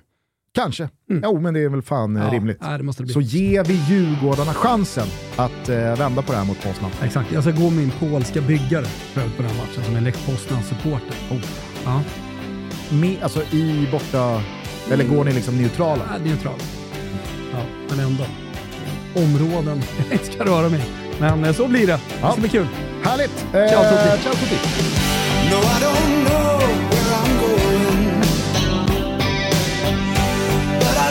Kanske. 0.55 0.89
Mm. 1.09 1.21
Jo, 1.25 1.39
men 1.39 1.53
det 1.53 1.59
är 1.59 1.69
väl 1.69 1.81
fan 1.81 2.15
eh, 2.15 2.23
ja, 2.23 2.31
rimligt. 2.31 2.57
Nej, 2.61 2.77
det 2.77 2.83
måste 2.83 3.03
det 3.03 3.09
Så 3.09 3.21
ger 3.21 3.63
vi 3.63 3.73
Djurgårdarna 3.73 4.53
chansen 4.53 5.07
att 5.35 5.69
eh, 5.69 5.75
vända 5.75 6.21
på 6.21 6.31
det 6.31 6.37
här 6.37 6.45
mot 6.45 6.63
Poznan. 6.63 6.91
Exakt. 7.03 7.31
Jag 7.31 7.43
ska 7.43 7.51
gå 7.51 7.69
min 7.69 7.91
polska 7.99 8.41
byggare 8.41 8.85
på 9.13 9.19
den 9.41 9.51
här 9.51 9.57
matchen 9.57 9.83
som 9.83 9.95
är 9.95 10.01
Lech 10.01 10.25
Poznan-supporter. 10.25 11.15
Oh. 11.31 11.39
Ja. 11.85 12.01
alltså 13.21 13.41
i 13.41 13.87
borta... 13.91 14.41
Eller 14.91 15.03
går 15.03 15.23
ni 15.23 15.33
liksom 15.33 15.57
neutrala? 15.57 16.03
Ja, 16.11 16.25
neutrala. 16.25 16.63
Ja, 17.53 17.59
men 17.89 17.99
ändå. 17.99 18.23
Områden 19.15 19.81
jag 20.11 20.25
ska 20.25 20.45
röra 20.45 20.69
mig 20.69 20.85
Men 21.19 21.43
eh, 21.43 21.53
så 21.53 21.67
blir 21.67 21.87
det. 21.87 21.99
Det 22.21 22.31
ska 22.31 22.41
bli 22.41 22.49
kul. 22.49 22.67
Härligt! 23.03 23.45
Eh, 23.53 23.67
ciao 23.69 23.83
Tutti! 23.83 24.23
Ciao 24.23 24.33
Tutti! 24.33 24.55
sure 25.83 26.92